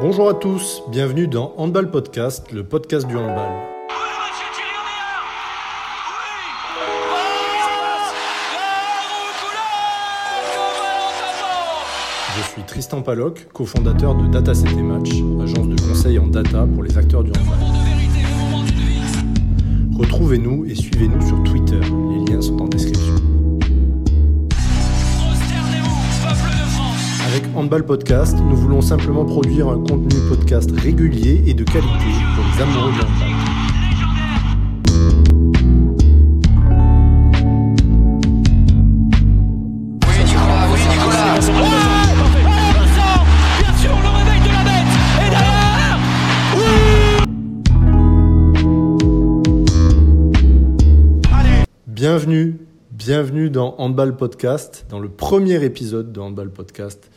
Bonjour 0.00 0.28
à 0.28 0.34
tous, 0.34 0.82
bienvenue 0.88 1.28
dans 1.28 1.52
Handball 1.56 1.90
Podcast, 1.90 2.50
le 2.50 2.64
podcast 2.64 3.06
du 3.06 3.16
handball. 3.16 3.50
Je 12.36 12.42
suis 12.42 12.62
Tristan 12.62 13.02
Paloc, 13.02 13.46
cofondateur 13.52 14.14
de 14.14 14.26
Data 14.28 14.52
CT 14.52 14.82
Match, 14.82 15.10
agence 15.42 15.68
de 15.68 15.80
conseil 15.80 16.18
en 16.18 16.26
data 16.26 16.66
pour 16.66 16.82
les 16.82 16.96
acteurs 16.96 17.22
du 17.22 17.30
handball. 17.30 17.58
Retrouvez-nous 19.98 20.64
et 20.64 20.74
suivez-nous 20.74 21.26
sur 21.26 21.42
Twitter, 21.44 21.80
les 21.80 22.32
liens 22.32 22.40
sont 22.40 22.60
en 22.60 22.68
description. 22.68 23.31
Handball 27.54 27.84
Podcast, 27.84 28.36
nous 28.38 28.56
voulons 28.56 28.80
simplement 28.80 29.24
produire 29.26 29.68
un 29.68 29.78
contenu 29.78 30.18
podcast 30.28 30.70
régulier 30.70 31.42
et 31.46 31.54
de 31.54 31.64
qualité 31.64 31.88
pour 32.34 32.44
les 32.44 32.62
amoureux 32.62 32.92
du 32.92 33.00
handball. 33.00 33.28
Oui, 40.08 40.14
Nicolas, 40.24 40.68
oui, 40.72 40.80
Nicolas. 40.90 41.40
Bien 43.58 43.74
sûr, 43.76 43.92
le 44.02 44.08
réveil 44.16 44.40
de 44.40 44.48
la 44.48 44.62
bête 44.64 44.92
Et 45.26 45.30
derrière 45.30 45.98
Bienvenue, 51.86 52.56
bienvenue 52.90 53.50
dans 53.50 53.74
Handball 53.78 54.16
Podcast, 54.16 54.86
dans 54.88 54.98
le 55.00 55.08
premier 55.10 55.62
épisode 55.64 56.12
de 56.12 56.20
Handball 56.20 56.50
Podcast. 56.50 57.10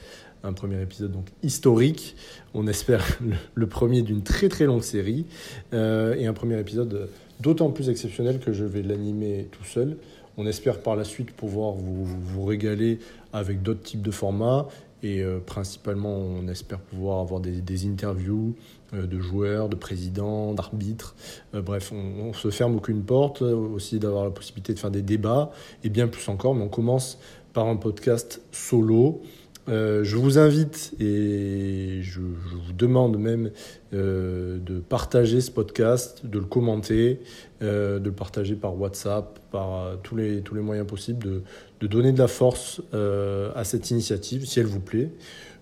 Un 0.45 0.53
premier 0.53 0.79
épisode 0.81 1.11
donc 1.11 1.25
historique, 1.41 2.15
on 2.53 2.67
espère 2.67 3.03
le, 3.55 3.67
premier 3.67 4.03
d'une 4.03 4.21
très 4.21 4.47
très 4.47 4.65
longue 4.65 4.83
série, 4.83 5.25
euh, 5.73 6.15
et 6.15 6.27
un 6.27 6.33
premier 6.33 6.59
épisode 6.59 7.09
d'autant 7.39 7.71
plus 7.71 7.89
exceptionnel 7.89 8.39
que 8.39 8.53
je 8.53 8.63
vais 8.63 8.83
l'animer 8.83 9.47
tout 9.51 9.63
seul. 9.63 9.97
On 10.37 10.45
espère 10.45 10.81
par 10.81 10.95
la 10.95 11.03
suite 11.03 11.31
pouvoir 11.31 11.73
vous, 11.73 12.45
régaler 12.45 12.99
avec 13.33 13.63
d'autres 13.63 13.81
types 13.81 14.01
de 14.01 14.11
formats, 14.11 14.67
et 15.01 15.21
euh, 15.21 15.39
principalement 15.39 16.15
on 16.15 16.47
espère 16.47 16.79
pouvoir 16.79 17.21
avoir 17.21 17.39
des, 17.39 17.87
interviews 17.87 18.55
euh, 18.93 19.07
de 19.07 19.19
joueurs, 19.19 19.69
de 19.69 19.75
présidents, 19.75 20.53
d'arbitres. 20.53 21.15
Euh, 21.53 21.61
bref, 21.61 21.91
on, 21.91 22.29
on 22.29 22.33
se 22.33 22.51
ferme 22.51 22.75
aucune 22.75 23.03
porte, 23.03 23.41
euh, 23.41 23.55
aussi 23.55 23.97
d'avoir 23.97 24.25
la 24.25 24.31
possibilité 24.31 24.73
de 24.73 24.79
faire 24.79 24.91
des 24.91 25.01
débats, 25.01 25.51
et 25.83 25.89
bien 25.89 26.07
plus 26.07 26.27
encore, 26.29 26.53
mais 26.53 26.63
on 26.63 26.69
commence 26.69 27.17
par 27.53 27.67
un 27.67 27.77
podcast 27.77 28.41
solo. 28.51 29.21
Euh, 29.67 30.03
je 30.03 30.15
vous 30.15 30.37
invite 30.37 30.93
et 30.99 31.99
je, 32.03 32.19
vous 32.19 32.73
demande 32.73 33.17
même 33.17 33.51
euh, 33.93 34.59
de 34.59 34.79
partager 34.79 35.41
ce 35.41 35.49
podcast, 35.49 36.25
de 36.25 36.37
le 36.37 36.45
commenter, 36.45 37.19
euh, 37.63 37.97
de 37.99 38.05
le 38.05 38.15
partager 38.15 38.55
par 38.55 38.79
WhatsApp, 38.79 39.39
par 39.51 39.97
tous, 40.03 40.15
les, 40.15 40.41
tous 40.41 40.53
les 40.53 40.61
moyens 40.61 40.85
possibles, 40.85 41.41
de, 41.79 41.87
donner 41.87 42.11
de 42.11 42.19
la 42.19 42.27
force 42.27 42.81
à 42.93 43.63
cette 43.63 43.91
initiative, 43.91 44.45
si 44.45 44.59
elle 44.59 44.65
vous 44.65 44.79
plaît. 44.79 45.11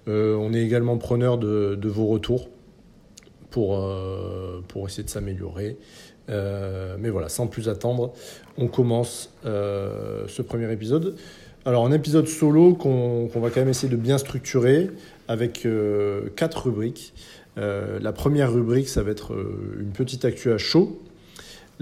On 0.07 0.53
est 0.53 0.61
également 0.61 0.97
preneur 0.97 1.37
de, 1.37 1.75
de 1.75 1.89
vos 1.89 2.07
retours 2.07 2.49
pour, 3.49 3.85
pour 4.69 4.87
essayer 4.87 5.03
de 5.03 5.09
s'améliorer. 5.09 5.77
Mais 6.29 7.09
voilà, 7.09 7.27
sans 7.27 7.47
plus 7.47 7.67
attendre, 7.67 8.13
on 8.57 8.67
commence 8.67 9.33
ce 9.43 10.41
premier 10.41 10.71
épisode. 10.71 11.17
Alors, 11.65 11.85
un 11.85 11.93
épisode 11.93 12.27
solo 12.27 12.73
qu'on 12.73 13.29
va 13.35 13.49
quand 13.49 13.61
même 13.61 13.69
essayer 13.69 13.87
de 13.87 13.95
bien 13.95 14.17
structurer 14.17 14.89
avec 15.29 15.65
euh, 15.65 16.27
quatre 16.35 16.65
rubriques. 16.65 17.13
Euh, 17.57 17.99
la 18.01 18.11
première 18.11 18.51
rubrique, 18.51 18.89
ça 18.89 19.01
va 19.01 19.11
être 19.11 19.33
euh, 19.33 19.79
une 19.79 19.91
petite 19.91 20.25
actu 20.25 20.51
à 20.51 20.57
chaud. 20.57 21.01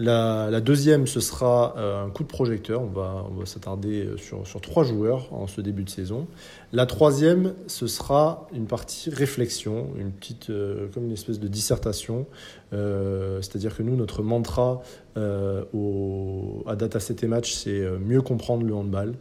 La, 0.03 0.61
deuxième, 0.61 1.05
ce 1.05 1.19
sera 1.19 1.75
euh, 1.77 2.05
un 2.05 2.09
coup 2.09 2.23
de 2.23 2.27
projecteur. 2.27 2.81
On 2.81 2.87
va, 2.87 3.45
s'attarder 3.45 4.09
sur, 4.17 4.47
sur 4.47 4.61
trois 4.61 4.83
joueurs 4.83 5.31
en 5.31 5.47
ce 5.47 5.61
début 5.61 5.83
de 5.83 5.89
saison. 5.89 6.27
La 6.73 6.85
troisième, 6.85 7.53
ce 7.67 7.85
sera 7.87 8.47
une 8.53 8.65
partie 8.65 9.09
réflexion, 9.09 9.89
une 9.97 10.11
petite, 10.11 10.49
euh, 10.49 10.87
comme 10.93 11.05
une 11.05 11.11
espèce 11.11 11.39
de 11.39 11.47
dissertation. 11.47 12.25
Euh, 12.73 13.41
C'est-à-dire 13.41 13.75
que 13.75 13.83
nous, 13.83 13.95
notre 13.95 14.23
mantra 14.23 14.81
euh, 15.17 15.65
au, 15.73 16.63
à 16.67 16.75
Data 16.75 16.99
Match, 17.27 17.53
c'est 17.53 17.81
euh, 17.81 17.99
mieux 17.99 18.21
comprendre 18.21 18.65
le 18.65 18.73
handball. 18.73 19.15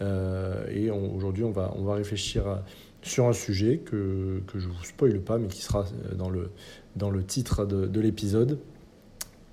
Euh, 0.00 0.66
et 0.70 0.90
aujourd'hui, 0.90 1.44
on 1.44 1.52
va, 1.52 1.72
réfléchir 1.94 2.62
sur 3.02 3.26
un 3.26 3.32
sujet 3.32 3.78
que, 3.78 4.40
je 4.54 4.66
ne 4.66 4.72
vous 4.72 4.84
spoile 4.84 5.20
pas, 5.20 5.38
mais 5.38 5.48
qui 5.48 5.62
sera 5.62 5.84
euh, 6.10 6.14
dans 6.14 7.10
le, 7.10 7.24
titre 7.24 7.66
de 7.66 8.00
l'épisode. 8.00 8.58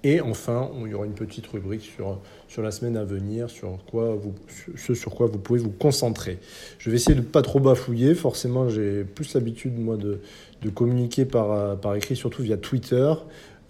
Et 0.04 0.20
enfin, 0.20 0.72
il 0.84 0.90
y 0.90 0.94
aura 0.96 1.06
une 1.06 1.14
petite 1.14 1.46
rubrique 1.48 1.84
sur, 1.84 2.20
sur 2.48 2.64
la 2.64 2.72
semaine 2.72 2.98
à 2.98 3.04
venir, 3.04 3.52
sur 3.52 3.78
quoi 3.86 4.16
vous, 4.16 4.34
ce 4.76 4.96
sur 4.96 5.14
quoi 5.14 5.28
vous 5.28 5.38
pouvez 5.38 5.60
vous 5.60 5.70
concentrer. 5.70 6.40
Je 6.80 6.90
vais 6.90 6.96
essayer 6.96 7.14
de 7.14 7.22
ne 7.22 7.26
pas 7.26 7.44
trop 7.44 7.60
bafouiller. 7.60 8.16
Forcément, 8.16 8.68
j'ai 8.68 9.04
plus 9.04 9.36
l'habitude, 9.36 9.78
moi, 9.78 9.98
de, 9.98 10.20
de 10.64 10.70
communiquer 10.70 11.26
par, 11.26 11.52
euh, 11.52 11.76
par 11.76 11.94
écrit, 11.96 12.16
surtout 12.16 12.42
via 12.42 12.58
Twitter, 12.58 13.14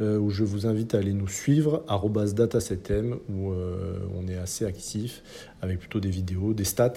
où 0.01 0.29
je 0.29 0.44
vous 0.44 0.66
invite 0.66 0.95
à 0.95 1.00
aller 1.00 1.13
nous 1.13 1.28
suivre, 1.28 1.84
data7m, 1.88 3.17
où 3.29 3.51
euh, 3.51 4.00
on 4.16 4.28
est 4.28 4.38
assez 4.38 4.66
actif, 4.66 5.22
avec 5.62 5.79
plutôt 5.79 6.00
des 6.00 6.09
vidéos, 6.09 6.53
des 6.53 6.63
stats, 6.63 6.94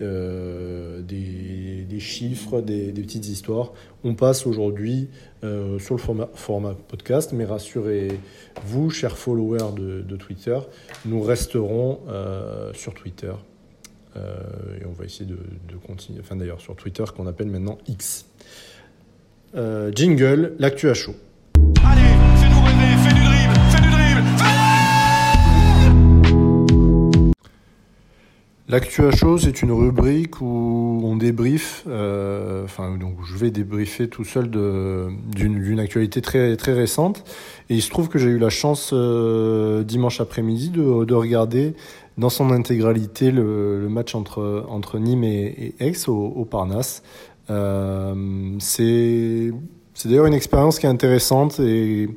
euh, 0.00 1.00
des, 1.02 2.00
chiffres, 2.00 2.60
des, 2.60 2.92
petites 2.92 3.28
histoires. 3.28 3.72
On 4.04 4.14
passe 4.14 4.46
aujourd'hui 4.46 5.08
euh, 5.44 5.78
sur 5.78 5.94
le 5.94 6.26
format, 6.34 6.74
podcast, 6.88 7.32
mais 7.32 7.44
rassurez-vous, 7.44 8.90
chers 8.90 9.16
followers 9.16 9.72
de, 9.76 10.16
Twitter, 10.16 10.58
nous 11.06 11.20
resterons 11.22 12.00
euh, 12.08 12.72
sur 12.74 12.94
Twitter. 12.94 13.32
Euh, 14.16 14.80
et 14.80 14.86
on 14.86 14.92
va 14.92 15.04
essayer 15.04 15.24
de, 15.24 15.36
continuer, 15.86 16.20
enfin 16.20 16.36
d'ailleurs 16.36 16.60
sur 16.60 16.76
Twitter 16.76 17.04
qu'on 17.16 17.26
appelle 17.26 17.48
maintenant 17.48 17.78
X. 17.88 18.26
Euh, 19.54 19.90
jingle, 19.94 20.54
l'actu 20.58 20.88
à 20.88 20.94
chaud. 20.94 21.14
L'actu 28.72 29.04
à 29.04 29.10
chaud, 29.10 29.36
c'est 29.36 29.60
une 29.60 29.70
rubrique 29.70 30.40
où 30.40 31.02
on 31.04 31.16
débriefe, 31.16 31.84
euh, 31.88 32.64
enfin 32.64 32.96
donc 32.96 33.16
je 33.22 33.36
vais 33.36 33.50
débriefer 33.50 34.08
tout 34.08 34.24
seul 34.24 34.48
d'une 34.48 35.78
actualité 35.78 36.22
très 36.22 36.56
très 36.56 36.72
récente. 36.72 37.22
Et 37.68 37.74
il 37.74 37.82
se 37.82 37.90
trouve 37.90 38.08
que 38.08 38.18
j'ai 38.18 38.30
eu 38.30 38.38
la 38.38 38.48
chance 38.48 38.92
euh, 38.94 39.82
dimanche 39.82 40.22
après-midi 40.22 40.70
de, 40.70 41.04
de 41.04 41.14
regarder 41.14 41.74
dans 42.16 42.30
son 42.30 42.50
intégralité 42.50 43.30
le, 43.30 43.88
match 43.90 44.14
entre 44.14 44.64
entre 44.70 44.98
Nîmes 44.98 45.24
et, 45.24 45.74
Aix 45.78 46.08
au, 46.08 46.46
Parnasse. 46.46 47.02
Euh, 47.50 48.14
c'est 48.58 49.52
d'ailleurs 50.06 50.24
une 50.24 50.32
expérience 50.32 50.78
qui 50.78 50.86
est 50.86 50.88
intéressante 50.88 51.60
et 51.60 52.08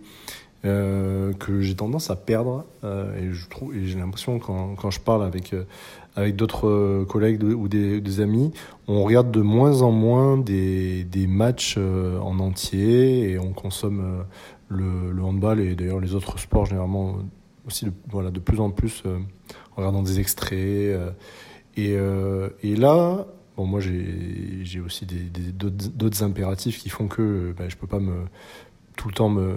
que 0.64 1.60
j'ai 1.60 1.76
tendance 1.76 2.10
à 2.10 2.16
perdre. 2.16 2.64
Et 2.82 3.34
je 3.34 3.50
trouve, 3.50 3.74
j'ai 3.84 4.00
l'impression 4.00 4.40
quand, 4.40 4.76
quand 4.76 4.90
je 4.90 5.02
parle 5.02 5.24
avec 5.24 5.54
avec 6.16 6.36
d'autres 6.36 6.68
euh, 6.68 7.06
collègues 7.06 7.44
ou 7.44 7.68
des, 7.68 8.20
amis, 8.22 8.52
on 8.88 9.04
regarde 9.04 9.32
de 9.32 9.42
moins 9.42 9.82
en 9.82 9.92
moins 9.92 10.38
des, 10.38 11.04
des 11.04 11.28
matchs 11.28 11.76
euh, 11.78 12.20
en 12.20 12.40
entier 12.40 13.32
et 13.32 13.40
on 13.40 13.52
consomme 13.52 14.24
euh, 14.72 15.12
le, 15.14 15.24
handball 15.24 15.60
et 15.60 15.76
d'ailleurs 15.76 16.00
les 16.00 16.16
autres 16.16 16.40
sports 16.40 16.66
généralement 16.66 17.18
aussi 17.68 17.86
de, 17.86 17.92
voilà, 18.10 18.32
de 18.32 18.40
plus 18.40 18.60
en 18.60 18.70
plus 18.70 19.04
en 19.06 19.76
regardant 19.76 20.04
des 20.04 20.20
extraits. 20.20 20.96
et, 21.76 21.98
et 22.64 22.76
là, 22.76 23.26
bon, 23.58 23.66
moi 23.66 23.80
j'ai 23.80 24.80
aussi 24.80 25.06
d'autres 25.06 26.24
impératifs 26.24 26.80
qui 26.80 26.90
font 26.90 27.08
que 27.08 27.54
ben, 27.58 27.70
je 27.70 27.76
peux 27.76 27.88
pas 27.88 28.00
me, 28.00 28.26
tout 28.96 29.08
le 29.08 29.14
temps 29.14 29.30
me, 29.30 29.56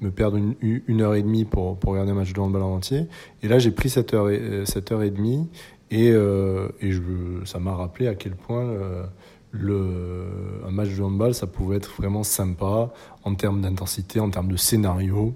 me 0.00 0.10
perdre 0.10 0.36
une, 0.36 0.54
une 0.60 1.00
heure 1.00 1.14
et 1.14 1.22
demie 1.22 1.44
pour, 1.44 1.78
pour 1.78 1.92
regarder 1.92 2.12
un 2.12 2.16
match 2.16 2.32
de 2.32 2.40
handball 2.40 2.62
en 2.62 2.74
entier. 2.74 3.06
Et 3.42 3.48
là, 3.48 3.58
j'ai 3.58 3.70
pris 3.70 3.88
cette 3.88 4.14
heure 4.14 4.30
et, 4.30 4.64
cette 4.64 4.92
heure 4.92 5.02
et 5.02 5.10
demie 5.10 5.48
et, 5.90 6.10
euh, 6.10 6.68
et 6.80 6.92
je, 6.92 7.00
ça 7.44 7.58
m'a 7.58 7.74
rappelé 7.74 8.08
à 8.08 8.14
quel 8.14 8.34
point 8.34 8.64
euh, 8.64 9.04
le, 9.50 10.26
un 10.66 10.70
match 10.70 10.90
de 10.90 11.02
handball, 11.02 11.34
ça 11.34 11.46
pouvait 11.46 11.76
être 11.76 11.92
vraiment 11.96 12.22
sympa 12.22 12.90
en 13.24 13.34
termes 13.34 13.60
d'intensité, 13.60 14.20
en 14.20 14.30
termes 14.30 14.50
de 14.50 14.56
scénario. 14.56 15.34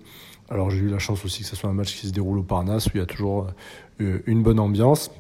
Alors 0.51 0.71
j'ai 0.71 0.81
eu 0.81 0.89
la 0.89 0.99
chance 0.99 1.25
aussi 1.25 1.43
que 1.43 1.49
ce 1.49 1.57
soit 1.57 1.71
un 1.71 1.75
match 1.75 1.97
qui 1.97 2.07
se 2.07 2.13
déroule 2.13 2.39
au 2.39 2.43
Parnasse 2.43 2.87
où 2.87 2.91
il 2.95 2.99
y 2.99 3.03
a 3.03 3.07
toujours 3.07 3.47
euh, 4.01 4.19
une 4.27 4.43
bonne 4.43 4.61
ambiance. 4.61 5.11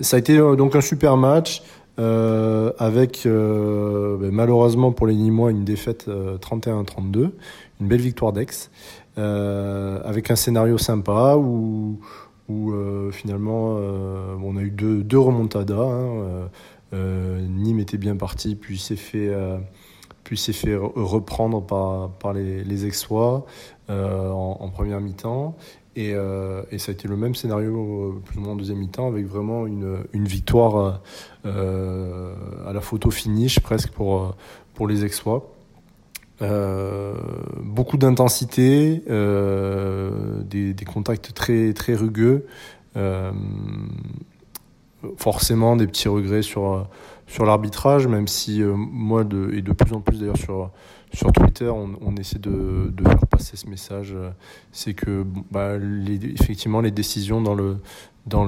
Ça 0.00 0.16
a 0.16 0.18
été 0.18 0.36
euh, 0.38 0.56
donc 0.56 0.74
un 0.74 0.80
super 0.80 1.16
match 1.16 1.62
euh, 1.98 2.72
avec 2.78 3.26
euh, 3.26 4.16
ben, 4.16 4.30
malheureusement 4.30 4.92
pour 4.92 5.06
les 5.06 5.14
Nîmois 5.14 5.50
une 5.50 5.64
défaite 5.64 6.06
euh, 6.08 6.38
31-32, 6.38 7.30
une 7.80 7.88
belle 7.88 8.00
victoire 8.00 8.32
d'Aix, 8.32 8.70
euh, 9.18 10.00
avec 10.04 10.30
un 10.30 10.36
scénario 10.36 10.78
sympa 10.78 11.36
où, 11.36 11.98
où 12.48 12.72
euh, 12.72 13.10
finalement 13.12 13.76
euh, 13.78 14.34
on 14.42 14.56
a 14.56 14.62
eu 14.62 14.70
deux, 14.70 15.18
remontadas. 15.18 15.74
hein, 15.74 16.48
euh, 16.94 17.40
Nîmes 17.46 17.80
était 17.80 17.98
bien 17.98 18.16
parti, 18.16 18.56
puis 18.56 18.78
s'est 18.78 18.96
fait, 18.96 19.30
puis 20.24 20.38
fait 20.38 20.74
reprendre 20.74 21.62
par, 21.62 22.32
les, 22.32 22.64
les 22.64 22.86
en, 23.88 24.70
première 24.72 25.00
mi-temps. 25.00 25.54
Et, 25.96 26.14
ça 26.14 26.90
a 26.90 26.92
été 26.92 27.08
le 27.08 27.16
même 27.16 27.34
scénario 27.34 28.22
plus 28.24 28.38
ou 28.38 28.40
moins 28.40 28.52
en 28.52 28.56
deuxième 28.56 28.78
mi-temps 28.78 29.08
avec 29.08 29.26
vraiment 29.26 29.66
une, 29.66 30.06
victoire 30.14 31.02
à 31.44 32.72
la 32.72 32.80
photo 32.80 33.10
finish 33.10 33.60
presque 33.60 33.90
pour, 33.90 34.34
pour 34.72 34.88
les 34.88 35.04
Aixois. 35.04 35.57
Euh, 36.40 37.14
beaucoup 37.62 37.96
d'intensité, 37.96 39.02
euh, 39.10 40.42
des, 40.44 40.74
contacts 40.84 41.34
très, 41.34 41.74
rugueux, 41.94 42.46
euh, 42.96 43.32
forcément 45.16 45.74
des 45.74 45.86
petits 45.86 46.08
regrets 46.08 46.42
sur, 46.42 46.86
l'arbitrage, 47.40 48.06
même 48.06 48.28
si 48.28 48.62
moi, 48.62 49.22
et 49.22 49.62
de 49.62 49.72
plus 49.72 49.92
en 49.92 50.00
plus 50.00 50.20
d'ailleurs 50.20 50.36
sur, 50.36 50.70
Twitter, 51.32 51.70
on, 51.70 52.16
essaie 52.16 52.38
de, 52.38 52.92
faire 53.02 53.26
passer 53.26 53.56
ce 53.56 53.66
message, 53.66 54.14
c'est 54.70 54.94
que 54.94 55.24
bah, 55.50 55.72
effectivement 56.34 56.80
les 56.80 56.92
décisions 56.92 57.40
dans 57.40 57.54
le, 57.54 57.78
dans 58.26 58.44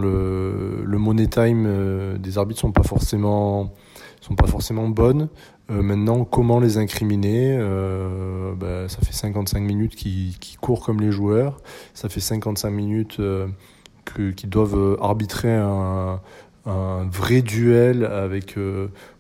money 0.99 1.27
time 1.27 2.19
des 2.19 2.39
arbitres 2.39 2.61
sont 2.61 2.73
sont 4.21 4.35
pas 4.35 4.47
forcément 4.47 4.89
bonnes. 4.89 5.29
Euh, 5.71 5.83
maintenant, 5.83 6.25
comment 6.25 6.59
les 6.59 6.79
incriminer? 6.79 7.57
Euh, 7.59 8.55
bah, 8.55 8.89
Ça 8.89 8.99
fait 9.03 9.13
55 9.13 9.61
minutes 9.61 9.95
qu'ils 9.95 10.37
qui 10.39 10.57
courent 10.57 10.85
comme 10.85 11.01
les 11.01 11.13
joueurs. 11.13 11.59
Ça 11.95 12.09
fait 12.09 12.21
55 12.21 12.71
minutes 12.71 13.21
euh, 13.21 13.49
qu'ils 14.05 14.51
doivent 14.51 14.99
arbitrer 15.01 15.55
un, 15.55 16.21
vrai 17.13 17.43
duel 17.43 18.05
avec 18.05 18.57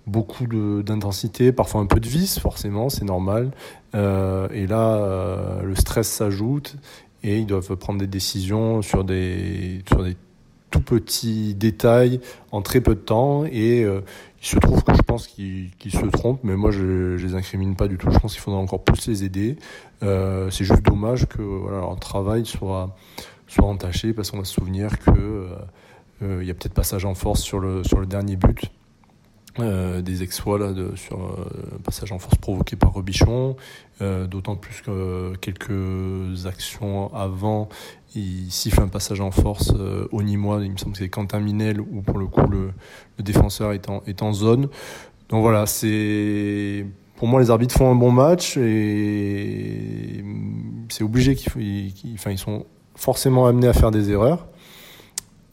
beaucoup 0.06 0.46
d'intensité, 0.46 1.52
parfois 1.52 1.80
un 1.80 1.86
peu 1.86 1.98
de 1.98 2.06
vice, 2.06 2.38
forcément, 2.38 2.90
c'est 2.90 3.04
normal. 3.04 3.50
Et 3.94 4.66
là, 4.66 5.60
le 5.62 5.74
stress 5.74 6.08
s'ajoute 6.08 6.76
et 7.24 7.38
ils 7.38 7.46
doivent 7.46 7.76
prendre 7.76 7.98
des 7.98 8.06
décisions 8.06 8.82
sur 8.82 9.04
des, 9.04 9.82
sur 9.88 10.04
des 10.04 10.16
tout 10.70 10.82
petits 10.82 11.54
détails 11.54 12.20
en 12.52 12.62
très 12.62 12.80
peu 12.80 12.94
de 12.94 13.00
temps 13.00 13.44
et 13.46 13.84
il 14.42 14.46
se 14.46 14.58
trouve 14.58 14.82
que 14.82 14.94
je 14.94 15.02
pense 15.02 15.26
qu'ils 15.26 15.70
qu 15.78 15.90
se 15.90 16.06
trompent, 16.06 16.42
mais 16.44 16.56
moi 16.56 16.70
je, 16.70 17.18
je 17.18 17.26
les 17.26 17.34
incrimine 17.34 17.76
pas 17.76 17.88
du 17.88 17.98
tout. 17.98 18.10
Je 18.10 18.18
pense 18.18 18.32
qu'il 18.32 18.40
faudra 18.40 18.58
encore 18.58 18.82
plus 18.82 19.06
les 19.06 19.24
aider. 19.24 19.56
Euh, 20.02 20.48
c'est 20.50 20.64
juste 20.64 20.82
dommage 20.82 21.26
que 21.26 21.42
voilà, 21.42 21.78
leur 21.78 21.98
travail 22.00 22.46
soit, 22.46 22.96
soit 23.46 23.66
entaché 23.66 24.14
parce 24.14 24.30
qu'on 24.30 24.38
va 24.38 24.44
se 24.44 24.54
souvenir 24.54 24.98
que 24.98 25.10
euh, 25.10 25.54
euh, 26.22 26.38
il 26.42 26.48
y 26.48 26.50
a 26.50 26.54
peut-être 26.54 26.72
passage 26.72 27.04
en 27.04 27.14
force 27.14 27.42
sur 27.42 27.60
le, 27.60 27.84
sur 27.84 28.00
le 28.00 28.06
dernier 28.06 28.36
but. 28.36 28.70
Euh, 29.58 30.00
des 30.00 30.22
exploits 30.22 30.60
sur 30.94 31.18
euh, 31.18 31.78
passage 31.84 32.12
en 32.12 32.20
force 32.20 32.36
provoqué 32.36 32.76
par 32.76 32.92
Robichon, 32.92 33.56
euh, 34.00 34.28
d'autant 34.28 34.54
plus 34.54 34.80
que 34.80 35.34
quelques 35.40 36.46
actions 36.46 37.12
avant, 37.12 37.68
il 38.14 38.50
siffle 38.50 38.80
un 38.80 38.86
passage 38.88 39.20
en 39.20 39.32
force 39.32 39.72
euh, 39.76 40.06
au 40.12 40.22
Nîmois, 40.22 40.60
il 40.62 40.70
me 40.70 40.76
semble 40.76 40.92
que 40.92 40.98
c'est 40.98 41.08
Quentin 41.08 41.40
Minel, 41.40 41.80
où 41.80 42.00
pour 42.00 42.18
le 42.18 42.26
coup 42.26 42.46
le, 42.48 42.70
défenseur 43.18 43.72
est 43.72 44.22
en, 44.22 44.32
zone. 44.32 44.68
Donc 45.28 45.42
voilà, 45.42 45.66
c'est 45.66 46.86
pour 47.16 47.26
moi 47.26 47.40
les 47.40 47.50
arbitres 47.50 47.76
font 47.76 47.90
un 47.90 47.96
bon 47.96 48.12
match 48.12 48.56
et 48.56 50.24
c'est 50.88 51.02
obligé 51.02 51.34
qu'ils 51.34 51.92
sont 52.36 52.66
forcément 52.94 53.48
amenés 53.48 53.66
à 53.66 53.72
faire 53.72 53.90
des 53.90 54.10
erreurs. 54.10 54.46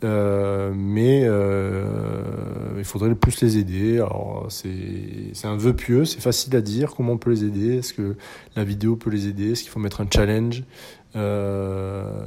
Euh, 0.04 0.74
mais 0.76 1.24
euh, 1.24 1.82
il 2.78 2.84
faudrait 2.84 3.14
plus 3.16 3.42
les 3.42 3.58
aider. 3.58 3.96
Alors 3.96 4.48
c'est 4.50 5.46
un 5.46 5.58
vœu 5.58 5.74
pieux, 5.74 6.06
c'est 6.06 6.22
facile 6.22 6.56
à 6.56 6.62
dire. 6.62 6.94
Comment 6.96 7.14
on 7.14 7.18
peut 7.18 7.32
les 7.32 7.44
aider 7.44 7.78
Est-ce 7.78 7.94
que 7.94 8.16
la 8.56 8.64
vidéo 8.64 8.96
peut 8.96 9.10
les 9.10 9.28
aider? 9.28 9.52
Est-ce 9.52 9.64
qu'il 9.64 9.72
faut 9.72 9.80
mettre 9.80 10.02
un 10.02 10.08
challenge? 10.12 10.64
Euh, 11.16 12.26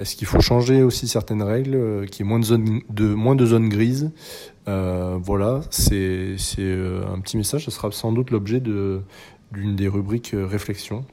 Est-ce 0.00 0.14
qu'il 0.14 0.26
faut 0.26 0.40
changer 0.40 0.82
aussi 0.82 1.08
certaines 1.08 1.42
règles, 1.42 2.06
qu'il 2.06 2.24
y 2.24 2.28
ait 2.28 2.28
moins 2.28 2.38
de 2.38 2.44
zones 2.44 2.80
de 2.90 3.12
moins 3.12 3.34
de 3.34 3.46
zones 3.46 3.68
grises? 3.68 4.10
Voilà, 4.66 5.62
c'est 5.70 6.36
un 7.12 7.20
petit 7.20 7.36
message. 7.36 7.64
Ce 7.64 7.70
sera 7.70 7.90
sans 7.90 8.12
doute 8.12 8.30
l'objet 8.30 8.60
de 8.60 9.00
d'une 9.52 9.76
des 9.76 9.88
rubriques 9.88 10.32
réflexion. 10.34 11.04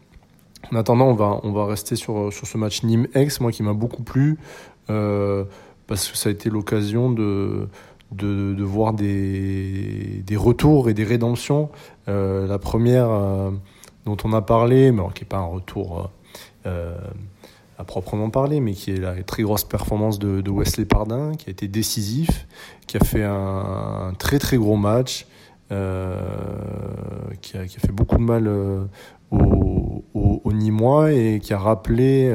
En 0.72 0.76
attendant, 0.78 1.08
on 1.08 1.14
va, 1.14 1.40
on 1.44 1.52
va 1.52 1.66
rester 1.66 1.96
sur, 1.96 2.32
sur 2.32 2.48
ce 2.48 2.58
match 2.58 2.84
Nîmes-Aix, 2.84 3.28
moi 3.42 3.52
qui 3.52 3.64
m'a 3.64 3.74
beaucoup 3.74 4.02
plu, 4.02 4.38
parce 4.88 6.10
que 6.10 6.18
ça 6.18 6.30
a 6.30 6.32
été 6.32 6.50
l'occasion 6.50 7.12
de, 7.12 7.68
de, 8.14 8.64
voir 8.64 8.94
des, 8.94 10.24
des 10.26 10.36
retours 10.36 10.90
et 10.90 10.94
des 10.94 11.04
rédemptions. 11.04 11.70
Euh, 12.08 12.48
la 12.48 12.60
première 12.60 13.10
euh, 13.10 13.52
dont 14.06 14.18
on 14.24 14.34
a 14.34 14.42
parlé, 14.42 14.92
mais 14.92 15.04
qui 15.14 15.24
n'est 15.24 15.30
pas 15.30 15.38
un 15.38 15.46
retour 15.46 16.10
euh, 16.66 16.98
à 17.78 17.84
proprement 17.84 18.30
parler, 18.30 18.60
mais 18.60 18.74
qui 18.74 18.92
est 18.92 19.00
la 19.00 19.22
très 19.24 19.44
grosse 19.44 19.64
performance 19.64 20.20
de, 20.20 20.50
Wesley 20.50 20.86
Pardin, 20.86 21.34
qui 21.36 21.50
a 21.50 21.52
été 21.52 21.68
décisif, 21.68 22.48
qui 22.88 22.98
a 22.98 23.02
fait 23.02 23.24
un, 23.24 24.14
très 24.18 24.40
très 24.40 24.58
gros 24.58 24.78
match, 24.78 25.26
euh, 25.72 26.20
qui, 27.42 27.58
a, 27.58 27.66
qui, 27.66 27.78
a, 27.78 27.80
fait 27.80 27.92
beaucoup 27.92 28.18
de 28.18 28.22
mal 28.22 28.48
aux, 29.32 30.06
aux, 30.14 30.42
aux 30.44 30.54
Nîmois 30.54 31.12
et 31.14 31.40
qui 31.42 31.54
a 31.54 31.58
rappelé 31.58 32.32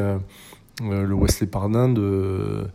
euh, 0.83 1.05
le 1.05 1.15
Wesley 1.15 1.47
Pardin 1.47 1.89
de, 1.89 2.67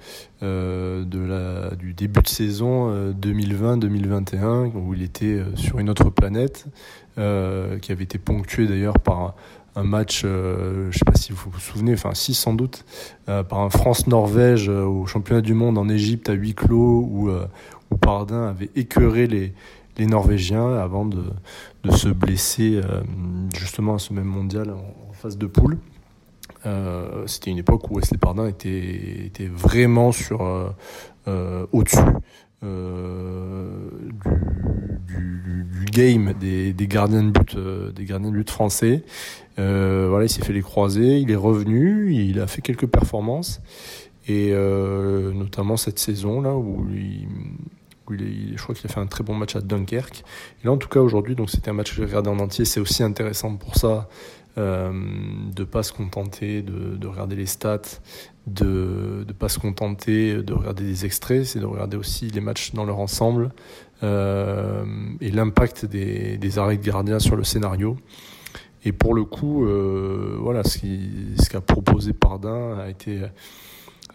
euh, 0.42 1.76
du 1.76 1.94
début 1.94 2.22
de 2.22 2.28
saison 2.28 3.12
2020-2021, 3.14 4.72
où 4.76 4.94
il 4.94 5.04
était 5.04 5.42
sur 5.56 5.80
une 5.80 5.90
autre 5.90 6.10
planète, 6.10 6.66
euh, 7.20 7.78
qui 7.78 7.92
avait 7.92 8.06
été 8.06 8.18
ponctué 8.18 8.66
d'ailleurs 8.66 8.98
par 8.98 9.36
un 9.76 9.84
match, 9.84 10.24
euh, 10.26 10.88
je 10.90 10.98
sais 10.98 11.06
pas 11.06 11.14
si 11.14 11.32
vous 11.32 11.52
vous 11.52 11.60
souvenez, 11.60 11.94
enfin 11.94 12.16
si 12.16 12.34
sans 12.34 12.56
doute, 12.56 12.86
euh, 13.30 13.44
par 13.44 13.60
un 13.60 13.70
France-Norvège 13.70 14.68
au 14.68 15.06
championnat 15.06 15.42
du 15.42 15.54
monde 15.54 15.78
en 15.78 15.90
Égypte 15.90 16.30
à 16.30 16.34
huis 16.34 16.56
clos, 16.56 17.08
où, 17.08 17.30
Pardin 18.02 18.48
avait 18.48 18.72
écœuré 18.76 19.28
les, 19.28 19.54
Norvégiens 20.08 20.74
avant 20.74 21.06
de, 21.06 21.24
de 21.84 21.92
se 21.92 22.10
blesser 22.10 22.82
justement 23.56 23.94
à 23.94 24.00
ce 24.00 24.12
même 24.12 24.26
mondial 24.26 24.72
en, 24.72 25.10
en 25.10 25.14
phase 25.14 25.38
de 25.38 25.46
poule. 25.46 25.78
Euh, 26.66 27.28
c'était 27.28 27.52
une 27.52 27.58
époque 27.58 27.90
où 27.90 27.96
Wesley 27.96 28.18
Pardin 28.18 28.48
était, 28.48 29.26
était 29.26 29.48
vraiment 29.48 30.12
sur 30.12 30.42
euh, 30.44 30.70
euh, 31.28 31.66
au-dessus 31.72 32.00
du, 35.08 35.86
game 35.92 36.34
des, 36.40 36.72
des, 36.72 36.88
gardiens 36.88 37.24
de 37.24 37.32
but 37.32 37.58
des 37.94 38.06
gardiens 38.06 38.30
de 38.32 38.36
but 38.36 38.50
français. 38.50 39.04
voilà, 39.58 40.24
il 40.24 40.30
s'est 40.30 40.44
fait 40.44 40.54
les 40.54 40.62
croiser, 40.62 41.18
il 41.18 41.30
est 41.30 41.36
revenu, 41.36 42.14
il 42.14 42.40
a 42.40 42.48
fait 42.48 42.62
quelques 42.62 42.88
performances 42.88 43.62
et 44.30 44.54
notamment 44.54 45.76
cette 45.76 46.00
saison 46.00 46.40
là 46.40 46.56
où 46.56 46.88
il 46.94 47.28
je 48.12 48.62
crois 48.62 48.76
qu'il 48.76 48.90
a 48.90 48.94
fait 48.94 49.00
un 49.00 49.08
très 49.08 49.24
bon 49.24 49.34
match 49.34 49.56
à 49.56 49.62
Dunkerque. 49.62 50.24
Là, 50.64 50.72
en 50.72 50.78
tout 50.78 50.90
cas, 50.90 51.00
aujourd'hui, 51.00 51.36
donc 51.36 51.50
c'était 51.50 51.70
un 51.70 51.74
match 51.74 51.92
que 51.92 51.98
j'ai 51.98 52.06
regardé 52.06 52.30
en 52.30 52.40
entier. 52.40 52.66
C'est 52.66 52.80
aussi 52.80 53.04
intéressant 53.04 53.56
pour 53.56 53.76
ça 53.76 54.10
euh, 54.58 54.92
de 55.56 55.64
pas 55.64 55.82
se 55.84 55.92
contenter 55.92 56.62
de, 56.62 56.96
de 56.96 57.08
regarder 57.08 57.36
les 57.36 57.46
stats, 57.46 57.82
de 58.46 59.26
ne 59.28 59.34
pas 59.34 59.50
se 59.50 59.58
contenter 59.60 60.44
de 60.44 60.54
regarder 60.54 60.84
des 60.84 61.06
extraits, 61.06 61.46
c'est 61.46 61.60
de 61.60 61.66
regarder 61.66 61.98
aussi 61.98 62.28
les 62.28 62.42
matchs 62.42 62.74
dans 62.74 62.86
leur 62.86 63.00
ensemble 63.00 63.52
euh, 64.04 64.86
et 65.22 65.32
l'impact 65.32 65.86
des, 65.86 66.38
des 66.38 66.60
arrêts 66.60 66.78
de 66.78 66.84
gardien 66.84 67.20
sur 67.20 67.36
le 67.36 67.44
scénario. 67.44 67.98
Et 68.86 68.92
pour 68.92 69.14
le 69.14 69.24
coup, 69.24 69.66
euh, 69.66 70.38
voilà, 70.40 70.64
ce 70.64 71.50
qu'a 71.50 71.62
proposé 71.62 72.14
Pardin 72.14 72.78
a 72.78 72.90
été 72.90 73.22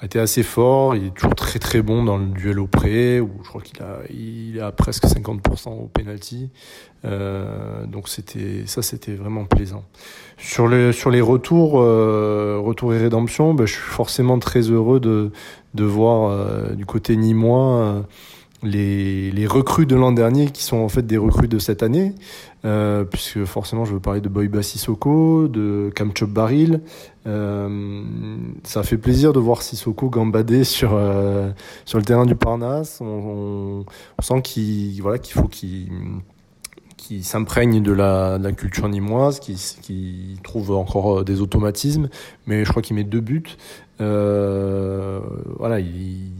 a 0.00 0.04
été 0.04 0.18
assez 0.18 0.42
fort. 0.42 0.94
Il 0.94 1.06
est 1.06 1.10
toujours 1.10 1.34
très 1.34 1.58
très 1.58 1.82
bon 1.82 2.04
dans 2.04 2.18
le 2.18 2.26
duel 2.26 2.58
au 2.58 2.66
pré, 2.66 3.20
où 3.20 3.30
je 3.42 3.48
crois 3.48 3.62
qu'il 3.62 3.82
a, 3.82 4.00
il 4.10 4.60
a 4.60 4.72
presque 4.72 5.04
50% 5.04 5.70
au 5.70 5.86
penalty. 5.86 6.50
Euh, 7.04 7.86
donc 7.86 8.08
c'était, 8.08 8.64
ça 8.66 8.82
c'était 8.82 9.14
vraiment 9.14 9.44
plaisant. 9.44 9.84
Sur 10.36 10.68
les, 10.68 10.92
sur 10.92 11.10
les 11.10 11.20
retours, 11.20 11.80
euh, 11.80 12.60
retours 12.62 12.94
et 12.94 12.98
rédemption, 12.98 13.54
ben, 13.54 13.66
je 13.66 13.72
suis 13.72 13.82
forcément 13.82 14.38
très 14.38 14.60
heureux 14.62 15.00
de, 15.00 15.32
de 15.74 15.84
voir 15.84 16.30
euh, 16.30 16.74
du 16.74 16.86
côté 16.86 17.16
nîmois 17.16 17.78
euh, 17.78 18.02
les, 18.62 19.46
recrues 19.46 19.86
de 19.86 19.94
l'an 19.94 20.12
dernier 20.12 20.50
qui 20.50 20.62
sont 20.62 20.78
en 20.78 20.88
fait 20.88 21.06
des 21.06 21.16
recrues 21.16 21.48
de 21.48 21.58
cette 21.58 21.82
année, 21.82 22.14
euh, 22.64 23.04
puisque 23.04 23.44
forcément 23.44 23.84
je 23.84 23.92
veux 23.94 24.00
parler 24.00 24.20
de 24.20 24.28
Boyba 24.28 24.62
Sissoko, 24.62 25.48
de 25.48 25.90
Kamchop 25.94 26.26
Baril. 26.26 26.80
Euh, 27.26 28.38
ça 28.64 28.82
fait 28.82 28.98
plaisir 28.98 29.32
de 29.32 29.38
voir 29.38 29.62
Sissoko 29.62 30.08
gambader 30.08 30.64
sur 30.64 30.90
euh, 30.94 31.50
sur 31.84 31.98
le 31.98 32.04
terrain 32.04 32.26
du 32.26 32.34
Parnasse. 32.34 33.00
On, 33.00 33.84
sent 34.20 34.42
qu'il 34.42 35.00
voilà 35.02 35.18
faut 35.22 35.48
qu'il 35.48 35.88
qui 36.96 37.22
s'imprègne 37.22 37.80
de 37.82 37.92
la, 37.92 38.38
culture 38.56 38.88
nimoise, 38.88 39.40
qui, 39.40 40.38
trouve 40.42 40.72
encore 40.72 41.24
des 41.24 41.40
automatismes, 41.40 42.08
mais 42.46 42.64
je 42.64 42.70
crois 42.70 42.82
qu'il 42.82 42.96
met 42.96 43.04
deux 43.04 43.20
buts. 43.20 43.56
Voilà, 43.98 45.78
il 45.80 46.32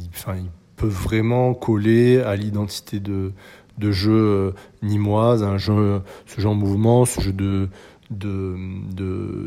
peut 0.79 0.87
vraiment 0.87 1.55
coller 1.55 2.21
à 2.21 2.37
l'identité 2.37 3.01
de, 3.01 3.33
de 3.79 3.91
jeu 3.91 4.13
euh, 4.13 4.53
nimoise, 4.83 5.43
un 5.43 5.59
jeu, 5.59 6.01
ce 6.27 6.41
jeu 6.41 6.49
en 6.49 6.55
mouvement, 6.55 7.05
ce 7.05 7.21
jeu 7.21 7.33
de, 7.33 7.69
de, 8.11 8.57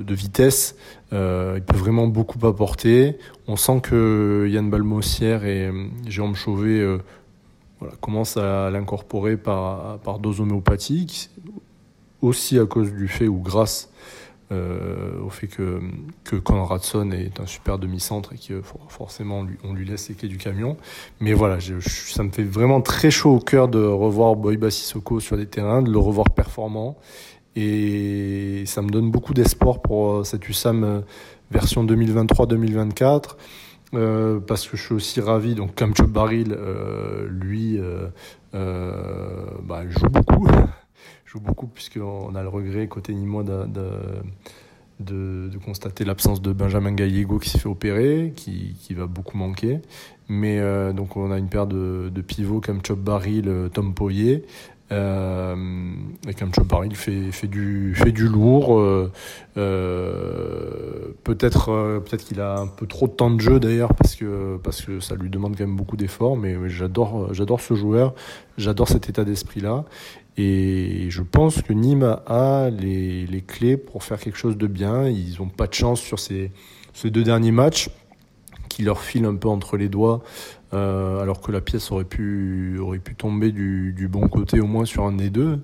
de, 0.03 0.13
vitesse. 0.13 0.75
Euh, 1.13 1.55
il 1.57 1.63
peut 1.63 1.77
vraiment 1.77 2.07
beaucoup 2.07 2.45
apporter. 2.45 3.17
On 3.47 3.55
sent 3.55 3.81
que 3.81 4.47
Yann 4.49 4.69
Balmossière 4.69 5.45
et 5.45 5.67
euh, 5.67 5.87
Jérôme 6.07 6.35
Chauvet 6.35 6.85
voilà, 7.79 7.95
commencent 8.01 8.37
à 8.37 8.69
l'incorporer 8.69 9.37
par, 9.37 9.99
par 9.99 10.19
dose 10.19 10.41
homéopathique, 10.41 11.29
aussi 12.21 12.59
à 12.59 12.65
cause 12.65 12.91
du 12.93 13.07
fait 13.07 13.27
ou 13.27 13.39
grâce 13.39 13.90
euh, 14.51 15.19
au 15.25 15.29
fait 15.29 15.47
que, 15.47 15.79
que 16.25 16.35
Conradson 16.35 17.11
est 17.11 17.39
un 17.39 17.45
super 17.45 17.79
demi-centre 17.79 18.33
et 18.33 18.37
que 18.37 18.61
for- 18.61 18.91
forcément 18.91 19.43
lui, 19.43 19.57
on 19.63 19.73
lui 19.73 19.85
laisse 19.85 20.09
les 20.09 20.15
clés 20.15 20.27
du 20.27 20.37
camion. 20.37 20.75
Mais 21.19 21.33
voilà, 21.33 21.57
ça 21.61 22.23
me 22.23 22.31
fait 22.31 22.43
vraiment 22.43 22.81
très 22.81 23.11
chaud 23.11 23.35
au 23.35 23.39
cœur 23.39 23.67
de 23.69 23.81
revoir 23.83 24.35
Boyba 24.35 24.69
Sissoko 24.69 25.19
sur 25.19 25.37
les 25.37 25.45
terrains, 25.45 25.81
de 25.81 25.91
le 25.91 25.97
revoir 25.97 26.29
performant. 26.31 26.97
Et 27.55 28.63
ça 28.65 28.81
me 28.81 28.89
donne 28.89 29.11
beaucoup 29.11 29.33
d'espoir 29.33 29.81
pour 29.81 30.11
euh, 30.11 30.23
cette 30.23 30.47
USAM 30.47 30.83
euh, 30.83 31.01
version 31.49 31.85
2023-2024. 31.85 33.35
Euh, 33.93 34.39
parce 34.39 34.67
que 34.67 34.77
je 34.77 34.83
suis 34.83 34.93
aussi 34.93 35.19
ravi, 35.19 35.53
donc 35.53 35.77
Chop 35.97 36.09
Baril, 36.09 36.57
lui, 37.29 37.77
euh, 38.53 39.45
bah, 39.63 39.83
joue 39.87 40.07
beaucoup. 40.09 40.47
joue 41.31 41.39
beaucoup 41.39 41.67
puisqu'on 41.67 42.35
a 42.35 42.41
le 42.41 42.49
regret 42.49 42.87
côté 42.87 43.13
Nîmois 43.13 43.43
de, 43.43 43.65
de, 44.99 45.57
constater 45.63 46.03
l'absence 46.03 46.41
de 46.41 46.51
Benjamin 46.51 46.91
Gallego 46.91 47.39
qui 47.39 47.49
s'est 47.49 47.59
fait 47.59 47.69
opérer, 47.69 48.33
qui, 48.35 48.75
qui 48.81 48.93
va 48.93 49.05
beaucoup 49.05 49.37
manquer. 49.37 49.79
Mais 50.27 50.59
euh, 50.59 50.91
donc 50.91 51.15
on 51.15 51.31
a 51.31 51.37
une 51.37 51.47
paire 51.47 51.67
de, 51.67 52.11
pivots 52.27 52.59
comme 52.59 52.81
Chop 52.85 52.99
Baril, 52.99 53.47
euh, 53.47 53.69
Tom 53.69 53.93
Poyer. 53.93 54.43
Euh, 54.91 55.55
et 56.27 56.33
comme 56.33 56.51
Baril 56.67 56.97
fait, 56.97 57.31
fait, 57.31 57.47
du, 57.47 57.95
fait 57.95 58.11
du 58.11 58.27
lourd. 58.27 58.77
euh, 58.77 59.07
peut-être 61.23 62.01
peut-être 62.05 62.25
qu'il 62.25 62.41
a 62.41 62.59
un 62.59 62.67
peu 62.67 62.87
trop 62.87 63.07
de 63.07 63.13
temps 63.13 63.31
de 63.31 63.39
jeu 63.39 63.61
d'ailleurs 63.61 63.93
parce 63.93 64.17
que, 64.17 64.57
parce 64.61 64.81
que 64.81 64.99
ça 64.99 65.15
lui 65.15 65.29
demande 65.29 65.55
quand 65.55 65.65
même 65.65 65.77
beaucoup 65.77 65.95
d'efforts. 65.95 66.35
Mais 66.35 66.57
j'adore 66.67 67.33
j'adore 67.33 67.61
ce 67.61 67.73
joueur, 67.73 68.13
j'adore 68.57 68.89
cet 68.89 69.07
état 69.07 69.23
d'esprit-là. 69.23 69.85
Et 70.37 71.07
je 71.09 71.21
pense 71.21 71.61
que 71.61 71.73
Nîmes 71.73 72.17
a 72.25 72.69
les, 72.69 73.25
les 73.27 73.41
clés 73.41 73.77
pour 73.77 74.03
faire 74.03 74.19
quelque 74.19 74.37
chose 74.37 74.57
de 74.57 74.67
bien. 74.67 75.07
Ils 75.07 75.37
n'ont 75.39 75.49
pas 75.49 75.67
de 75.67 75.73
chance 75.73 75.99
sur 75.99 76.19
ces, 76.19 76.51
ces 76.93 77.09
deux 77.09 77.23
derniers 77.23 77.51
matchs 77.51 77.89
qui 78.69 78.83
leur 78.83 79.01
filent 79.01 79.25
un 79.25 79.35
peu 79.35 79.49
entre 79.49 79.75
les 79.75 79.89
doigts, 79.89 80.23
euh, 80.73 81.19
alors 81.21 81.41
que 81.41 81.51
la 81.51 81.61
pièce 81.61 81.91
aurait 81.91 82.05
pu, 82.05 82.79
aurait 82.79 82.99
pu 82.99 83.15
tomber 83.15 83.51
du, 83.51 83.93
du 83.93 84.07
bon 84.07 84.27
côté 84.27 84.59
au 84.59 84.67
moins 84.67 84.85
sur 84.85 85.03
un 85.03 85.11
des 85.11 85.29
deux. 85.29 85.59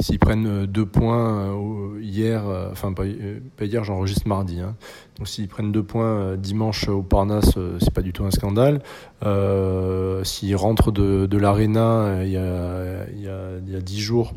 S'ils 0.00 0.18
prennent 0.18 0.46
euh, 0.46 0.66
deux 0.66 0.86
points 0.86 1.52
euh, 1.52 2.00
hier, 2.00 2.46
euh, 2.46 2.70
enfin 2.70 2.92
pas, 2.92 3.04
hier, 3.06 3.84
j'enregistre 3.84 4.28
mardi. 4.28 4.60
Hein. 4.60 4.76
Donc 5.18 5.28
s'ils 5.28 5.48
prennent 5.48 5.72
deux 5.72 5.82
points 5.82 6.36
dimanche 6.36 6.88
au 6.88 7.02
Parnasse, 7.02 7.58
c'est 7.80 7.92
pas 7.92 8.02
du 8.02 8.12
tout 8.12 8.24
un 8.24 8.30
scandale. 8.30 8.82
Euh, 9.24 10.24
s'ils 10.24 10.56
rentrent 10.56 10.90
de, 10.90 11.26
de 11.26 11.38
l'Arena 11.38 12.24
il 12.24 12.30
y 12.30 12.36
a, 12.36 13.04
il 13.12 13.20
y, 13.20 13.28
a, 13.28 13.58
y 13.66 13.76
a 13.76 13.80
dix 13.80 14.00
jours 14.00 14.32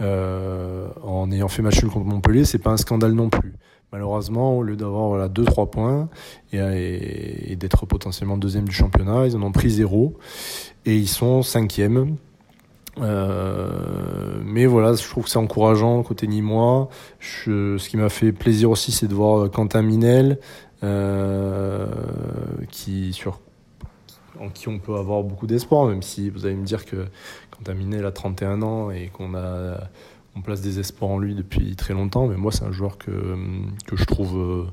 euh, 0.00 0.88
en 1.02 1.30
ayant 1.30 1.48
fait 1.48 1.62
match 1.62 1.82
nul 1.82 1.92
contre 1.92 2.06
Montpellier, 2.06 2.44
c'est 2.44 2.58
pas 2.58 2.70
un 2.70 2.76
scandale 2.76 3.12
non 3.12 3.28
plus. 3.28 3.52
Malheureusement, 3.96 4.58
au 4.58 4.62
lieu 4.62 4.76
d'avoir 4.76 5.08
voilà, 5.08 5.26
2-3 5.26 5.70
points 5.70 6.10
et, 6.52 7.56
d'être 7.56 7.86
potentiellement 7.86 8.36
deuxième 8.36 8.68
du 8.68 8.74
championnat, 8.74 9.24
ils 9.24 9.34
en 9.34 9.42
ont 9.42 9.52
pris 9.52 9.70
zéro 9.70 10.18
et 10.84 10.94
ils 10.94 11.08
sont 11.08 11.40
cinquième. 11.40 12.16
Euh, 13.00 14.38
mais 14.44 14.66
voilà, 14.66 14.92
je 14.92 15.08
trouve 15.08 15.24
que 15.24 15.30
c'est 15.30 15.38
encourageant 15.38 16.02
côté 16.02 16.26
Nîmois. 16.26 16.90
Ce 17.20 17.88
qui 17.88 17.96
m'a 17.96 18.10
fait 18.10 18.32
plaisir 18.32 18.70
aussi, 18.70 18.92
c'est 18.92 19.08
de 19.08 19.14
voir 19.14 19.50
Quentin 19.50 19.80
Minel, 19.80 20.40
euh, 20.84 21.86
qui 22.70 23.14
sur 23.14 23.40
en 24.38 24.50
qui 24.50 24.68
on 24.68 24.78
peut 24.78 24.96
avoir 24.96 25.22
beaucoup 25.22 25.46
d'espoir, 25.46 25.86
même 25.86 26.02
si 26.02 26.28
vous 26.28 26.44
allez 26.44 26.56
me 26.56 26.66
dire 26.66 26.84
que 26.84 27.06
Quentin 27.50 27.72
Minel 27.72 28.04
a 28.04 28.12
31 28.12 28.60
ans 28.60 28.90
et 28.90 29.06
qu'on 29.06 29.34
a 29.34 29.88
on 30.36 30.42
place 30.42 30.60
des 30.60 30.78
espoirs 30.78 31.10
en 31.10 31.18
lui 31.18 31.34
depuis 31.34 31.74
très 31.76 31.94
longtemps, 31.94 32.26
mais 32.26 32.36
moi 32.36 32.52
c'est 32.52 32.64
un 32.64 32.72
joueur 32.72 32.98
que, 32.98 33.36
je 33.92 34.04
trouve 34.04 34.38
euh, 34.38 34.64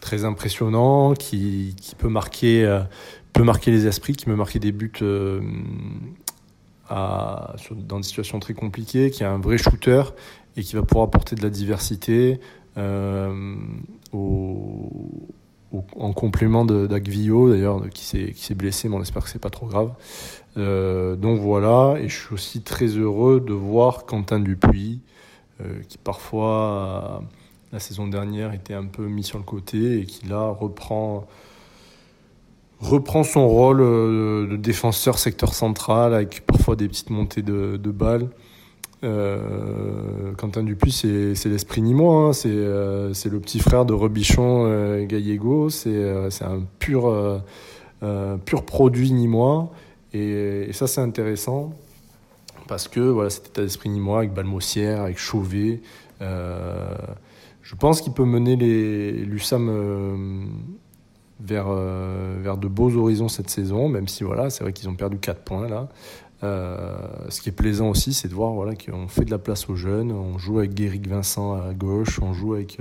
très 0.00 0.24
impressionnant, 0.24 1.14
qui, 1.14 1.74
qui 1.80 1.94
peut, 1.96 2.08
marquer, 2.08 2.64
euh, 2.64 2.80
peut 3.32 3.42
marquer 3.42 3.72
les 3.72 3.86
esprits, 3.86 4.14
qui 4.14 4.26
peut 4.26 4.36
marquer 4.36 4.60
des 4.60 4.72
buts 4.72 4.92
euh, 5.02 5.40
dans 6.88 7.98
des 7.98 8.04
situations 8.04 8.38
très 8.38 8.54
compliquées, 8.54 9.10
qui 9.10 9.24
est 9.24 9.26
un 9.26 9.38
vrai 9.38 9.58
shooter 9.58 10.02
et 10.56 10.62
qui 10.62 10.76
va 10.76 10.82
pouvoir 10.82 11.06
apporter 11.06 11.34
de 11.34 11.42
la 11.42 11.50
diversité 11.50 12.40
en 15.96 16.12
complément 16.14 16.64
d'Agvio 16.64 17.50
d'ailleurs 17.50 17.90
qui 17.90 18.04
s'est 18.04 18.54
blessé, 18.54 18.88
mais 18.88 18.94
on 18.96 19.02
espère 19.02 19.24
que 19.24 19.30
c'est 19.30 19.40
pas 19.40 19.50
trop 19.50 19.66
grave. 19.66 19.90
Euh, 20.58 21.16
donc 21.16 21.40
voilà, 21.40 21.96
et 22.00 22.08
je 22.08 22.16
suis 22.16 22.34
aussi 22.34 22.62
très 22.62 22.86
heureux 22.86 23.40
de 23.40 23.52
voir 23.52 24.04
Quentin 24.06 24.40
Dupuis, 24.40 25.00
euh, 25.60 25.80
qui 25.88 25.98
parfois, 25.98 27.22
la 27.72 27.78
saison 27.78 28.08
dernière, 28.08 28.52
était 28.54 28.74
un 28.74 28.86
peu 28.86 29.06
mis 29.06 29.22
sur 29.22 29.38
le 29.38 29.44
côté 29.44 30.00
et 30.00 30.04
qui 30.04 30.26
là 30.26 30.48
reprend, 30.48 31.26
reprend 32.80 33.24
son 33.24 33.48
rôle 33.48 33.80
euh, 33.80 34.46
de 34.48 34.56
défenseur 34.56 35.18
secteur 35.18 35.54
central 35.54 36.14
avec 36.14 36.44
parfois 36.46 36.76
des 36.76 36.88
petites 36.88 37.10
montées 37.10 37.42
de, 37.42 37.76
balles. 37.90 38.28
Euh, 39.04 40.32
Quentin 40.36 40.64
Dupuis, 40.64 40.90
c'est 40.92 41.48
l'esprit 41.48 41.82
nîmois, 41.82 42.28
hein. 42.28 42.32
c'est 42.32 42.48
euh, 42.50 43.12
le 43.30 43.40
petit 43.40 43.60
frère 43.60 43.84
de 43.84 43.92
Robichon 43.92 44.64
euh, 44.66 45.06
Gallego, 45.06 45.70
c'est 45.70 45.90
euh, 45.94 46.28
un 46.40 46.62
pur, 46.78 47.42
pur 48.44 48.64
produit 48.64 49.12
nîmois. 49.12 49.70
Et, 50.12 50.72
ça, 50.72 50.86
c'est 50.86 51.00
intéressant 51.00 51.72
parce 52.66 52.88
que 52.88 53.00
voilà, 53.00 53.30
cet 53.30 53.48
état 53.48 53.62
d'esprit 53.62 53.88
nîmois 53.88 54.18
avec 54.18 54.34
Balmossière, 54.34 55.02
avec 55.02 55.18
Chauvet, 55.18 55.80
euh, 56.20 56.94
je 57.68 57.74
pense 57.74 58.00
qu'il 58.00 58.14
peut 58.14 58.24
mener 58.24 58.56
l'USAM 58.56 59.68
euh, 59.68 60.16
vers, 61.38 61.66
euh, 61.68 62.38
vers 62.40 62.56
de 62.56 62.66
beaux 62.66 62.96
horizons 62.96 63.28
cette 63.28 63.50
saison, 63.50 63.90
même 63.90 64.08
si 64.08 64.24
voilà, 64.24 64.48
c'est 64.48 64.64
vrai 64.64 64.72
qu'ils 64.72 64.88
ont 64.88 64.94
perdu 64.94 65.18
4 65.18 65.42
points 65.42 65.68
là. 65.68 65.90
Euh, 66.44 66.96
ce 67.28 67.42
qui 67.42 67.50
est 67.50 67.52
plaisant 67.52 67.90
aussi, 67.90 68.14
c'est 68.14 68.28
de 68.28 68.32
voir 68.32 68.52
voilà, 68.52 68.74
qu'on 68.74 69.06
fait 69.08 69.26
de 69.26 69.30
la 69.30 69.38
place 69.38 69.68
aux 69.68 69.74
jeunes. 69.74 70.12
On 70.12 70.38
joue 70.38 70.60
avec 70.60 70.72
Guéric 70.72 71.08
Vincent 71.08 71.52
à 71.52 71.74
gauche, 71.74 72.20
on 72.22 72.32
joue 72.32 72.54
avec 72.54 72.78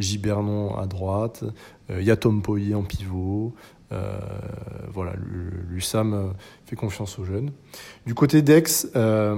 Gibernon 0.00 0.76
à 0.76 0.86
droite, 0.86 1.44
il 1.90 2.02
y 2.02 2.10
a 2.10 2.16
Tom 2.16 2.42
en 2.74 2.82
pivot. 2.82 3.52
Euh, 3.92 4.18
voilà, 4.92 5.12
l'USAM 5.68 6.34
fait 6.66 6.76
confiance 6.76 7.18
aux 7.18 7.24
jeunes. 7.24 7.50
Du 8.06 8.14
côté 8.14 8.42
d'Aix, 8.42 8.86
euh, 8.96 9.34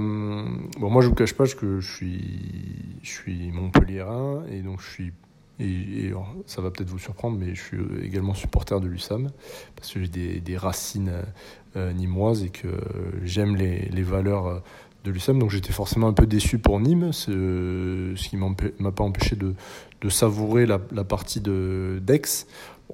bon, 0.79 0.89
moi 0.89 1.01
je 1.01 1.07
vous 1.07 1.15
cache 1.15 1.33
pas 1.33 1.45
que 1.47 1.79
je 1.79 1.95
suis, 1.95 2.99
je 3.01 3.09
suis 3.09 3.51
Montpellierin 3.51 4.43
et 4.51 4.61
donc 4.61 4.81
je 4.81 4.89
suis 4.89 5.13
et, 5.59 6.11
ça 6.45 6.61
va 6.61 6.69
peut-être 6.69 6.89
vous 6.89 6.99
surprendre, 6.99 7.37
mais 7.39 7.55
je 7.55 7.61
suis 7.61 7.77
également 8.03 8.35
supporter 8.35 8.79
de 8.79 8.87
l'USAM 8.87 9.31
parce 9.75 9.91
que 9.91 9.99
j'ai 10.01 10.07
des, 10.07 10.39
des, 10.39 10.55
racines 10.55 11.11
euh, 11.75 11.91
nîmoises 11.93 12.43
et 12.43 12.49
que 12.49 12.67
j'aime 13.23 13.55
les, 13.55 13.89
les, 13.89 14.03
valeurs 14.03 14.61
de 15.03 15.11
l'USAM. 15.11 15.39
Donc 15.39 15.49
j'étais 15.49 15.73
forcément 15.73 16.07
un 16.07 16.13
peu 16.13 16.27
déçu 16.27 16.59
pour 16.59 16.79
Nîmes, 16.79 17.11
ce, 17.11 18.13
qui 18.13 18.37
m'a 18.37 18.91
pas 18.91 19.03
empêché 19.03 19.35
de, 19.35 19.55
de 20.01 20.09
savourer 20.09 20.67
la, 20.67 20.79
la 20.91 21.03
partie 21.03 21.41
d'Aix. 21.41 22.45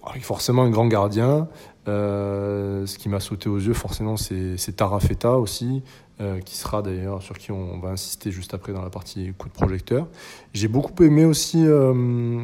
Avec 0.05 0.23
forcément 0.23 0.63
un 0.63 0.69
grand 0.69 0.87
gardien. 0.87 1.47
Euh, 1.87 2.85
ce 2.85 2.97
qui 2.97 3.09
m'a 3.09 3.19
sauté 3.19 3.49
aux 3.49 3.59
yeux, 3.59 3.73
forcément, 3.73 4.15
c'est 4.17 4.75
Tarafeta 4.75 5.37
aussi, 5.37 5.83
euh, 6.21 6.39
qui 6.39 6.55
sera 6.55 6.81
d'ailleurs 6.81 7.21
sur 7.21 7.37
qui 7.37 7.51
on 7.51 7.79
va 7.79 7.89
insister 7.89 8.31
juste 8.31 8.53
après 8.53 8.73
dans 8.73 8.81
la 8.81 8.89
partie 8.89 9.33
coup 9.37 9.49
de 9.49 9.53
projecteur. 9.53 10.07
J'ai 10.53 10.67
beaucoup 10.67 11.03
aimé 11.03 11.25
aussi 11.25 11.65
euh, 11.65 12.43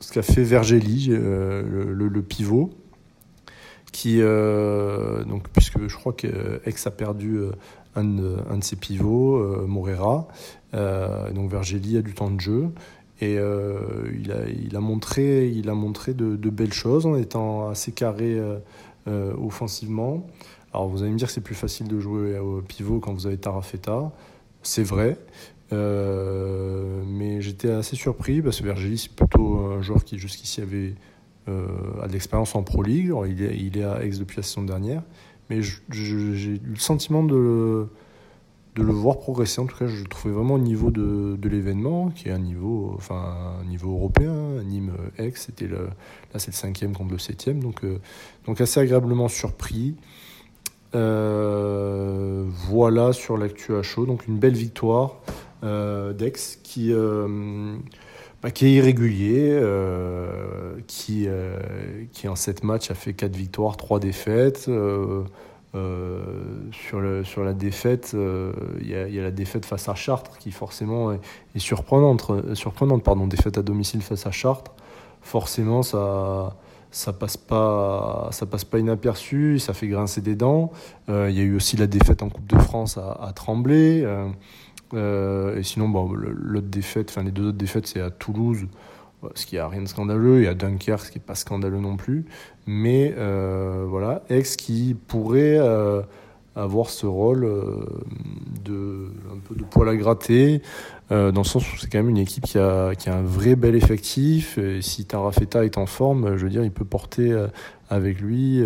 ce 0.00 0.12
qu'a 0.12 0.22
fait 0.22 0.42
Vergeli, 0.42 1.08
le, 1.08 2.22
pivot, 2.22 2.70
qui, 3.92 4.20
donc, 4.20 5.48
puisque 5.52 5.86
je 5.86 5.96
crois 5.96 6.14
qu'Aix 6.14 6.86
a 6.86 6.90
perdu 6.90 7.40
un 7.94 8.04
de, 8.04 8.36
un 8.50 8.56
de 8.56 8.64
ses 8.64 8.76
pivots, 8.76 9.66
Morera, 9.66 10.26
donc 10.72 11.50
Vergeli 11.50 11.98
a 11.98 12.02
du 12.02 12.14
temps 12.14 12.30
de 12.30 12.40
jeu. 12.40 12.70
Et 13.22 13.38
euh, 13.38 14.10
il, 14.20 14.74
a, 14.74 14.80
montré, 14.80 15.46
il 15.46 15.68
a 15.68 15.74
montré 15.74 16.12
de, 16.12 16.50
belles 16.50 16.72
choses 16.72 17.06
en 17.06 17.14
étant 17.14 17.68
assez 17.68 17.92
carré 17.92 18.36
euh, 18.36 18.58
euh, 19.06 19.32
offensivement. 19.36 20.26
Alors 20.74 20.88
vous 20.88 21.04
allez 21.04 21.12
me 21.12 21.18
dire 21.18 21.28
que 21.28 21.32
c'est 21.32 21.40
plus 21.40 21.54
facile 21.54 21.86
de 21.86 22.00
jouer 22.00 22.36
au 22.40 22.62
pivot 22.62 22.98
quand 22.98 23.14
vous 23.14 23.28
avez 23.28 23.36
Tarafeta. 23.36 24.10
C'est 24.64 24.82
vrai. 24.82 25.18
mais 25.70 27.40
j'étais 27.40 27.70
assez 27.70 27.94
surpris 27.94 28.42
parce 28.42 28.60
que 28.60 28.64
Vergeli, 28.64 28.98
c'est 28.98 29.12
plutôt 29.12 29.58
un 29.78 29.82
joueur 29.82 30.02
qui 30.02 30.18
jusqu'ici 30.18 30.60
avait 30.60 30.94
de 31.46 32.12
l'expérience 32.12 32.56
en 32.56 32.64
Pro 32.64 32.82
League. 32.82 33.12
Il, 33.28 33.40
est, 33.40 33.56
il 33.56 33.78
est 33.78 33.84
à 33.84 34.04
Aix 34.04 34.18
depuis 34.18 34.38
la 34.38 34.42
saison 34.42 34.64
dernière. 34.64 35.04
Mais 35.48 35.62
j'ai 35.62 36.10
eu 36.10 36.60
le 36.64 36.76
sentiment 36.76 37.22
de 37.22 37.86
de 38.74 38.82
le 38.82 38.92
voir 38.92 39.18
progresser. 39.18 39.60
En 39.60 39.66
tout 39.66 39.76
cas, 39.76 39.86
je 39.86 40.02
le 40.02 40.08
trouvais 40.08 40.34
vraiment 40.34 40.54
au 40.54 40.58
niveau 40.58 40.90
de, 40.90 41.48
l'événement, 41.48 42.10
qui 42.10 42.28
est 42.28 42.32
un 42.32 42.38
niveau, 42.38 42.94
enfin, 42.96 43.56
niveau 43.68 43.92
européen. 43.92 44.62
Nîmes 44.64 44.92
Aix, 45.18 45.32
c'était 45.36 45.68
là 45.68 46.38
c'est 46.38 46.52
le 46.52 46.56
cinquième 46.56 46.94
contre 46.94 47.12
le 47.12 47.18
septième, 47.18 47.60
donc, 47.60 47.84
euh, 47.84 47.98
donc 48.46 48.60
assez 48.60 48.80
agréablement 48.80 49.28
surpris. 49.28 49.94
Euh, 50.94 52.44
voilà 52.68 53.12
sur 53.12 53.38
l'actu 53.38 53.74
à 53.74 53.82
chaud, 53.82 54.06
donc 54.06 54.26
une 54.26 54.38
belle 54.38 54.54
victoire 54.54 55.20
euh, 55.64 56.12
d'Aix 56.12 56.58
qui, 56.62 56.92
euh, 56.92 57.76
bah, 58.42 58.50
qui 58.50 58.66
est 58.66 58.72
irrégulier, 58.72 59.50
euh, 59.52 60.74
qui, 60.86 61.24
euh, 61.28 61.56
qui 62.12 62.28
en 62.28 62.36
7 62.36 62.64
matchs 62.64 62.90
a 62.90 62.94
fait 62.94 63.14
4 63.14 63.36
victoires, 63.36 63.76
3 63.76 64.00
défaites. 64.00 64.68
Euh, 65.74 65.78
euh, 65.78 66.70
sur, 66.70 67.26
sur 67.26 67.44
la 67.44 67.54
défaite, 67.54 68.12
euh, 68.14 68.52
il 68.80 68.88
y, 68.88 68.94
a, 68.94 69.22
la 69.22 69.30
défaite 69.30 69.64
face 69.64 69.88
à 69.88 69.94
Chartres 69.94 70.36
qui 70.38 70.50
forcément 70.50 71.12
est, 71.12 71.58
surprenante, 71.58 72.30
surprenante, 72.54 73.02
pardon, 73.02 73.26
défaite 73.26 73.58
à 73.58 73.62
domicile 73.62 74.02
face 74.02 74.26
à 74.26 74.30
Chartres. 74.30 74.72
Forcément, 75.22 75.82
ça, 75.82 76.56
ça 76.92 77.12
passe 77.12 77.36
pas, 77.36 78.28
ça 78.32 78.46
passe 78.46 78.64
pas 78.64 78.78
inaperçu, 78.78 79.58
ça 79.58 79.72
fait 79.72 79.88
grincer 79.88 80.20
des 80.20 80.36
dents. 80.36 80.70
Euh, 81.08 81.28
il 81.30 81.36
y 81.36 81.40
a 81.40 81.44
eu 81.44 81.56
aussi 81.56 81.76
la 81.76 81.86
défaite 81.86 82.22
en 82.22 82.28
Coupe 82.28 82.46
de 82.46 82.58
France 82.58 82.98
à, 82.98 83.12
à 83.12 83.32
Tremblay. 83.32 84.02
Euh, 84.04 84.28
euh, 84.94 85.58
et 85.58 85.62
sinon, 85.62 85.88
bon, 85.88 86.12
l'autre 86.12 86.68
défaite, 86.68 87.08
enfin 87.10 87.22
les 87.22 87.30
deux 87.30 87.48
autres 87.48 87.58
défaites, 87.58 87.86
c'est 87.86 88.00
à 88.00 88.10
Toulouse, 88.10 88.66
ce 89.34 89.46
qui 89.46 89.58
a 89.58 89.68
rien 89.68 89.82
de 89.82 89.88
scandaleux, 89.88 90.42
et 90.42 90.48
à 90.48 90.54
Dunkerque, 90.54 91.06
ce 91.06 91.10
qui 91.12 91.18
est 91.18 91.22
pas 91.22 91.34
scandaleux 91.34 91.80
non 91.80 91.96
plus. 91.96 92.24
Mais 92.66 93.14
euh, 93.16 93.84
voilà, 93.88 94.22
Aix 94.28 94.42
qui 94.42 94.94
pourrait 94.94 95.58
euh, 95.58 96.02
avoir 96.54 96.90
ce 96.90 97.06
rôle 97.06 97.44
euh, 97.44 97.86
de 98.64 99.08
un 99.32 99.38
peu 99.38 99.54
de 99.54 99.64
poil 99.64 99.88
à 99.88 99.96
gratter, 99.96 100.62
dans 101.10 101.30
le 101.30 101.44
sens 101.44 101.70
où 101.70 101.76
c'est 101.76 101.90
quand 101.92 101.98
même 101.98 102.08
une 102.08 102.16
équipe 102.16 102.44
qui 102.44 102.56
a, 102.56 102.86
a 102.88 103.10
un 103.14 103.22
vrai 103.22 103.54
bel 103.54 103.74
effectif. 103.74 104.56
Et 104.56 104.80
si 104.80 105.04
Tarafeta 105.04 105.62
est 105.62 105.76
en 105.76 105.84
forme, 105.84 106.38
je 106.38 106.44
veux 106.44 106.48
dire, 106.48 106.64
il 106.64 106.70
peut 106.70 106.86
porter 106.86 107.36
avec 107.90 108.18
lui. 108.18 108.62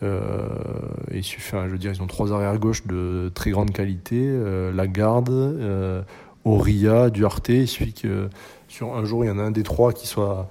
Il 0.00 1.24
suffit, 1.24 1.56
je 1.64 1.72
veux 1.72 1.78
dire, 1.78 1.90
ils 1.92 2.00
ont 2.00 2.06
trois 2.06 2.32
arrières 2.32 2.56
gauche 2.60 2.86
de 2.86 3.32
très 3.34 3.50
grande 3.50 3.72
qualité. 3.72 4.32
Lagarde, 4.72 5.58
Auria, 6.44 7.10
Duarte. 7.10 7.48
Il 7.48 7.66
suffit 7.66 7.94
que 7.94 8.28
sur 8.68 8.94
un 8.94 9.04
jour, 9.04 9.24
il 9.24 9.28
y 9.28 9.30
en 9.30 9.38
a 9.38 9.42
un 9.42 9.50
des 9.50 9.62
trois 9.62 9.92
qui 9.92 10.06
soit 10.06 10.48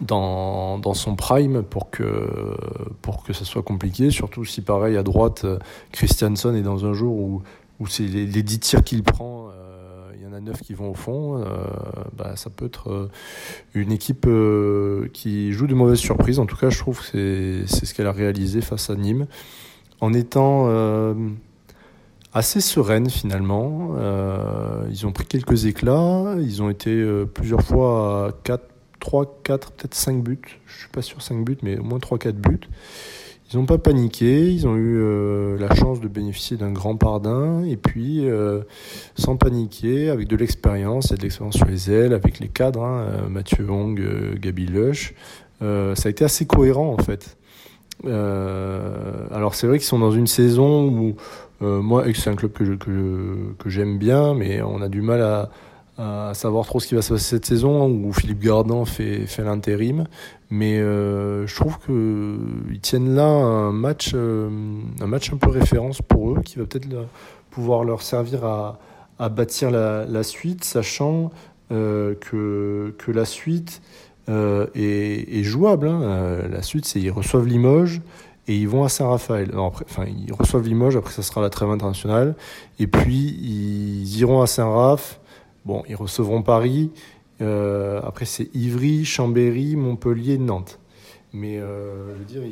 dans, 0.00 0.78
dans 0.78 0.94
son 0.94 1.16
prime 1.16 1.62
pour 1.62 1.90
que, 1.90 2.56
pour 3.02 3.22
que 3.22 3.32
ça 3.32 3.44
soit 3.44 3.62
compliqué. 3.62 4.10
Surtout 4.10 4.44
si, 4.44 4.62
pareil, 4.62 4.96
à 4.96 5.02
droite, 5.02 5.46
Christianson 5.92 6.54
est 6.54 6.62
dans 6.62 6.86
un 6.86 6.92
jour 6.92 7.14
où, 7.16 7.42
où 7.80 7.86
c'est 7.86 8.04
les, 8.04 8.26
les 8.26 8.42
10 8.42 8.60
tirs 8.60 8.84
qu'il 8.84 9.02
prend. 9.02 9.48
Euh, 9.50 10.10
il 10.14 10.22
y 10.22 10.26
en 10.26 10.32
a 10.32 10.40
9 10.40 10.60
qui 10.62 10.74
vont 10.74 10.90
au 10.90 10.94
fond. 10.94 11.38
Euh, 11.38 11.44
bah, 12.16 12.36
ça 12.36 12.50
peut 12.50 12.66
être 12.66 12.90
euh, 12.90 13.10
une 13.74 13.92
équipe 13.92 14.26
qui 15.12 15.52
joue 15.52 15.66
de 15.66 15.74
mauvaises 15.74 15.98
surprises. 15.98 16.38
En 16.38 16.46
tout 16.46 16.56
cas, 16.56 16.70
je 16.70 16.78
trouve 16.78 17.00
que 17.00 17.64
c'est 17.66 17.86
ce 17.86 17.94
qu'elle 17.94 18.06
a 18.06 18.12
réalisé 18.12 18.60
face 18.60 18.90
à 18.90 18.94
Nîmes. 18.94 19.26
En 20.00 20.12
étant 20.12 20.68
assez 22.38 22.60
sereine 22.60 23.10
finalement. 23.10 23.90
Euh, 23.98 24.84
ils 24.90 25.06
ont 25.06 25.12
pris 25.12 25.26
quelques 25.26 25.66
éclats. 25.66 26.36
Ils 26.38 26.62
ont 26.62 26.70
été 26.70 27.04
plusieurs 27.34 27.62
fois 27.62 28.28
à 28.28 28.32
4 28.44 28.64
3, 29.00 29.40
4, 29.44 29.72
peut-être 29.72 29.94
5 29.94 30.22
buts. 30.22 30.40
Je 30.66 30.78
suis 30.80 30.88
pas 30.88 31.02
sûr 31.02 31.22
5 31.22 31.44
buts, 31.44 31.58
mais 31.62 31.78
au 31.78 31.84
moins 31.84 31.98
3-4 31.98 32.32
buts. 32.32 32.60
Ils 33.50 33.56
n'ont 33.56 33.64
pas 33.64 33.78
paniqué, 33.78 34.52
ils 34.52 34.68
ont 34.68 34.76
eu 34.76 34.98
euh, 34.98 35.56
la 35.58 35.74
chance 35.74 36.00
de 36.00 36.08
bénéficier 36.08 36.58
d'un 36.58 36.70
grand 36.70 36.96
pardin, 36.96 37.64
et 37.64 37.78
puis 37.78 38.28
euh, 38.28 38.60
sans 39.16 39.36
paniquer, 39.36 40.10
avec 40.10 40.28
de 40.28 40.36
l'expérience, 40.36 41.06
il 41.06 41.10
y 41.12 41.14
a 41.14 41.16
de 41.16 41.22
l'expérience 41.22 41.56
sur 41.56 41.64
les 41.64 41.90
ailes, 41.90 42.12
avec 42.12 42.40
les 42.40 42.48
cadres, 42.48 42.84
hein, 42.84 43.26
Mathieu 43.30 43.70
Hong, 43.70 43.98
euh, 44.00 44.34
Gabi 44.38 44.66
Lush. 44.66 45.14
Euh, 45.62 45.94
ça 45.94 46.08
a 46.08 46.10
été 46.10 46.24
assez 46.24 46.46
cohérent 46.46 46.94
en 46.98 47.02
fait. 47.02 47.36
alors 48.04 49.54
c'est 49.54 49.66
vrai 49.66 49.78
qu'ils 49.78 49.88
sont 49.88 49.98
dans 49.98 50.12
une 50.12 50.26
saison 50.26 50.86
où, 50.86 51.16
moi, 51.60 52.04
c'est 52.14 52.30
un 52.30 52.36
club 52.36 52.52
que, 52.52 52.64
que, 53.58 53.68
j'aime 53.68 53.98
bien, 53.98 54.34
mais 54.34 54.62
on 54.62 54.80
a 54.80 54.88
du 54.88 55.02
mal 55.02 55.22
à, 55.22 55.50
à 55.98 56.32
savoir 56.32 56.64
trop 56.64 56.78
ce 56.78 56.86
qui 56.86 56.94
va 56.94 57.02
se 57.02 57.12
passer 57.12 57.24
cette 57.24 57.44
saison 57.44 57.88
où 57.88 58.12
Philippe 58.12 58.38
Gardan 58.38 58.84
fait, 58.84 59.26
fait 59.26 59.42
l'intérim. 59.42 60.06
Mais 60.48 60.78
euh, 60.78 61.46
je 61.46 61.54
trouve 61.56 61.78
qu'ils 61.80 62.80
tiennent 62.80 63.14
là 63.14 63.26
un 63.26 63.72
match, 63.72 64.12
euh, 64.14 64.48
un 65.00 65.06
match 65.06 65.32
un 65.32 65.36
peu 65.36 65.50
référence 65.50 66.00
pour 66.00 66.30
eux 66.30 66.40
qui 66.44 66.58
va 66.58 66.66
peut-être 66.66 66.88
pouvoir 67.50 67.82
leur 67.82 68.02
servir 68.02 68.44
à, 68.44 68.78
à 69.18 69.28
bâtir 69.28 69.72
la, 69.72 70.06
la, 70.06 70.22
suite, 70.22 70.62
sachant 70.62 71.32
euh, 71.72 72.14
que, 72.14 72.94
que 72.96 73.10
la 73.10 73.24
suite 73.24 73.82
euh, 74.28 74.68
est, 74.76 75.38
est, 75.38 75.42
jouable. 75.42 75.88
Hein. 75.88 76.48
La 76.48 76.62
suite, 76.62 76.86
c'est 76.86 77.00
ils 77.00 77.10
reçoivent 77.10 77.46
Limoges 77.46 78.00
et 78.48 78.56
ils 78.56 78.68
vont 78.68 78.82
à 78.82 78.88
Saint-Raphaël. 78.88 79.52
Enfin, 79.56 80.06
ils 80.06 80.32
reçoivent 80.32 80.66
Limoges, 80.66 80.96
après 80.96 81.12
ça 81.12 81.22
sera 81.22 81.40
la 81.40 81.50
trêve 81.50 81.70
internationale. 81.70 82.34
Et 82.80 82.86
puis, 82.86 83.38
ils 83.40 84.18
iront 84.18 84.42
à 84.42 84.46
Saint-Raph 84.46 85.20
Bon, 85.64 85.82
ils 85.86 85.96
recevront 85.96 86.42
Paris. 86.42 86.90
Euh, 87.42 88.00
après, 88.02 88.24
c'est 88.24 88.48
Ivry, 88.54 89.04
Chambéry, 89.04 89.76
Montpellier, 89.76 90.38
Nantes. 90.38 90.78
Mais 91.34 91.58
euh, 91.58 92.14
je 92.14 92.18
veux 92.18 92.24
dire, 92.24 92.42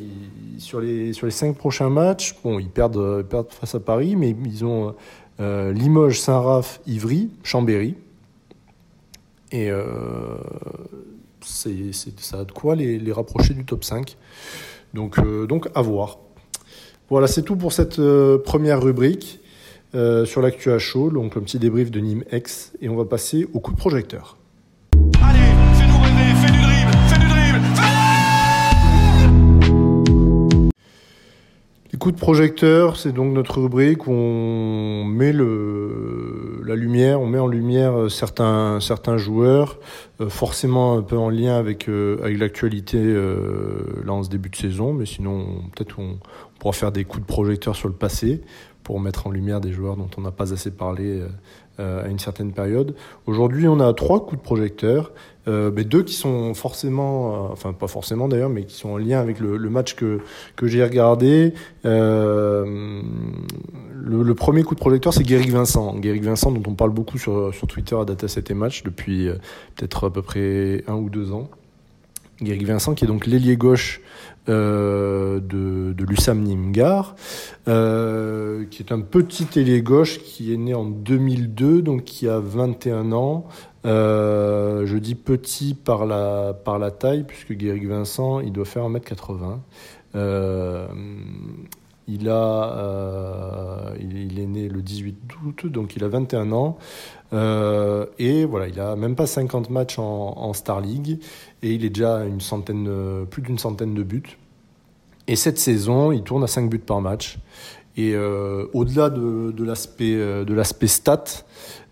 sur, 0.58 0.80
les, 0.80 1.14
sur 1.14 1.24
les 1.24 1.32
cinq 1.32 1.56
prochains 1.56 1.88
matchs, 1.88 2.36
bon, 2.44 2.58
ils 2.58 2.68
perdent, 2.68 3.20
ils 3.20 3.24
perdent 3.24 3.50
face 3.50 3.74
à 3.74 3.80
Paris, 3.80 4.16
mais 4.16 4.36
ils 4.44 4.66
ont 4.66 4.94
euh, 5.40 5.72
Limoges, 5.72 6.20
Saint-Raph, 6.20 6.80
Ivry, 6.86 7.30
Chambéry. 7.42 7.94
Et 9.52 9.70
euh, 9.70 10.36
c'est, 11.40 11.92
ça 11.92 12.40
a 12.40 12.44
de 12.44 12.52
quoi 12.52 12.74
les, 12.74 12.98
les, 12.98 13.12
rapprocher 13.12 13.54
du 13.54 13.64
top 13.64 13.84
5. 13.84 14.16
Donc, 14.94 15.18
euh, 15.18 15.46
donc 15.46 15.68
à 15.74 15.82
voir. 15.82 16.18
Voilà, 17.08 17.26
c'est 17.26 17.42
tout 17.42 17.56
pour 17.56 17.72
cette 17.72 17.98
euh, 17.98 18.38
première 18.38 18.82
rubrique. 18.82 19.40
Euh, 19.94 20.26
sur 20.26 20.42
l'actu 20.42 20.70
à 20.72 20.78
chaud, 20.78 21.10
donc 21.10 21.36
un 21.36 21.40
petit 21.40 21.58
débrief 21.58 21.90
de 21.90 22.00
Nîmes 22.00 22.24
X, 22.30 22.72
et 22.82 22.88
on 22.88 22.96
va 22.96 23.04
passer 23.04 23.46
au 23.54 23.60
coup 23.60 23.72
de 23.72 23.78
projecteur. 23.78 24.36
Allez, 25.22 25.38
fais-nous 25.74 25.96
rêver, 25.96 26.34
fais 26.34 26.52
du 26.52 26.58
dribble, 26.58 26.92
fais 27.08 27.18
du 27.18 27.26
dribble, 27.28 27.64
fais 27.76 27.82
Les 31.92 31.98
coups 31.98 32.14
de 32.16 32.20
projecteur, 32.20 32.96
c'est 32.96 33.12
donc 33.12 33.32
notre 33.32 33.60
rubrique 33.60 34.06
où 34.06 34.10
on 34.10 35.04
met 35.04 35.32
le, 35.32 36.60
la 36.66 36.74
lumière, 36.74 37.22
on 37.22 37.26
met 37.26 37.38
en 37.38 37.46
lumière 37.46 38.10
certains, 38.10 38.80
certains 38.80 39.16
joueurs, 39.16 39.78
forcément 40.28 40.96
un 40.96 41.02
peu 41.02 41.16
en 41.16 41.28
lien 41.28 41.56
avec, 41.56 41.88
euh, 41.88 42.16
l'actualité 42.38 42.98
euh, 42.98 44.02
là 44.04 44.14
en 44.14 44.22
ce 44.22 44.30
début 44.30 44.48
de 44.48 44.56
saison, 44.56 44.92
mais 44.92 45.06
sinon 45.06 45.62
peut-être 45.74 45.98
on, 45.98 46.12
on 46.12 46.58
pourra 46.58 46.72
faire 46.72 46.92
des 46.92 47.04
coups 47.04 47.22
de 47.22 47.26
projecteur 47.26 47.76
sur 47.76 47.88
le 47.88 47.94
passé 47.94 48.40
pour 48.82 49.00
mettre 49.00 49.26
en 49.26 49.30
lumière 49.30 49.60
des 49.60 49.72
joueurs 49.72 49.96
dont 49.96 50.08
on 50.16 50.20
n'a 50.20 50.30
pas 50.30 50.52
assez 50.52 50.70
parlé 50.70 51.22
euh, 51.78 52.04
à 52.04 52.08
une 52.08 52.18
certaine 52.18 52.52
période. 52.52 52.94
Aujourd'hui, 53.26 53.68
on 53.68 53.80
a 53.80 53.92
trois 53.92 54.24
coups 54.24 54.40
de 54.40 54.44
projecteur, 54.44 55.12
euh, 55.48 55.70
deux 55.70 56.02
qui 56.02 56.14
sont 56.14 56.54
forcément, 56.54 57.34
euh, 57.34 57.48
enfin 57.52 57.72
pas 57.72 57.86
forcément 57.86 58.26
d'ailleurs, 58.26 58.50
mais 58.50 58.64
qui 58.64 58.74
sont 58.74 58.90
en 58.90 58.98
lien 58.98 59.20
avec 59.20 59.38
le, 59.38 59.58
match 59.70 59.94
que, 59.94 60.20
que 60.56 60.66
j'ai 60.66 60.82
regardé. 60.82 61.54
Euh, 61.84 63.00
le, 63.94 64.34
premier 64.34 64.64
coup 64.64 64.74
de 64.74 64.80
projecteur, 64.80 65.14
c'est 65.14 65.22
Guéric 65.22 65.50
Vincent. 65.50 65.94
Guéric 65.96 66.24
Vincent, 66.24 66.50
dont 66.50 66.68
on 66.70 66.74
parle 66.74 66.90
beaucoup 66.90 67.18
sur, 67.18 67.54
sur 67.54 67.66
Twitter 67.66 67.96
à 67.96 68.04
Data 68.04 68.26
7 68.26 68.50
et 68.50 68.54
Match 68.54 68.82
depuis 68.82 69.28
peut-être 69.76 70.08
à 70.08 70.12
peu 70.12 70.22
près 70.22 70.84
un 70.88 70.94
ou 70.94 71.10
deux 71.10 71.32
ans. 71.32 71.48
Guéric 72.42 72.66
Vincent, 72.66 72.94
qui 72.94 73.04
est 73.04 73.08
donc 73.08 73.26
l'ailier 73.26 73.56
gauche 73.56 74.00
de, 75.40 75.92
de 75.92 76.04
l'USAM 76.04 76.42
Nimgar, 76.42 77.16
euh, 77.68 78.64
qui 78.66 78.82
est 78.82 78.92
un 78.92 79.00
petit 79.00 79.46
ailier 79.56 79.82
gauche 79.82 80.18
qui 80.18 80.52
est 80.52 80.56
né 80.56 80.74
en 80.74 80.84
2002, 80.84 81.82
donc 81.82 82.04
qui 82.04 82.28
a 82.28 82.38
21 82.38 83.12
ans. 83.12 83.46
Euh, 83.84 84.86
je 84.86 84.96
dis 84.96 85.14
petit 85.14 85.74
par 85.74 86.06
la, 86.06 86.54
taille, 86.90 87.24
puisque 87.24 87.52
Guéric 87.52 87.86
Vincent, 87.86 88.40
il 88.40 88.52
doit 88.52 88.64
faire 88.64 88.88
1m80. 88.88 89.58
Euh, 90.14 90.86
il, 92.08 92.28
est 92.28 94.46
né 94.46 94.68
le 94.68 94.80
18 94.80 95.16
août, 95.44 95.66
donc 95.66 95.96
il 95.96 96.04
a 96.04 96.08
21 96.08 96.52
ans. 96.52 96.78
Et 97.32 98.44
voilà, 98.44 98.68
il 98.68 98.80
a 98.80 98.96
même 98.96 99.16
pas 99.16 99.26
50 99.26 99.70
matchs 99.70 99.98
en, 99.98 100.34
en, 100.36 100.52
Star 100.52 100.80
League 100.80 101.18
et 101.62 101.72
il 101.72 101.84
est 101.84 101.90
déjà 101.90 102.24
une 102.24 102.40
centaine, 102.40 103.26
plus 103.28 103.42
d'une 103.42 103.58
centaine 103.58 103.94
de 103.94 104.02
buts. 104.02 104.36
Et 105.28 105.36
cette 105.36 105.58
saison, 105.58 106.12
il 106.12 106.22
tourne 106.22 106.44
à 106.44 106.46
5 106.46 106.68
buts 106.70 106.78
par 106.78 107.00
match. 107.00 107.38
Et 107.96 108.14
euh, 108.14 108.66
au-delà 108.74 109.10
de, 109.10 109.64
l'aspect 109.64 110.16
l'aspect 110.48 110.86
stat, 110.86 111.24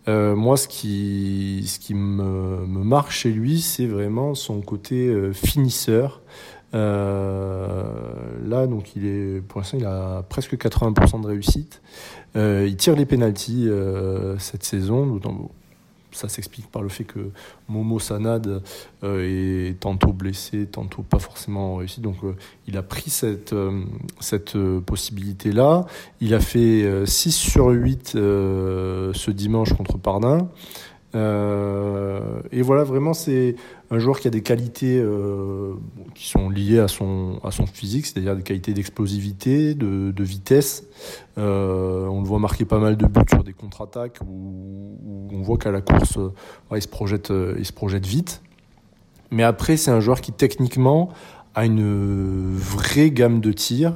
euh, 0.07 0.37
moi, 0.37 0.57
ce 0.57 0.69
qui, 0.69 1.65
ce 1.67 1.79
qui 1.79 1.95
me, 1.95 2.67
me 2.67 2.85
marque 2.85 3.11
chez 3.11 3.31
lui, 3.31 3.61
c'est 3.61 3.87
vraiment 3.87 4.35
son 4.35 4.61
côté 4.61 5.13
finisseur. 5.33 6.21
Euh, 6.75 7.85
là, 8.47 8.67
donc, 8.67 8.97
il 8.97 9.07
est, 9.07 9.41
pour 9.41 9.61
l'instant, 9.61 9.79
il 9.79 9.87
a 9.87 10.23
presque 10.29 10.55
80% 10.57 11.23
de 11.23 11.27
réussite. 11.27 11.81
Euh, 12.37 12.67
il 12.69 12.77
tire 12.77 12.97
les 12.97 13.07
pénalties 13.07 13.69
euh, 13.69 14.37
cette 14.39 14.65
saison. 14.65 15.07
D'autant- 15.07 15.51
Ça 16.15 16.29
s'explique 16.29 16.71
par 16.71 16.83
le 16.83 16.89
fait 16.89 17.05
que 17.05 17.31
Momo 17.69 17.99
Sanad 17.99 18.63
euh, 19.03 19.69
est 19.71 19.81
tantôt 19.81 20.13
blessé, 20.13 20.67
tantôt 20.67 21.03
pas 21.03 21.19
forcément 21.19 21.77
réussi. 21.77 22.01
Donc, 22.01 22.17
euh, 22.23 22.37
il 22.69 22.77
a 22.77 22.83
pris 22.83 23.11
cette, 23.11 23.53
euh, 23.53 23.83
cette 24.21 24.57
possibilité-là. 24.87 25.87
Il 26.21 26.33
a 26.35 26.41
fait 26.41 26.85
euh, 26.85 27.05
6 27.05 27.33
sur 27.33 27.69
8 27.69 28.13
euh, 28.15 29.13
ce 29.13 29.31
dimanche 29.31 29.73
contre 29.75 29.99
Pardin. 29.99 30.49
Euh, 31.15 32.41
et 32.51 32.63
voilà, 32.63 32.85
vraiment, 32.85 33.15
c'est 33.15 33.55
un 33.91 33.99
joueur 33.99 34.19
qui 34.19 34.27
a 34.27 34.31
des 34.31 34.43
qualités 34.43 34.99
euh, 34.99 35.75
qui 36.15 36.29
sont 36.29 36.51
liées 36.51 36.81
à 36.81 36.89
son, 36.89 37.39
à 37.45 37.51
son 37.51 37.67
physique, 37.67 38.07
c'est-à-dire 38.07 38.35
des 38.35 38.43
qualités 38.43 38.73
d'explosivité, 38.73 39.75
de, 39.75 40.25
vitesse. 40.25 40.85
Euh, 41.39 42.07
on 42.07 42.21
le 42.21 42.27
voit 42.27 42.39
marquer 42.39 42.65
pas 42.65 42.79
mal 42.79 42.97
de 42.97 43.07
buts 43.07 43.21
sur 43.29 43.45
des 43.45 43.53
contre-attaques 43.53 44.19
où, 44.27 45.29
on 45.33 45.43
voit 45.43 45.59
qu'à 45.59 45.71
la 45.71 45.81
course, 45.81 46.19
il, 46.73 46.83
se 46.83 46.89
projette, 46.89 47.33
il 47.59 47.65
se 47.65 47.73
projette 47.73 48.07
vite. 48.07 48.43
Mais 49.31 49.43
après, 49.43 49.77
c'est 49.77 49.91
un 49.91 50.01
joueur 50.01 50.21
qui 50.21 50.33
techniquement 50.33 51.11
a 51.55 51.65
une 51.65 52.57
vraie 52.57 53.11
gamme 53.11 53.41
de 53.41 53.53
tirs, 53.53 53.95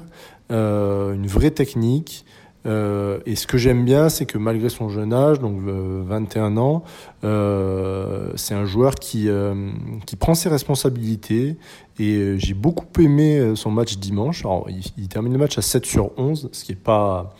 une 0.50 1.26
vraie 1.26 1.50
technique. 1.50 2.24
Euh, 2.66 3.20
et 3.24 3.36
ce 3.36 3.46
que 3.46 3.56
j'aime 3.56 3.84
bien, 3.84 4.08
c'est 4.08 4.26
que 4.26 4.38
malgré 4.38 4.68
son 4.68 4.88
jeune 4.88 5.12
âge, 5.12 5.38
donc 5.38 5.60
euh, 5.66 6.02
21 6.06 6.56
ans, 6.56 6.82
euh, 7.24 8.32
c'est 8.36 8.54
un 8.54 8.64
joueur 8.64 8.94
qui, 8.96 9.28
euh, 9.28 9.70
qui 10.06 10.16
prend 10.16 10.34
ses 10.34 10.48
responsabilités. 10.48 11.56
Et 11.98 12.14
euh, 12.14 12.36
j'ai 12.38 12.54
beaucoup 12.54 12.86
aimé 13.00 13.38
euh, 13.38 13.54
son 13.54 13.70
match 13.70 13.98
dimanche. 13.98 14.44
Alors, 14.44 14.66
il, 14.68 14.82
il 14.96 15.08
termine 15.08 15.32
le 15.32 15.38
match 15.38 15.58
à 15.58 15.62
7 15.62 15.86
sur 15.86 16.10
11, 16.18 16.50
ce 16.52 16.64
qui 16.64 16.72
est 16.72 16.76
pas, 16.76 17.34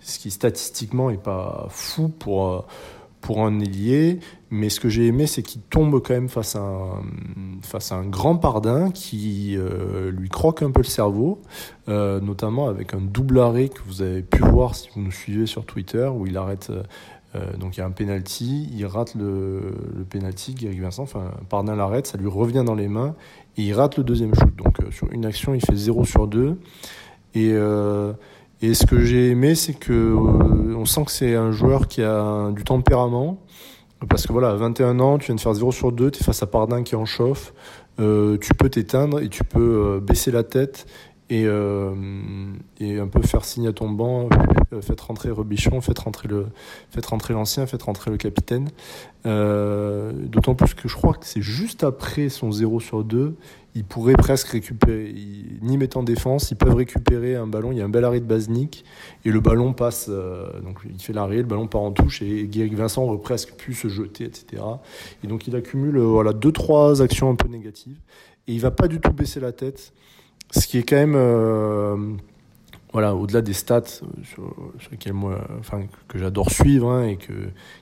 ce 0.00 0.18
qui 0.18 0.30
statistiquement 0.30 1.10
est 1.10 1.22
pas 1.22 1.66
fou 1.70 2.08
pour, 2.08 2.48
euh, 2.48 2.60
pour 3.20 3.44
un 3.44 3.60
ailier. 3.60 4.20
Mais 4.54 4.68
ce 4.68 4.80
que 4.80 4.90
j'ai 4.90 5.06
aimé, 5.06 5.26
c'est 5.26 5.42
qu'il 5.42 5.62
tombe 5.62 6.02
quand 6.02 6.12
même 6.12 6.28
face 6.28 6.56
à 6.56 6.60
un, 6.60 7.02
face 7.62 7.90
à 7.90 7.96
un 7.96 8.04
grand 8.04 8.36
pardin 8.36 8.90
qui 8.90 9.56
euh, 9.56 10.10
lui 10.10 10.28
croque 10.28 10.60
un 10.60 10.70
peu 10.70 10.80
le 10.80 10.86
cerveau, 10.86 11.40
euh, 11.88 12.20
notamment 12.20 12.68
avec 12.68 12.92
un 12.92 13.00
double 13.00 13.40
arrêt 13.40 13.70
que 13.70 13.80
vous 13.86 14.02
avez 14.02 14.20
pu 14.22 14.42
voir 14.42 14.74
si 14.74 14.90
vous 14.94 15.00
nous 15.00 15.10
suivez 15.10 15.46
sur 15.46 15.64
Twitter, 15.64 16.06
où 16.14 16.26
il 16.26 16.36
arrête. 16.36 16.70
euh, 17.34 17.56
donc 17.56 17.78
il 17.78 17.80
y 17.80 17.82
a 17.82 17.86
un 17.86 17.90
penalty, 17.92 18.68
il 18.76 18.84
rate 18.84 19.14
le, 19.14 19.74
le 19.96 20.04
penalty, 20.04 20.52
Guéric 20.54 20.82
Vincent, 20.82 21.04
enfin 21.04 21.30
Pardin 21.48 21.74
l'arrête, 21.74 22.06
ça 22.06 22.18
lui 22.18 22.28
revient 22.28 22.62
dans 22.64 22.74
les 22.74 22.88
mains 22.88 23.14
et 23.56 23.62
il 23.62 23.72
rate 23.72 23.96
le 23.96 24.04
deuxième 24.04 24.34
shoot. 24.34 24.54
Donc 24.56 24.76
sur 24.90 25.10
une 25.12 25.24
action, 25.24 25.54
il 25.54 25.62
fait 25.62 25.74
0 25.74 26.04
sur 26.04 26.28
2. 26.28 26.58
Et, 27.34 27.52
euh, 27.52 28.12
et 28.60 28.74
ce 28.74 28.84
que 28.86 29.00
j'ai 29.00 29.30
aimé, 29.30 29.54
c'est 29.54 29.72
que 29.72 29.92
euh, 29.92 30.76
on 30.76 30.84
sent 30.84 31.04
que 31.06 31.10
c'est 31.10 31.34
un 31.34 31.52
joueur 31.52 31.88
qui 31.88 32.02
a 32.02 32.50
du 32.52 32.64
tempérament. 32.64 33.38
Parce 34.08 34.26
que 34.26 34.32
voilà, 34.32 34.50
à 34.50 34.54
21 34.54 35.00
ans, 35.00 35.18
tu 35.18 35.26
viens 35.26 35.34
de 35.34 35.40
faire 35.40 35.54
0 35.54 35.72
sur 35.72 35.92
2, 35.92 36.10
tu 36.10 36.20
es 36.20 36.24
face 36.24 36.42
à 36.42 36.46
Pardin 36.46 36.82
qui 36.82 36.96
en 36.96 37.04
chauffe, 37.04 37.52
euh, 38.00 38.36
tu 38.38 38.54
peux 38.54 38.68
t'éteindre 38.68 39.20
et 39.20 39.28
tu 39.28 39.44
peux 39.44 39.60
euh, 39.60 40.00
baisser 40.00 40.30
la 40.30 40.42
tête 40.42 40.86
et, 41.32 41.46
euh, 41.46 41.94
et 42.78 42.98
un 42.98 43.06
peu 43.06 43.22
faire 43.22 43.46
signe 43.46 43.66
à 43.66 43.72
ton 43.72 43.88
banc, 43.88 44.28
euh, 44.74 44.82
faites 44.82 45.00
rentrer 45.00 45.30
Rebichon, 45.30 45.80
faites 45.80 46.00
rentrer 46.00 46.28
le, 46.28 46.48
faites 46.90 47.08
l'ancien, 47.30 47.64
faites 47.64 47.84
rentrer 47.84 48.10
le 48.10 48.18
capitaine. 48.18 48.68
Euh, 49.24 50.12
D'autant 50.12 50.54
plus 50.54 50.74
que 50.74 50.88
je 50.88 50.94
crois 50.94 51.14
que 51.14 51.24
c'est 51.24 51.40
juste 51.40 51.84
après 51.84 52.28
son 52.28 52.52
0 52.52 52.80
sur 52.80 53.02
2, 53.02 53.34
ils 53.74 53.84
pourraient 53.84 54.12
presque 54.12 54.48
récupérer, 54.48 55.14
Nîmes 55.62 55.80
est 55.80 55.96
en 55.96 56.02
défense, 56.02 56.50
ils 56.50 56.56
peuvent 56.56 56.74
récupérer 56.74 57.34
un 57.34 57.46
ballon, 57.46 57.72
il 57.72 57.78
y 57.78 57.80
a 57.80 57.84
un 57.86 57.88
bel 57.88 58.04
arrêt 58.04 58.20
de 58.20 58.26
Baznik, 58.26 58.84
et 59.24 59.30
le 59.30 59.40
ballon 59.40 59.72
passe, 59.72 60.10
donc 60.10 60.80
il 60.84 61.00
fait 61.00 61.14
l'arrêt, 61.14 61.38
le 61.38 61.44
ballon 61.44 61.66
part 61.66 61.80
en 61.80 61.92
touche, 61.92 62.20
et 62.20 62.46
Guéric 62.46 62.74
Vincent 62.74 63.04
aurait 63.04 63.22
presque 63.22 63.54
pu 63.54 63.72
se 63.72 63.88
jeter, 63.88 64.24
etc. 64.24 64.62
Et 65.24 65.28
donc 65.28 65.46
il 65.46 65.56
accumule 65.56 65.98
voilà, 65.98 66.34
deux, 66.34 66.52
trois 66.52 67.00
actions 67.00 67.30
un 67.30 67.36
peu 67.36 67.48
négatives, 67.48 67.96
et 68.46 68.52
il 68.52 68.60
va 68.60 68.70
pas 68.70 68.88
du 68.88 69.00
tout 69.00 69.12
baisser 69.12 69.40
la 69.40 69.52
tête, 69.52 69.94
ce 70.52 70.66
qui 70.66 70.78
est 70.78 70.84
quand 70.84 70.96
même... 70.96 71.16
euh, 71.16 71.96
voilà, 72.92 73.14
au-delà 73.14 73.40
des 73.40 73.54
stats 73.54 73.78
euh, 74.02 74.06
sur, 74.22 74.54
sur 74.78 74.90
lesquels 74.90 75.14
moi, 75.14 75.38
enfin, 75.58 75.82
que 76.08 76.18
j'adore 76.18 76.50
suivre 76.50 76.90
hein, 76.90 77.04
et 77.04 77.16
que, 77.16 77.32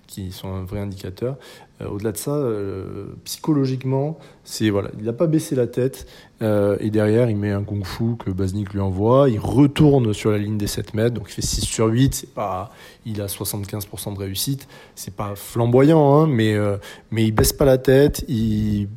qui 0.06 0.30
sont 0.30 0.54
un 0.54 0.64
vrai 0.64 0.78
indicateur, 0.78 1.37
euh, 1.80 1.88
au-delà 1.88 2.12
de 2.12 2.16
ça, 2.16 2.30
euh, 2.37 3.06
psychologiquement, 3.24 4.18
c'est 4.44 4.70
voilà, 4.70 4.90
il 4.98 5.04
n'a 5.04 5.12
pas 5.12 5.26
baissé 5.26 5.56
la 5.56 5.66
tête 5.66 6.06
euh, 6.42 6.76
et 6.78 6.90
derrière 6.90 7.28
il 7.28 7.37
met 7.37 7.50
un 7.50 7.64
kung-fu 7.64 8.16
que 8.24 8.30
Baznik 8.30 8.72
lui 8.72 8.78
envoie, 8.80 9.28
il 9.28 9.40
retourne 9.40 10.14
sur 10.14 10.30
la 10.30 10.38
ligne 10.38 10.59
des 10.59 10.68
7 10.68 10.94
mètres, 10.94 11.14
donc 11.14 11.26
il 11.28 11.33
fait 11.33 11.42
6 11.42 11.62
sur 11.62 11.87
8, 11.87 12.14
c'est 12.14 12.33
pas, 12.33 12.70
il 13.04 13.20
a 13.20 13.26
75% 13.26 14.14
de 14.14 14.18
réussite, 14.20 14.68
c'est 14.94 15.14
pas 15.14 15.35
flamboyant, 15.35 16.20
hein, 16.20 16.28
mais, 16.28 16.54
euh, 16.54 16.76
mais 17.11 17.24
il 17.24 17.33
baisse 17.33 17.52
pas 17.52 17.64
la 17.64 17.78
tête, 17.78 18.24
il 18.28 18.88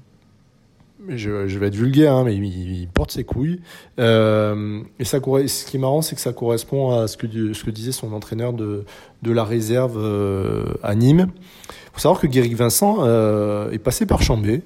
je, 1.10 1.60
vais 1.60 1.68
être 1.68 1.76
vulgaire, 1.76 2.14
hein, 2.14 2.24
mais 2.24 2.36
il, 2.36 2.88
porte 2.88 3.12
ses 3.12 3.24
couilles. 3.24 3.60
Euh, 4.00 4.82
et 5.00 5.06
ça, 5.06 5.20
ce 5.20 5.66
qui 5.66 5.78
est 5.78 5.80
marrant, 5.80 6.02
c'est 6.02 6.16
que 6.16 6.22
ça 6.22 6.34
correspond 6.34 6.92
à 6.92 7.08
ce 7.08 7.18
que, 7.18 7.70
disait 7.70 7.92
son 7.92 8.14
entraîneur 8.14 8.54
de, 8.54 8.86
la 9.24 9.44
réserve 9.44 9.98
euh, 9.98 10.66
à 10.82 10.96
Nîmes. 10.96 11.28
Il 11.70 11.94
faut 11.94 12.00
savoir 12.00 12.20
que 12.20 12.28
Guéric 12.28 12.56
Vincent 12.56 12.98
euh, 13.02 13.72
est 13.72 13.80
passé 13.80 14.06
par 14.06 14.22
Chambé 14.22 14.62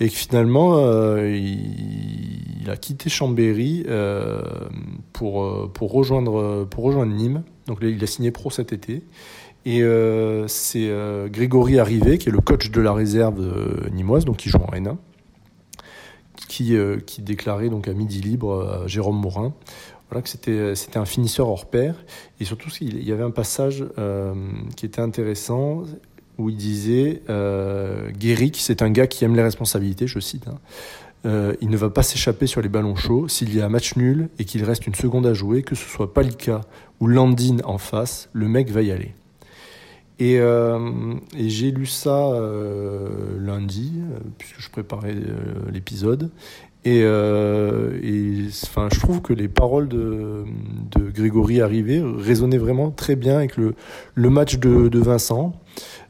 et 0.00 0.08
que 0.08 0.14
finalement, 0.14 0.76
euh, 0.78 1.36
il, 1.36 2.70
a 2.70 2.76
quitté 2.76 3.10
Chambéry 3.10 3.84
pour, 5.12 5.92
rejoindre, 5.92 7.04
Nîmes. 7.06 7.42
Donc 7.66 7.78
il 7.82 8.02
a 8.02 8.06
signé 8.06 8.30
pro 8.30 8.50
cet 8.50 8.72
été. 8.72 9.02
Et 9.66 9.82
c'est 10.46 10.90
Grégory 11.30 11.78
Arrivé, 11.78 12.18
qui 12.18 12.28
est 12.28 12.32
le 12.32 12.40
coach 12.40 12.70
de 12.70 12.80
la 12.80 12.92
réserve 12.92 13.90
nîmoise, 13.92 14.24
donc 14.24 14.36
qui 14.36 14.48
joue 14.50 14.58
en 14.58 14.72
N1 14.72 14.96
qui, 16.54 16.76
euh, 16.76 16.98
qui 17.04 17.20
déclarait 17.20 17.68
donc 17.68 17.88
à 17.88 17.94
midi 17.94 18.20
libre 18.20 18.82
à 18.84 18.86
Jérôme 18.86 19.20
Morin 19.20 19.52
voilà, 20.08 20.22
que 20.22 20.28
c'était, 20.28 20.98
un 20.98 21.04
finisseur 21.04 21.48
hors 21.48 21.66
pair. 21.66 21.96
Et 22.38 22.44
surtout, 22.44 22.68
il 22.80 23.02
y 23.02 23.10
avait 23.10 23.24
un 23.24 23.32
passage 23.32 23.84
euh, 23.98 24.34
qui 24.76 24.86
était 24.86 25.00
intéressant 25.00 25.82
où 26.38 26.50
il 26.50 26.56
disait 26.56 27.22
euh, 27.28 28.10
Guéric, 28.12 28.58
c'est 28.60 28.82
un 28.82 28.90
gars 28.90 29.08
qui 29.08 29.24
aime 29.24 29.34
les 29.34 29.42
responsabilités, 29.42 30.06
je 30.06 30.20
cite. 30.20 30.46
hein. 30.46 30.58
Il 31.60 31.70
ne 31.70 31.76
va 31.76 31.90
pas 31.90 32.02
s'échapper 32.02 32.46
sur 32.46 32.60
les 32.60 32.68
ballons 32.68 32.94
chauds. 32.94 33.26
S'il 33.28 33.52
y 33.56 33.60
a 33.60 33.64
un 33.64 33.70
match 33.70 33.96
nul 33.96 34.28
et 34.38 34.44
qu'il 34.44 34.62
reste 34.62 34.86
une 34.86 34.94
seconde 34.94 35.26
à 35.26 35.32
jouer, 35.32 35.62
que 35.62 35.74
ce 35.74 35.88
soit 35.88 36.12
Palika 36.12 36.60
ou 37.00 37.06
Landine 37.06 37.62
en 37.64 37.78
face, 37.78 38.28
le 38.34 38.46
mec 38.46 38.70
va 38.70 38.82
y 38.82 38.92
aller. 38.92 39.14
Et, 40.20 40.38
euh, 40.38 41.14
et 41.36 41.48
j'ai 41.48 41.72
lu 41.72 41.86
ça 41.86 42.28
euh, 42.28 43.08
lundi, 43.40 43.94
euh, 43.96 44.18
puisque 44.38 44.60
je 44.60 44.70
préparais 44.70 45.14
euh, 45.14 45.70
l'épisode. 45.72 46.30
Et, 46.84 47.00
euh, 47.02 47.98
et, 48.02 48.46
enfin, 48.64 48.88
je 48.92 49.00
trouve 49.00 49.22
que 49.22 49.32
les 49.32 49.48
paroles 49.48 49.88
de, 49.88 50.44
de 50.96 51.10
Grégory 51.10 51.60
Arrivé 51.62 52.00
résonnaient 52.02 52.58
vraiment 52.58 52.90
très 52.90 53.16
bien 53.16 53.36
avec 53.38 53.56
le, 53.56 53.74
le 54.14 54.30
match 54.30 54.58
de, 54.58 54.88
de 54.88 54.98
Vincent. 54.98 55.54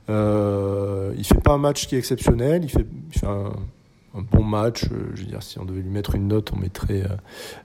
Il 0.08 1.24
fait 1.24 1.40
pas 1.42 1.52
un 1.52 1.58
match 1.58 1.86
qui 1.86 1.94
est 1.94 1.98
exceptionnel, 1.98 2.64
il 2.64 2.70
fait, 2.70 2.86
un 4.14 4.22
bon 4.22 4.42
match. 4.44 4.84
Euh, 4.84 5.10
Je 5.14 5.22
veux 5.22 5.26
dire, 5.28 5.42
si 5.42 5.58
on 5.58 5.64
devait 5.64 5.82
lui 5.82 5.90
mettre 5.90 6.14
une 6.14 6.28
note, 6.28 6.52
on 6.52 6.56
mettrait 6.56 7.02
euh, 7.02 7.16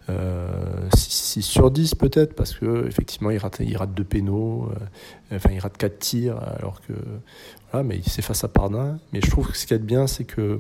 euh, 0.10 0.90
6, 0.96 1.12
6 1.12 1.42
sur 1.44 1.72
10 1.72 1.96
peut-être, 1.96 2.34
parce 2.36 2.54
que 2.54 2.88
effectivement, 2.88 3.30
il 3.32 3.38
rate, 3.38 3.58
il 3.62 3.78
rate 3.78 3.94
deux 3.94 4.04
pénaux, 4.04 4.70
euh, 5.32 5.36
enfin, 5.36 5.52
il 5.52 5.60
rate 5.60 5.78
quatre 5.78 6.00
tirs, 6.00 6.38
alors 6.58 6.82
que 6.82 6.94
voilà, 7.72 7.84
mais 7.84 8.02
c'est 8.06 8.22
face 8.22 8.44
à 8.44 8.48
Pardin. 8.48 8.98
Mais 9.14 9.22
je 9.24 9.30
trouve 9.30 9.48
que 9.52 9.58
ce 9.58 9.66
qu'il 9.66 9.76
y 9.76 9.80
a 9.80 9.80
de 9.80 9.86
bien, 9.86 10.08
c'est 10.08 10.26
que 10.26 10.60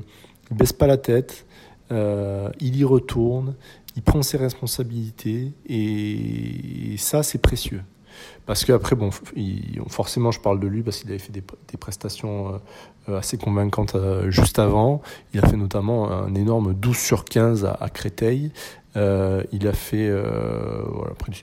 il 0.52 0.58
baisse 0.58 0.74
pas 0.74 0.88
la 0.88 0.98
tête, 0.98 1.46
euh, 1.92 2.50
il 2.60 2.76
y 2.76 2.84
retourne, 2.84 3.56
il 3.96 4.02
prend 4.02 4.22
ses 4.22 4.38
responsabilités, 4.38 5.54
et 5.68 6.96
ça, 6.98 7.24
c'est 7.24 7.40
précieux. 7.42 7.82
Parce 8.46 8.66
qu'après, 8.66 8.96
bon, 8.96 9.10
forcément, 9.88 10.32
je 10.32 10.40
parle 10.40 10.60
de 10.60 10.68
lui 10.68 10.82
parce 10.82 10.98
qu'il 10.98 11.10
avait 11.10 11.20
fait 11.20 11.32
des, 11.32 11.44
prestations 11.78 12.60
euh, 13.08 13.20
assez 13.20 13.38
convaincantes 13.38 13.96
euh, 13.96 14.32
juste 14.32 14.60
avant. 14.60 15.02
Il 15.34 15.44
a 15.44 15.48
fait 15.48 15.58
notamment 15.58 16.12
un 16.12 16.34
énorme 16.36 16.74
12 16.74 16.98
sur 16.98 17.26
15 17.26 17.66
à, 17.80 17.90
Créteil. 17.90 18.52
Euh, 18.96 19.44
il 19.52 19.68
a 19.68 19.74
fait 19.74 20.08
euh, 20.10 20.84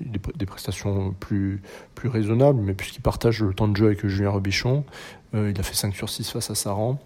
des, 0.00 0.46
prestations 0.46 1.14
plus, 1.18 1.62
plus 1.94 2.08
raisonnables, 2.08 2.60
mais 2.60 2.74
puisqu'il 2.74 3.02
partage 3.02 3.40
le 3.42 3.54
temps 3.54 3.68
de 3.68 3.76
jeu 3.76 3.86
avec 3.86 4.04
Julien 4.06 4.30
Robichon, 4.30 4.84
euh, 5.34 5.52
il 5.54 5.60
a 5.60 5.62
fait 5.62 5.74
5 5.74 5.94
sur 5.94 6.08
6 6.08 6.30
face 6.30 6.50
à 6.50 6.54
Saran. 6.54 6.98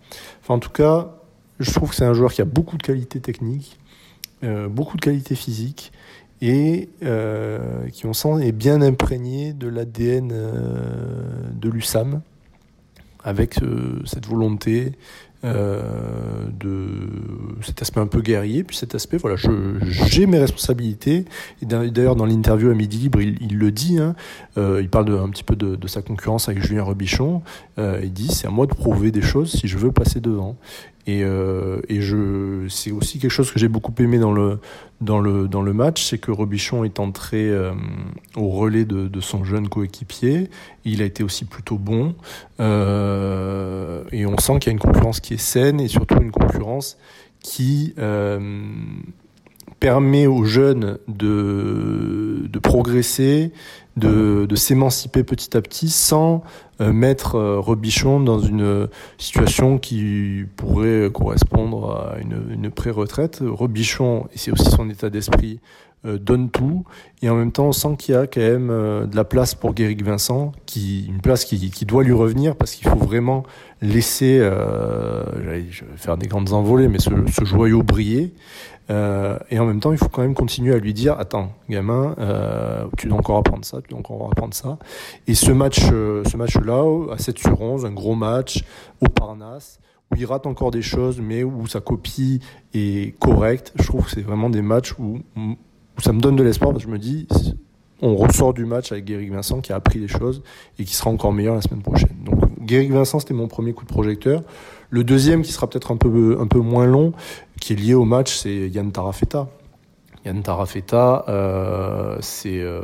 Enfin, 0.43 0.55
en 0.55 0.59
tout 0.59 0.71
cas, 0.71 1.11
je 1.59 1.71
trouve 1.73 1.91
que 1.91 1.97
c'est 1.97 2.07
un 2.07 2.15
joueur 2.15 2.33
qui 2.33 2.41
a 2.41 2.47
beaucoup 2.47 2.79
de 2.79 2.83
qualités 2.83 3.21
techniques, 3.21 3.79
euh, 4.43 4.69
beaucoup 4.69 4.97
de 4.97 5.03
qualités 5.03 5.35
physiques 5.35 5.93
et 6.43 6.89
euh, 7.03 7.89
qui, 7.93 8.07
on 8.07 8.13
sent, 8.13 8.43
est 8.43 8.53
bien 8.53 8.81
imprégné 8.81 9.53
de 9.53 9.69
l'ADN 9.69 10.31
euh, 10.33 10.53
de 11.55 11.69
l'USAM, 11.69 12.23
avec 13.23 13.63
euh, 13.63 14.01
cette 14.05 14.27
volonté 14.27 14.93
de 15.43 17.09
cet 17.63 17.81
aspect 17.81 18.01
un 18.01 18.07
peu 18.07 18.21
guerrier, 18.21 18.63
puis 18.63 18.77
cet 18.77 18.95
aspect, 18.95 19.17
voilà, 19.17 19.37
j'ai 20.07 20.27
mes 20.27 20.39
responsabilités. 20.39 21.25
Et 21.63 21.65
d'ailleurs, 21.65 22.15
dans 22.15 22.27
l'interview 22.27 22.69
à 22.69 22.75
Midi 22.75 22.99
Libre, 22.99 23.23
il, 23.23 23.57
le 23.57 23.73
dit, 23.73 23.99
hein, 23.99 24.15
il 24.59 24.91
parle 24.91 25.19
un 25.19 25.31
petit 25.31 25.43
peu 25.43 25.57
de, 25.57 25.77
de 25.77 25.89
sa 25.89 26.03
concurrence 26.03 26.51
avec 26.51 26.63
Julien 26.63 26.83
Robichon. 26.83 27.41
Euh, 27.81 28.01
il 28.03 28.13
dit, 28.13 28.29
c'est 28.29 28.47
à 28.47 28.51
moi 28.51 28.67
de 28.67 28.75
prouver 28.75 29.11
des 29.11 29.23
choses 29.23 29.53
si 29.53 29.67
je 29.67 29.79
veux 29.79 29.91
passer 29.91 30.21
devant. 30.21 30.57
Et, 31.07 31.25
euh, 31.25 31.81
et 31.89 32.03
je, 32.03 32.67
c'est 32.69 32.93
aussi 32.93 33.19
quelque 33.19 33.31
chose 33.31 33.51
que 33.51 33.59
j'ai 33.59 33.69
beaucoup 33.69 33.95
aimé 33.99 34.19
dans 34.19 34.33
le, 34.33 34.59
dans 35.01 35.19
le, 35.19 35.49
dans 35.49 35.63
le 35.63 35.73
match, 35.73 36.05
c'est 36.05 36.19
que 36.19 36.31
Robichon 36.31 36.85
est 36.85 37.01
entré 37.01 37.49
euh, 37.49 37.73
au 38.37 38.51
relais 38.51 38.85
de, 38.85 39.09
de 39.09 39.21
son 39.21 39.43
jeune 39.43 39.69
coéquipier. 39.69 40.51
Il 40.85 41.01
a 41.01 41.07
été 41.07 41.25
aussi 41.25 41.47
plutôt 41.47 41.79
bon. 41.79 42.15
Et 42.59 44.27
on 44.27 44.39
sent 44.39 44.59
qu'il 44.59 44.67
y 44.67 44.71
a 44.71 44.73
une 44.73 44.79
concurrence 44.79 45.21
qui 45.21 45.35
est 45.35 45.41
saine 45.43 45.81
et 45.81 45.89
surtout 45.89 46.21
une 46.21 46.33
concurrence 46.33 46.99
qui 47.41 47.95
permet 49.81 50.27
aux 50.27 50.45
jeunes 50.45 50.99
de, 51.09 52.47
de 52.47 52.59
progresser, 52.59 53.53
de, 53.97 54.55
s'émanciper 54.55 55.25
petit 55.25 55.57
à 55.57 55.63
petit 55.63 55.89
sans 55.89 56.43
euh, 56.81 56.93
mettre 56.93 57.35
euh, 57.35 57.59
Robichon 57.59 58.21
dans 58.21 58.39
une 58.39 58.89
situation 59.19 59.79
qui 59.79 60.45
pourrait 60.57 61.11
correspondre 61.13 62.13
à 62.15 62.19
une, 62.21 62.43
une 62.51 62.71
pré-retraite. 62.71 63.43
Robichon, 63.47 64.27
et 64.33 64.39
c'est 64.39 64.51
aussi 64.51 64.71
son 64.71 64.89
état 64.89 65.11
d'esprit, 65.11 65.61
euh, 66.07 66.19
donne 66.19 66.49
tout 66.51 66.85
et 67.21 67.29
en 67.29 67.37
même 67.37 67.53
temps 67.53 67.67
on 67.67 67.73
sent 67.73 67.97
qu'il 67.99 68.15
y 68.15 68.19
a 68.19 68.27
quand 68.27 68.41
même 68.41 68.69
de 68.69 69.15
la 69.15 69.25
place 69.25 69.55
pour 69.55 69.75
Guéric 69.75 70.03
Vincent, 70.03 70.53
qui, 70.65 71.07
une 71.07 71.21
place 71.21 71.45
qui, 71.45 71.85
doit 71.85 72.05
lui 72.05 72.15
revenir 72.15 72.57
parce 72.57 72.73
qu'il 72.73 72.89
faut 72.89 72.97
vraiment 72.97 73.45
laisser, 73.83 74.39
je 74.39 75.85
vais 75.85 75.97
faire 75.97 76.17
des 76.17 76.27
grandes 76.27 76.53
envolées, 76.53 76.89
mais 76.89 76.99
ce, 76.99 77.11
ce 77.31 77.45
joyau 77.45 77.83
briller. 77.83 78.33
Euh, 78.91 79.39
et 79.51 79.59
en 79.59 79.67
même 79.67 79.81
temps, 79.81 79.93
il 79.93 79.99
faut 79.99 80.09
quand 80.09 80.23
même 80.23 80.35
continuer 80.35 80.75
à 80.75 80.79
lui 80.79 80.93
dire 80.93 81.19
attends, 81.19 81.53
gamin, 81.69 82.15
euh, 82.19 82.85
tu 82.99 83.07
dois 83.09 83.19
encore 83.19 83.39
apprendre 83.39 83.65
ça, 83.65 83.81
tu 83.83 83.91
dois 83.91 84.01
encore 84.01 84.29
apprendre 84.31 84.55
ça. 84.55 84.79
Et 85.27 85.35
ce 85.35 85.53
match, 85.53 85.81
euh, 85.93 86.23
ce 86.25 86.37
match-là, 86.37 87.13
à 87.13 87.19
7 87.19 87.39
sur 87.39 87.61
11, 87.61 87.85
un 87.85 87.93
gros 87.93 88.17
match 88.17 88.65
au 89.01 89.09
Parnasse, 89.09 89.79
où 90.11 90.17
il 90.17 90.27
rate 90.27 90.47
encore 90.47 90.73
des 90.73 90.83
choses, 90.83 91.21
mais 91.21 91.45
où 91.45 91.67
sa 91.67 91.81
copie 91.81 92.41
est 92.75 93.17
correcte. 93.21 93.73
Je 93.79 93.85
trouve 93.85 94.05
que 94.05 94.11
c'est 94.11 94.23
vraiment 94.23 94.51
des 94.51 94.63
matchs 94.63 94.95
où, 94.99 95.21
ça 95.99 96.13
me 96.13 96.21
donne 96.21 96.37
de 96.37 96.43
l'espoir 96.43 96.73
parce 96.73 96.85
que 96.85 96.91
je 96.91 96.93
me 96.93 96.99
dis 96.99 97.29
on 98.03 98.17
ressort 98.17 98.55
du 98.55 98.65
match 98.65 98.91
avec 98.93 99.05
Guéric 99.05 99.31
Vincent 99.31 99.61
qui 99.61 99.73
a 99.73 99.77
appris 99.77 100.01
des 100.01 100.09
choses 100.09 100.43
et 100.79 100.85
qui 100.85 100.95
sera 100.95 101.11
encore 101.11 101.35
meilleur 101.35 101.55
la 101.55 101.61
semaine 101.61 101.83
prochaine. 101.83 102.17
Donc 102.25 102.41
Guéric 102.59 102.91
Vincent, 102.91 103.19
c'était 103.19 103.35
mon 103.35 103.49
premier 103.49 103.75
coup 103.75 103.85
de 103.85 103.91
projecteur. 103.91 104.43
Le 104.91 105.05
deuxième, 105.05 105.43
qui 105.43 105.53
sera 105.53 105.71
peut-être 105.71 105.93
un 105.93 105.97
peu, 105.97 106.59
moins 106.59 106.87
long, 106.87 107.13
qui 107.61 107.73
est 107.73 107.77
lié 107.77 107.95
au 107.95 108.05
match, 108.05 108.35
c'est 108.35 108.69
Yann 108.69 108.91
Tarafeta. 108.91 109.47
Yann 110.27 110.43
Tarafeta, 110.43 111.25
euh, 111.29 112.19
c'est 112.21 112.61
euh, 112.61 112.81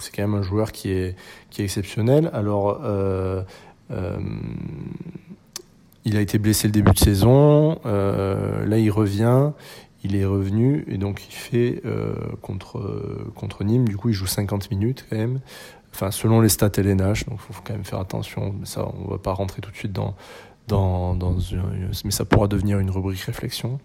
c'est 0.00 0.14
quand 0.14 0.22
même 0.22 0.34
un 0.34 0.42
joueur 0.42 0.70
qui 0.70 0.90
est, 0.90 1.16
exceptionnel. 1.58 2.30
Alors, 2.32 2.80
euh, 2.84 3.42
il 6.04 6.16
a 6.16 6.20
été 6.20 6.38
blessé 6.38 6.68
le 6.68 6.72
début 6.72 6.92
de 6.92 6.98
saison. 6.98 7.80
là, 7.84 8.78
il 8.78 8.90
revient. 8.90 9.50
Il 10.04 10.16
est 10.16 10.24
revenu 10.24 10.84
et 10.88 10.98
donc 10.98 11.22
il 11.28 11.32
fait 11.32 11.82
contre, 12.40 12.80
contre 13.34 13.64
Nîmes. 13.64 13.88
Du 13.88 13.96
coup, 13.96 14.08
il 14.08 14.14
joue 14.14 14.26
50 14.26 14.70
minutes 14.70 15.06
quand 15.08 15.16
même. 15.16 15.40
Enfin, 15.94 16.10
selon 16.10 16.40
les 16.40 16.48
stats 16.48 16.70
LNH, 16.76 17.26
donc 17.26 17.38
il 17.48 17.54
faut 17.54 17.62
quand 17.62 17.74
même 17.74 17.84
faire 17.84 18.00
attention. 18.00 18.54
Ça, 18.64 18.88
on 19.04 19.10
va 19.10 19.18
pas 19.18 19.32
rentrer 19.32 19.60
tout 19.60 19.70
de 19.70 19.76
suite 19.76 19.92
dans, 19.92 20.16
dans, 20.68 21.16
mais 22.04 22.10
ça 22.10 22.24
pourra 22.24 22.48
devenir 22.48 22.78
une 22.78 22.90
rubrique 22.90 23.20
réflexion. 23.20 23.78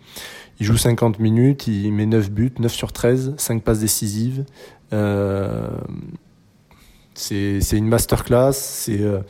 Il 0.60 0.66
joue 0.66 0.78
50 0.78 1.20
minutes, 1.20 1.68
il 1.68 1.92
met 1.92 2.06
9 2.06 2.32
buts, 2.32 2.54
9 2.60 2.74
sur 2.74 2.92
13, 2.92 3.36
5 3.38 3.64
passes 3.64 3.80
décisives. 3.80 4.46
Euh, 4.94 5.70
c'est 7.18 7.78
une 7.78 7.88
masterclass, 7.88 8.54
c'est 8.54 9.02
euh, 9.02 9.22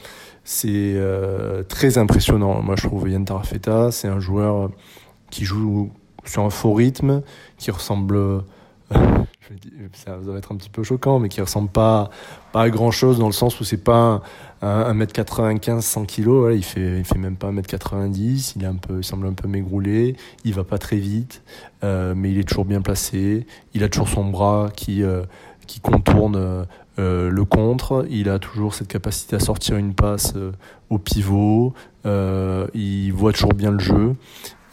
euh, 0.65 1.63
très 1.63 1.97
impressionnant. 1.97 2.61
Moi, 2.61 2.75
je 2.75 2.87
trouve 2.87 3.09
Yann 3.09 3.25
Tarafeta, 3.25 3.91
c'est 3.91 4.07
un 4.07 4.19
joueur 4.19 4.69
qui 5.29 5.45
joue 5.45 5.91
sur 6.25 6.43
un 6.43 6.49
faux 6.49 6.73
rythme, 6.73 7.21
qui 7.57 7.71
ressemble, 7.71 8.17
euh, 8.17 8.41
ça 9.93 10.17
va 10.17 10.37
être 10.37 10.51
un 10.51 10.57
petit 10.57 10.69
peu 10.69 10.83
choquant, 10.83 11.19
mais 11.19 11.29
qui 11.29 11.41
ressemble 11.41 11.69
pas, 11.69 12.09
pas 12.51 12.63
à 12.63 12.69
grand 12.69 12.91
chose 12.91 13.19
dans 13.19 13.27
le 13.27 13.33
sens 13.33 13.59
où 13.59 13.63
c'est 13.63 13.83
pas 13.83 14.21
1m95, 14.61 15.81
100 15.81 16.05
kg, 16.05 16.55
il 16.55 16.63
fait, 16.63 16.99
il 16.99 17.05
fait 17.05 17.17
même 17.17 17.35
pas 17.35 17.51
1m90, 17.51 18.53
il 18.55 18.63
est 18.63 18.67
un 18.67 18.75
peu, 18.75 18.97
il 18.97 19.03
semble 19.03 19.27
un 19.27 19.33
peu 19.33 19.47
maigroulé, 19.47 20.15
il 20.43 20.53
va 20.53 20.63
pas 20.63 20.77
très 20.77 20.97
vite, 20.97 21.43
euh, 21.83 22.13
mais 22.15 22.31
il 22.31 22.39
est 22.39 22.47
toujours 22.47 22.65
bien 22.65 22.81
placé, 22.81 23.45
il 23.73 23.83
a 23.83 23.89
toujours 23.89 24.09
son 24.09 24.25
bras 24.25 24.69
qui, 24.75 25.03
euh, 25.03 25.23
qui 25.67 25.79
contourne 25.79 26.65
euh, 26.99 27.29
le 27.29 27.45
contre, 27.45 28.07
il 28.09 28.29
a 28.29 28.39
toujours 28.39 28.73
cette 28.73 28.87
capacité 28.87 29.35
à 29.35 29.39
sortir 29.39 29.77
une 29.77 29.93
passe 29.93 30.33
au 30.89 30.97
pivot, 30.97 31.73
il 32.05 33.11
voit 33.11 33.33
toujours 33.33 33.53
bien 33.53 33.71
le 33.71 33.79
jeu. 33.79 34.15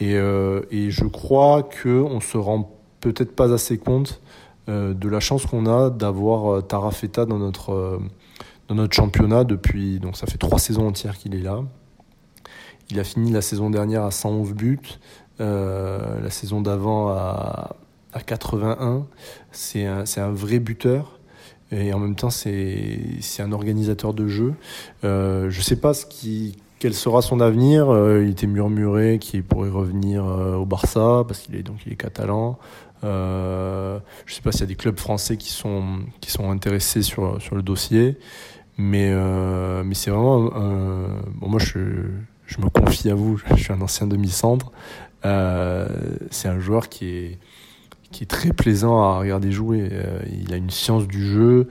Et, 0.00 0.14
et 0.14 0.90
je 0.90 1.04
crois 1.04 1.62
qu'on 1.62 2.20
se 2.20 2.38
rend 2.38 2.70
peut-être 3.00 3.36
pas 3.36 3.52
assez 3.52 3.76
compte 3.76 4.22
de 4.66 5.08
la 5.08 5.20
chance 5.20 5.44
qu'on 5.44 5.66
a 5.66 5.90
d'avoir 5.90 6.66
Tarafeta 6.66 7.26
dans 7.26 7.38
notre, 7.38 8.00
dans 8.68 8.74
notre 8.74 8.94
championnat 8.94 9.44
depuis. 9.44 10.00
Donc 10.00 10.16
ça 10.16 10.26
fait 10.26 10.38
trois 10.38 10.58
saisons 10.58 10.88
entières 10.88 11.18
qu'il 11.18 11.34
est 11.34 11.42
là. 11.42 11.62
Il 12.90 13.00
a 13.00 13.04
fini 13.04 13.32
la 13.32 13.40
saison 13.40 13.70
dernière 13.70 14.04
à 14.04 14.10
111 14.10 14.52
buts, 14.52 14.98
euh, 15.40 16.20
la 16.22 16.30
saison 16.30 16.60
d'avant 16.60 17.08
à, 17.08 17.76
à 18.12 18.20
81. 18.20 19.06
C'est 19.52 19.86
un, 19.86 20.04
un 20.16 20.30
vrai 20.30 20.58
buteur. 20.58 21.18
Et 21.72 21.92
en 21.92 21.98
même 21.98 22.14
temps, 22.14 22.30
c'est 22.30 23.20
un 23.40 23.52
organisateur 23.52 24.14
de 24.14 24.28
jeu. 24.28 24.54
Euh, 25.02 25.50
je 25.50 25.60
sais 25.60 25.76
pas 25.76 25.94
ce 25.94 26.06
qui, 26.06 26.56
quel 26.78 26.94
sera 26.94 27.22
son 27.22 27.40
avenir. 27.40 27.88
Euh, 27.90 28.22
il 28.22 28.30
était 28.30 28.46
murmuré 28.46 29.18
qu'il 29.18 29.42
pourrait 29.42 29.70
revenir 29.70 30.24
au 30.24 30.66
Barça 30.66 31.24
parce 31.26 31.40
qu'il 31.40 31.56
est 31.56 31.62
donc 31.62 31.78
il 31.86 31.92
est 31.92 31.96
catalan. 31.96 32.58
Je 33.02 33.98
sais 34.28 34.42
pas 34.42 34.52
s'il 34.52 34.60
y 34.60 34.64
a 34.64 34.66
des 34.66 34.76
clubs 34.76 34.98
français 34.98 35.36
qui 35.36 35.50
sont 35.50 36.00
qui 36.20 36.30
sont 36.30 36.50
intéressés 36.50 37.02
sur 37.02 37.40
sur 37.42 37.56
le 37.56 37.62
dossier, 37.62 38.18
mais 38.76 39.10
euh, 39.12 39.84
mais 39.84 39.94
c'est 39.94 40.10
vraiment 40.10 40.50
bon 41.34 41.48
moi 41.48 41.60
je 41.60 42.60
me 42.60 42.68
confie 42.68 43.10
à 43.10 43.14
vous. 43.14 43.38
Je 43.38 43.54
suis 43.54 43.72
un 43.72 43.80
ancien 43.80 44.06
demi-centre. 44.06 44.72
Euh, 45.24 45.88
c'est 46.30 46.48
un 46.48 46.58
joueur 46.58 46.88
qui 46.88 47.08
est 47.08 47.38
qui 48.10 48.22
est 48.22 48.28
très 48.28 48.52
plaisant 48.52 49.02
à 49.02 49.18
regarder 49.18 49.50
jouer. 49.50 49.88
Euh, 49.90 50.20
il 50.30 50.52
a 50.52 50.56
une 50.56 50.70
science 50.70 51.06
du 51.06 51.24
jeu 51.24 51.68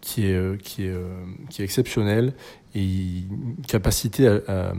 qui 0.00 0.26
est 0.26 0.62
qui 0.62 0.86
est 0.86 0.94
qui 1.50 1.62
est 1.62 1.64
exceptionnelle 1.64 2.34
et 2.74 2.84
une 2.84 3.56
capacité 3.66 4.26
à, 4.26 4.72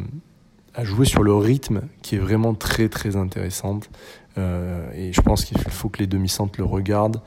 à, 0.73 0.84
jouer 0.84 1.06
sur 1.06 1.23
le 1.23 1.34
rythme 1.34 1.84
qui 2.02 2.15
est 2.15 2.19
vraiment 2.19 2.54
très 2.54 2.89
très 2.89 3.15
intéressante. 3.15 3.89
Et 4.36 5.13
je 5.13 5.21
pense 5.21 5.45
qu'il 5.45 5.58
faut 5.58 5.89
que 5.89 5.99
les 5.99 6.08
demi-centres 6.08 6.60
le 6.60 6.65
regardent 6.65 7.21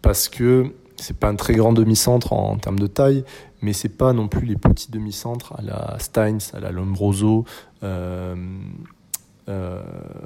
parce 0.00 0.28
que 0.28 0.72
c'est 1.02 1.18
pas 1.18 1.28
un 1.28 1.34
très 1.34 1.54
grand 1.54 1.72
demi-centre 1.72 2.32
en, 2.32 2.56
termes 2.56 2.78
de 2.78 2.86
taille, 2.86 3.24
mais 3.60 3.72
c'est 3.72 3.88
pas 3.88 4.12
non 4.12 4.28
plus 4.28 4.46
les 4.46 4.56
petits 4.56 4.90
demi-centres 4.90 5.54
à 5.58 5.62
la 5.62 5.98
Steins, 5.98 6.38
à 6.54 6.60
la 6.60 6.70
Lombroso, 6.70 7.44
euh, 7.82 8.36
euh, 9.48 9.82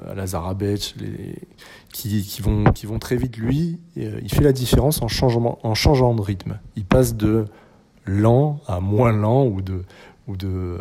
à 0.07 0.13
la 0.13 0.27
Zarabec, 0.27 0.95
les, 0.99 1.35
qui, 1.91 2.41
vont, 2.41 2.99
très 2.99 3.15
vite. 3.15 3.37
Lui, 3.37 3.79
euh, 3.97 4.19
il 4.21 4.31
fait 4.31 4.43
la 4.43 4.53
différence 4.53 5.01
en 5.01 5.07
changeant, 5.07 6.13
de 6.13 6.21
rythme. 6.21 6.59
Il 6.75 6.85
passe 6.85 7.15
de 7.15 7.45
lent 8.05 8.59
à 8.67 8.79
moins 8.79 9.11
lent 9.11 9.47
ou 9.47 9.61
de. 9.61 10.77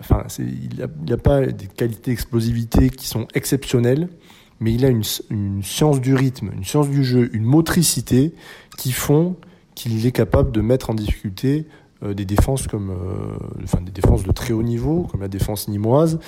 Enfin, 0.00 0.24
il 0.38 0.86
n'a 1.08 1.16
pas 1.16 1.46
des 1.46 1.66
qualités 1.66 2.10
d'explosivité 2.10 2.90
qui 2.90 3.06
sont 3.06 3.26
exceptionnelles, 3.32 4.08
mais 4.60 4.72
il 4.74 4.84
a 4.84 4.88
une 4.88 5.62
science 5.62 6.00
du 6.00 6.14
rythme, 6.14 6.50
une 6.52 6.64
science 6.64 6.88
du 6.88 7.04
jeu, 7.04 7.30
une 7.32 7.44
motricité 7.44 8.34
qui 8.76 8.92
font 8.92 9.36
qu'il 9.74 10.04
est 10.06 10.12
capable 10.12 10.52
de 10.52 10.60
mettre 10.60 10.90
en 10.90 10.94
difficulté 10.94 11.66
euh, 12.02 12.14
des 12.14 12.24
défenses 12.24 12.66
comme, 12.66 12.90
euh, 12.90 13.36
enfin 13.64 13.80
des 13.80 13.90
défenses 13.92 14.22
de 14.22 14.32
très 14.32 14.52
haut 14.52 14.62
niveau, 14.62 15.06
comme 15.10 15.20
la 15.22 15.28
défense 15.28 15.68
nimoise. 15.68 16.18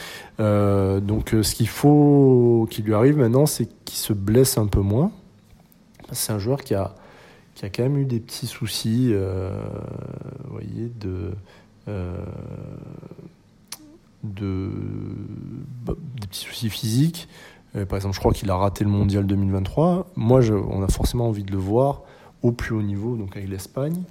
Euh, 0.40 1.00
donc, 1.00 1.34
ce 1.42 1.54
qu'il 1.54 1.68
faut 1.68 2.66
qu'il 2.70 2.84
lui 2.84 2.94
arrive 2.94 3.18
maintenant, 3.18 3.46
c'est 3.46 3.68
qu'il 3.84 3.98
se 3.98 4.12
blesse 4.12 4.56
un 4.58 4.66
peu 4.66 4.80
moins. 4.80 5.11
C'est 6.12 6.32
un 6.32 6.38
joueur 6.38 6.62
qui 6.62 6.74
a 6.74 6.94
qui 7.54 7.64
a 7.66 7.70
quand 7.70 7.82
même 7.82 7.98
eu 7.98 8.04
des 8.04 8.20
petits 8.20 8.46
soucis, 8.46 9.12
voyez, 10.48 10.90
de 11.00 11.32
de 14.24 14.70
bah, 15.84 15.94
des 16.20 16.26
petits 16.26 16.44
soucis 16.44 16.70
physiques. 16.70 17.28
Par 17.88 17.96
exemple, 17.96 18.14
je 18.14 18.20
crois 18.20 18.32
qu'il 18.32 18.50
a 18.50 18.56
raté 18.56 18.82
le 18.84 18.90
mondial 18.90 19.26
2023. 19.26 20.11
Moi, 20.16 20.40
je- 20.40 20.54
on 20.54 20.82
a 20.82 20.88
forcément 20.88 21.28
envie 21.28 21.44
de 21.44 21.52
le 21.52 21.58
voir 21.58 22.02
au 22.42 22.53
plus 22.53 22.74
haut 22.74 22.83
niveau, 22.83 23.16
donc 23.16 23.37
avec 23.37 23.48
l'Espagne. 23.48 24.03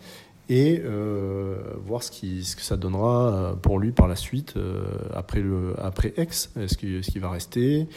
et 0.50 0.82
euh, 0.84 1.58
voir 1.86 2.04
ce, 2.04 2.12
qui, 2.12 2.44
ce 2.46 2.56
que 2.56 2.62
ça 2.62 2.78
donnera 2.78 3.34
euh, 3.34 3.54
pour 3.54 3.80
lui 3.80 3.92
par 3.92 4.08
la 4.08 4.16
suite 4.16 4.56
euh, 4.56 4.86
après, 5.14 5.42
le, 5.42 5.74
après 5.78 6.14
X. 6.18 6.52
Est-ce 6.60 6.78
qu'il 6.78 6.96
est 6.96 7.20
va 7.20 7.30
rester 7.30 7.88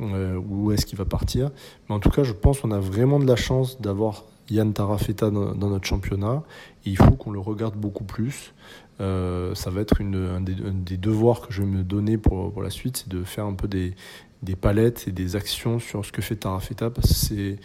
euh, 0.00 0.40
ou 0.48 0.72
est-ce 0.72 0.86
qu'il 0.86 0.98
va 0.98 1.04
partir? 1.04 1.50
Mais 1.88 1.94
en 1.94 2.00
tout 2.00 2.10
cas, 2.10 2.22
je 2.22 2.32
pense 2.32 2.60
qu'on 2.60 2.70
a 2.70 2.80
vraiment 2.80 3.18
de 3.18 3.26
la 3.26 3.36
chance 3.36 3.80
d'avoir 3.80 4.24
Yann 4.50 4.72
Tarafeta 4.72 5.30
dans, 5.30 5.54
notre 5.54 5.86
championnat. 5.86 6.42
Et 6.86 6.90
il 6.90 6.96
faut 6.96 7.12
qu'on 7.12 7.30
le 7.30 7.40
regarde 7.40 7.76
beaucoup 7.76 8.04
plus. 8.04 8.54
Ça 8.98 9.70
va 9.70 9.80
être 9.80 10.00
une, 10.00 10.14
un, 10.14 10.40
des, 10.40 10.96
devoirs 10.96 11.40
que 11.40 11.52
je 11.52 11.62
vais 11.62 11.68
me 11.68 11.82
donner 11.82 12.18
pour, 12.18 12.52
pour 12.52 12.62
la 12.62 12.70
suite, 12.70 12.98
c'est 12.98 13.08
de 13.08 13.24
faire 13.24 13.46
un 13.46 13.54
peu 13.54 13.66
des, 13.66 13.94
des, 14.42 14.54
palettes 14.54 15.08
et 15.08 15.10
des 15.10 15.34
actions 15.34 15.80
sur 15.80 16.04
ce 16.04 16.12
que 16.12 16.22
fait 16.22 16.36
Tarafeta 16.36 16.88
parce 16.88 17.08
que 17.08 17.14
c'est 17.14 17.56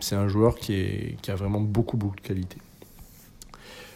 c'est 0.00 0.16
un 0.16 0.28
joueur 0.28 0.56
qui, 0.56 1.16
a 1.28 1.34
vraiment 1.34 1.60
beaucoup 1.60 1.96
beaucoup 1.96 2.16
de 2.16 2.20
qualité. 2.20 2.56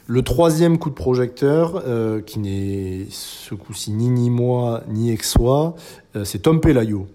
Le 0.09 0.23
troisième 0.23 0.79
coup 0.79 0.91
de 0.91 0.95
projecteur, 0.95 1.83
euh, 1.87 2.21
qui 2.21 2.39
n'est 2.39 3.07
ce 3.11 3.57
coup-ci 3.57 3.91
ni 3.91 4.09
ni 4.09 4.31
moi 4.31 4.85
ni 4.89 5.11
Exois, 5.11 5.75
euh, 6.15 6.25
c'est 6.25 6.41
Tom 6.41 6.61
Pelayo. 6.61 7.09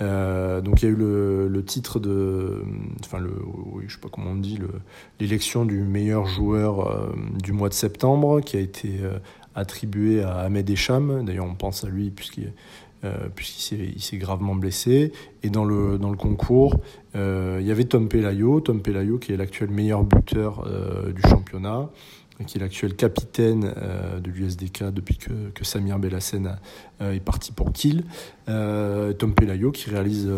Euh, 0.00 0.60
donc 0.60 0.82
il 0.82 0.86
y 0.86 0.88
a 0.88 0.90
eu 0.90 0.96
le, 0.96 1.62
titre 1.64 2.00
de, 2.00 2.64
enfin 3.04 3.18
le, 3.18 3.32
oui, 3.72 3.84
sais 3.88 4.00
pas 4.00 4.08
comment 4.10 4.30
on 4.32 4.36
dit, 4.36 4.58
l'élection 5.20 5.64
du 5.64 5.82
meilleur 5.82 6.26
joueur 6.26 6.90
euh, 6.90 7.12
du 7.40 7.52
mois 7.52 7.68
de 7.68 7.74
septembre 7.74 8.40
qui 8.40 8.56
a 8.56 8.60
été 8.60 9.00
attribué 9.54 10.22
à 10.22 10.38
Ahmed 10.38 10.68
Echam. 10.68 11.24
D'ailleurs 11.24 11.46
on 11.46 11.54
pense 11.54 11.84
à 11.84 11.88
lui 11.88 12.10
puisqu'il 12.10 12.52
puisqu'il 13.34 14.00
s'est 14.00 14.16
gravement 14.16 14.54
blessé. 14.54 15.12
Et 15.42 15.50
dans 15.50 15.64
le, 15.64 15.98
dans 15.98 16.10
le 16.10 16.16
concours, 16.16 16.80
il 17.14 17.62
y 17.62 17.70
avait 17.70 17.84
Tom 17.84 18.08
Pelayo, 18.08 18.60
Tom 18.60 18.80
Pelayo 18.80 19.18
qui 19.18 19.32
est 19.32 19.36
l'actuel 19.36 19.70
meilleur 19.70 20.04
buteur 20.04 20.66
du 21.14 21.22
championnat 21.22 21.88
qui 22.46 22.58
est 22.58 22.60
l'actuel 22.60 22.94
capitaine 22.94 23.72
euh, 23.76 24.18
de 24.18 24.30
l'USDK 24.30 24.92
depuis 24.92 25.16
que, 25.16 25.50
que, 25.54 25.64
Samir 25.64 25.98
Bellassen 25.98 26.58
euh, 27.00 27.12
est 27.12 27.20
parti 27.20 27.52
pour 27.52 27.72
Kiel. 27.72 28.02
Euh, 28.48 29.12
Tom 29.12 29.34
Pelayo 29.34 29.70
qui 29.70 29.88
réalise 29.90 30.28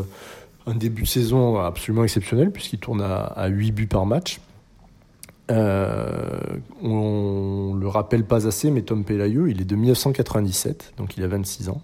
un 0.66 0.74
début 0.74 1.02
de 1.02 1.08
saison 1.08 1.58
absolument 1.58 2.04
exceptionnel 2.04 2.50
puisqu'il 2.50 2.78
tourne 2.78 3.00
à, 3.00 3.24
à 3.24 3.48
8 3.48 3.72
buts 3.72 3.86
par 3.86 4.04
match. 4.04 4.40
on 5.48 5.54
le 7.74 7.88
rappelle 7.88 8.24
pas 8.24 8.46
assez, 8.46 8.70
mais 8.70 8.82
Tom 8.82 9.04
Pelayo, 9.04 9.46
il 9.46 9.60
est 9.60 9.64
de 9.64 9.76
1997, 9.76 10.94
donc 10.98 11.16
il 11.16 11.24
a 11.24 11.28
26 11.28 11.70
ans. 11.70 11.80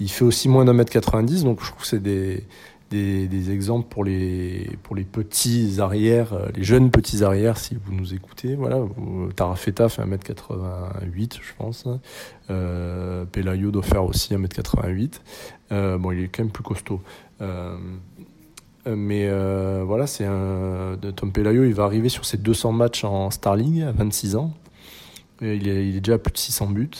Il 0.00 0.10
fait 0.10 0.24
aussi 0.24 0.48
moins 0.48 0.64
d'un 0.64 0.72
mètre 0.72 0.92
90, 0.92 1.44
donc 1.44 1.60
je 1.62 1.68
trouve 1.68 1.82
que 1.82 1.86
c'est 1.86 2.02
des, 2.02 2.44
des, 2.92 3.50
exemples 3.50 3.88
pour 3.88 4.04
les, 4.04 4.70
pour 4.82 4.96
les 4.96 5.04
petits 5.04 5.76
arrières, 5.78 6.32
euh, 6.34 6.48
les 6.54 6.64
jeunes 6.64 6.90
petits 6.90 7.24
arrières, 7.24 7.58
si 7.58 7.76
vous 7.76 7.92
nous 7.92 8.14
écoutez. 8.14 8.54
Voilà, 8.54 8.80
Tarafeta 9.34 9.88
fait 9.88 10.02
1m88, 10.02 11.38
je 11.40 11.52
pense. 11.56 11.84
Euh, 12.50 13.24
Pelayo 13.24 13.70
doit 13.70 13.82
faire 13.82 14.04
aussi 14.04 14.34
1m88. 14.34 15.20
Euh, 15.72 15.98
bon, 15.98 16.12
il 16.12 16.24
est 16.24 16.28
quand 16.28 16.42
même 16.42 16.52
plus 16.52 16.64
costaud. 16.64 17.00
Euh, 17.40 17.76
mais 18.86 19.28
euh, 19.28 19.84
voilà, 19.86 20.06
c'est 20.06 20.24
un. 20.24 20.98
Tom 21.16 21.32
Pelayo, 21.32 21.64
il 21.64 21.74
va 21.74 21.84
arriver 21.84 22.08
sur 22.08 22.24
ses 22.24 22.36
200 22.36 22.72
matchs 22.72 23.04
en 23.04 23.30
Star 23.30 23.56
League 23.56 23.82
à 23.82 23.92
26 23.92 24.36
ans. 24.36 24.52
Il, 25.40 25.68
est, 25.68 25.88
il 25.88 25.96
est 25.96 26.00
déjà 26.00 26.14
à 26.14 26.18
plus 26.18 26.32
de 26.32 26.38
600 26.38 26.68
buts. 26.68 26.90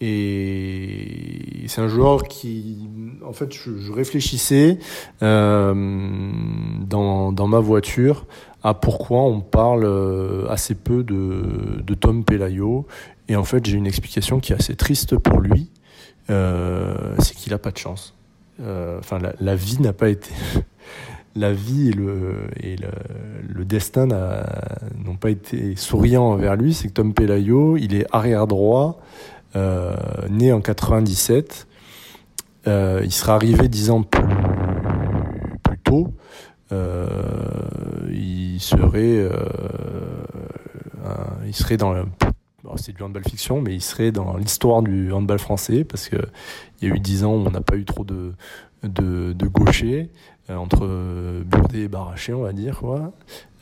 Et 0.00 1.64
c'est 1.68 1.80
un 1.80 1.88
joueur 1.88 2.24
qui, 2.24 2.88
en 3.24 3.32
fait, 3.32 3.52
je, 3.52 3.92
réfléchissais 3.92 4.78
euh, 5.22 5.74
dans, 6.86 7.48
ma 7.48 7.60
voiture 7.60 8.26
à 8.62 8.74
pourquoi 8.74 9.22
on 9.22 9.40
parle 9.40 9.84
euh, 9.84 10.48
assez 10.48 10.74
peu 10.74 11.02
de, 11.02 11.94
Tom 11.94 12.24
Pelayo. 12.24 12.86
Et 13.28 13.36
en 13.36 13.44
fait, 13.44 13.64
j'ai 13.64 13.76
une 13.76 13.86
explication 13.86 14.38
qui 14.38 14.52
est 14.52 14.56
assez 14.56 14.76
triste 14.76 15.16
pour 15.16 15.40
lui. 15.40 15.70
Euh, 16.28 17.14
c'est 17.18 17.34
qu'il 17.34 17.54
a 17.54 17.58
pas 17.58 17.70
de 17.70 17.78
chance. 17.78 18.14
Euh, 18.60 18.98
enfin, 18.98 19.18
la, 19.18 19.34
la, 19.40 19.54
vie 19.54 19.80
n'a 19.80 19.92
pas 19.92 20.08
été. 20.08 20.30
la 21.36 21.52
vie 21.52 21.88
et 21.88 21.92
le, 21.92 22.34
et 22.60 22.76
le, 22.76 22.88
le 23.48 23.64
destin 23.64 24.06
n'ont 24.06 25.16
pas 25.16 25.30
été 25.30 25.74
souriants 25.76 26.24
envers 26.24 26.56
lui. 26.56 26.74
C'est 26.74 26.88
que 26.88 26.94
Tom 26.94 27.14
Pelayo, 27.14 27.76
il 27.76 27.94
est 27.94 28.06
arrière 28.12 28.46
droit. 28.46 29.00
Euh, 29.56 29.96
né 30.28 30.52
en 30.52 30.60
97. 30.60 31.66
Euh, 32.66 33.00
il 33.02 33.12
serait 33.12 33.32
arrivé 33.32 33.68
dix 33.68 33.90
ans 33.90 34.02
plus, 34.02 35.78
tôt. 35.84 36.12
Euh, 36.72 37.06
il 38.10 38.60
serait, 38.60 39.28
il 41.46 41.54
serait 41.54 41.76
dans 41.76 41.94
c'est 42.76 42.94
du 42.94 43.02
handball 43.02 43.22
fiction, 43.24 43.62
mais 43.62 43.74
il 43.74 43.80
serait 43.80 44.10
dans 44.10 44.36
l'histoire 44.36 44.82
du 44.82 45.12
handball 45.12 45.38
français 45.38 45.84
parce 45.84 46.08
que 46.08 46.16
il 46.80 46.88
y 46.88 46.92
a 46.92 46.94
eu 46.94 46.98
dix 46.98 47.24
ans 47.24 47.32
où 47.32 47.46
on 47.46 47.50
n'a 47.50 47.60
pas 47.60 47.76
eu 47.76 47.84
trop 47.84 48.04
de 48.04 48.32
de, 48.82 49.46
gauchers 49.46 50.10
entre 50.50 50.86
Burdet 51.44 51.82
et 51.82 51.88
Baraché, 51.88 52.34
on 52.34 52.42
va 52.42 52.52
dire 52.52 52.78
quoi. 52.78 53.12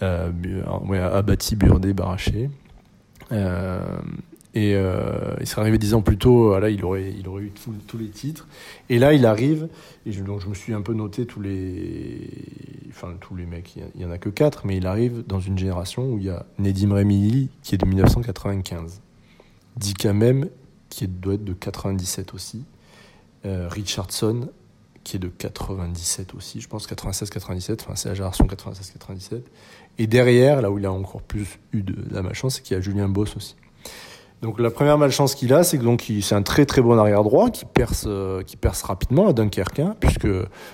Euh, 0.02 0.32
abattu 1.12 1.56
Burdet, 1.56 1.92
Baraché. 1.92 2.50
Et 4.54 4.74
euh, 4.76 5.34
il 5.40 5.46
serait 5.48 5.62
arrivé 5.62 5.78
dix 5.78 5.94
ans 5.94 6.02
plus 6.02 6.16
tôt, 6.16 6.58
là, 6.58 6.70
il 6.70 6.84
aurait, 6.84 7.12
il 7.12 7.26
aurait 7.26 7.42
eu 7.42 7.52
tous 7.88 7.98
les 7.98 8.08
titres. 8.08 8.46
Et 8.88 9.00
là, 9.00 9.12
il 9.12 9.26
arrive, 9.26 9.68
et 10.06 10.12
je, 10.12 10.22
donc 10.22 10.40
je 10.40 10.48
me 10.48 10.54
suis 10.54 10.72
un 10.72 10.80
peu 10.80 10.94
noté 10.94 11.26
tous 11.26 11.40
les, 11.40 12.30
enfin 12.90 13.14
tous 13.20 13.34
les 13.34 13.46
mecs, 13.46 13.76
il 13.76 14.00
y 14.00 14.04
en 14.04 14.12
a 14.12 14.18
que 14.18 14.28
quatre, 14.28 14.64
mais 14.64 14.76
il 14.76 14.86
arrive 14.86 15.24
dans 15.26 15.40
une 15.40 15.58
génération 15.58 16.12
où 16.12 16.18
il 16.18 16.24
y 16.24 16.30
a 16.30 16.46
Nedim 16.58 16.94
Remili 16.94 17.50
qui 17.62 17.74
est 17.74 17.78
de 17.78 17.86
1995, 17.86 19.00
Dika 19.76 20.12
Mem 20.12 20.48
qui 20.88 21.08
doit 21.08 21.34
être 21.34 21.44
de 21.44 21.52
97 21.52 22.34
aussi, 22.34 22.64
euh, 23.46 23.68
Richardson 23.68 24.48
qui 25.02 25.16
est 25.16 25.20
de 25.20 25.28
97 25.28 26.32
aussi, 26.34 26.60
je 26.60 26.68
pense 26.68 26.88
96-97, 26.88 27.82
enfin 27.82 27.96
c'est 27.96 28.08
la 28.08 28.14
génération 28.14 28.46
96-97. 28.46 29.42
Et 29.98 30.06
derrière, 30.06 30.62
là 30.62 30.70
où 30.70 30.78
il 30.78 30.86
a 30.86 30.92
encore 30.92 31.22
plus 31.22 31.58
eu 31.72 31.82
de, 31.82 31.92
de 31.92 32.14
la 32.14 32.22
malchance, 32.22 32.54
c'est 32.54 32.62
qu'il 32.62 32.74
y 32.74 32.78
a 32.78 32.80
Julien 32.80 33.08
Boss 33.08 33.36
aussi. 33.36 33.56
Donc 34.44 34.60
la 34.60 34.70
première 34.70 34.98
malchance 34.98 35.34
qu'il 35.34 35.54
a, 35.54 35.64
c'est 35.64 35.78
que 35.78 35.82
donc 35.82 36.12
c'est 36.20 36.34
un 36.34 36.42
très 36.42 36.66
très 36.66 36.82
bon 36.82 36.98
arrière 36.98 37.24
droit 37.24 37.48
qui 37.48 37.64
perce 37.64 38.04
euh, 38.06 38.42
qui 38.42 38.58
perce 38.58 38.82
rapidement 38.82 39.28
à 39.28 39.32
Dunkerque, 39.32 39.78
hein, 39.78 39.96
puisque 39.98 40.28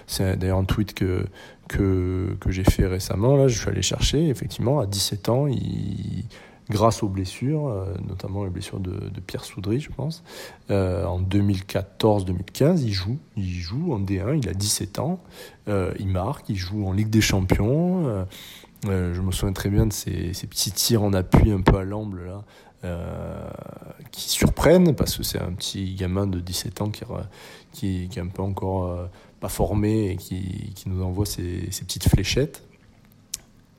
c'est 0.08 0.36
d'ailleurs 0.36 0.58
un 0.58 0.64
tweet 0.64 0.92
que 0.92 1.24
que, 1.68 2.36
que 2.40 2.50
j'ai 2.50 2.64
fait 2.64 2.86
récemment. 2.86 3.36
Là, 3.36 3.46
je 3.46 3.56
suis 3.56 3.68
allé 3.68 3.80
chercher. 3.80 4.28
Effectivement, 4.28 4.80
à 4.80 4.86
17 4.86 5.28
ans, 5.28 5.46
grâce 6.68 7.04
aux 7.04 7.08
blessures, 7.08 7.68
euh, 7.68 7.94
notamment 8.08 8.42
les 8.42 8.50
blessures 8.50 8.80
de, 8.80 9.08
Pierre 9.24 9.44
Soudry, 9.44 9.78
je 9.78 9.90
pense, 9.90 10.24
euh, 10.72 11.04
en 11.04 11.20
2014-2015, 11.20 12.82
il 12.82 12.92
joue. 12.92 13.18
Il 13.36 13.52
joue 13.52 13.92
en 13.92 14.00
D1. 14.00 14.40
Il 14.42 14.48
a 14.48 14.52
17 14.52 14.98
ans. 14.98 15.20
Il 15.68 16.08
marque. 16.08 16.48
Il 16.48 16.56
joue 16.56 16.88
en 16.88 16.92
Ligue 16.92 17.10
des 17.10 17.20
Champions. 17.20 18.26
Je 18.84 19.20
me 19.20 19.30
souviens 19.30 19.52
très 19.52 19.70
bien 19.70 19.86
de 19.86 19.92
ces, 19.92 20.32
ces, 20.32 20.48
petits 20.48 20.72
tirs 20.72 21.04
en 21.04 21.12
appui 21.12 21.52
un 21.52 21.60
peu 21.60 21.76
à 21.76 21.84
l'amble 21.84 22.26
là, 22.26 22.42
euh, 22.84 23.50
qui 24.10 24.30
surprennent 24.30 24.94
parce 24.94 25.16
que 25.16 25.22
c'est 25.22 25.38
un 25.40 25.52
petit 25.52 25.94
gamin 25.94 26.26
de 26.26 26.40
17 26.40 26.80
ans 26.80 26.90
qui, 26.90 27.04
qui, 27.72 28.08
qui 28.08 28.18
est 28.18 28.22
un 28.22 28.28
peu 28.28 28.42
encore 28.42 28.86
euh, 28.86 29.06
pas 29.40 29.48
formé 29.48 30.10
et 30.10 30.16
qui, 30.16 30.72
qui 30.74 30.88
nous 30.88 31.02
envoie 31.02 31.26
ces, 31.26 31.68
ces 31.70 31.84
petites 31.84 32.08
fléchettes. 32.08 32.62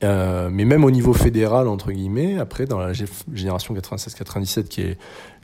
Euh, 0.04 0.48
mais 0.50 0.64
même 0.64 0.84
au 0.84 0.90
niveau 0.90 1.12
fédéral, 1.12 1.68
entre 1.68 1.92
guillemets, 1.92 2.38
après, 2.38 2.66
dans 2.66 2.78
la 2.78 2.92
génération 2.92 3.74
96-97, 3.74 4.64
qui 4.64 4.80
est 4.82 4.98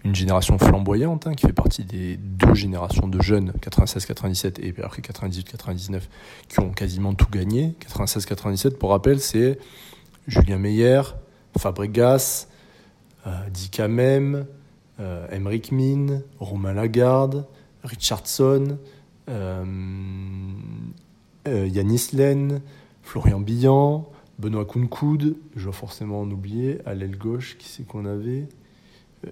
une 0.05 0.15
génération 0.15 0.59
flamboyante, 0.59 1.27
hein, 1.27 1.35
qui 1.35 1.47
fait 1.47 1.53
partie 1.53 1.85
des 1.85 2.17
deux 2.17 2.55
générations 2.55 3.07
de 3.07 3.23
jeunes, 3.23 3.53
96-97 3.61 4.61
et 4.61 4.75
après 4.83 5.01
98-99, 5.03 6.01
qui 6.49 6.61
ont 6.61 6.71
quasiment 6.71 7.15
tout 7.15 7.31
gagné. 7.31 7.77
96-97, 7.89 8.79
pour 8.79 8.91
rappel, 8.91 9.21
c'est 9.21 9.59
Julien 10.27 10.59
Meyer, 10.59 11.03
Fabregas, 11.57 12.48
euh, 13.27 13.51
Dika 13.51 13.89
Mem, 13.89 14.47
euh, 15.01 15.27
Emric 15.31 15.73
Min, 15.73 16.23
Romain 16.39 16.73
Lagarde, 16.73 17.47
Richardson, 17.85 18.79
euh, 19.29 19.65
euh, 21.47 21.67
Yanis 21.67 22.09
Len, 22.13 22.61
Florian 23.03 23.41
Billan, 23.41 24.09
Benoît 24.39 24.65
Kounkoud, 24.65 25.37
je 25.57 25.65
dois 25.65 25.73
forcément 25.73 26.21
en 26.21 26.31
oublier, 26.31 26.81
à 26.87 26.95
l'aile 26.95 27.17
gauche, 27.17 27.57
qui 27.59 27.69
c'est 27.69 27.87
qu'on 27.87 28.07
avait 28.07 28.49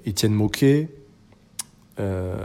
Étienne 0.04 0.34
Moquet, 0.34 0.88
euh, 1.98 2.36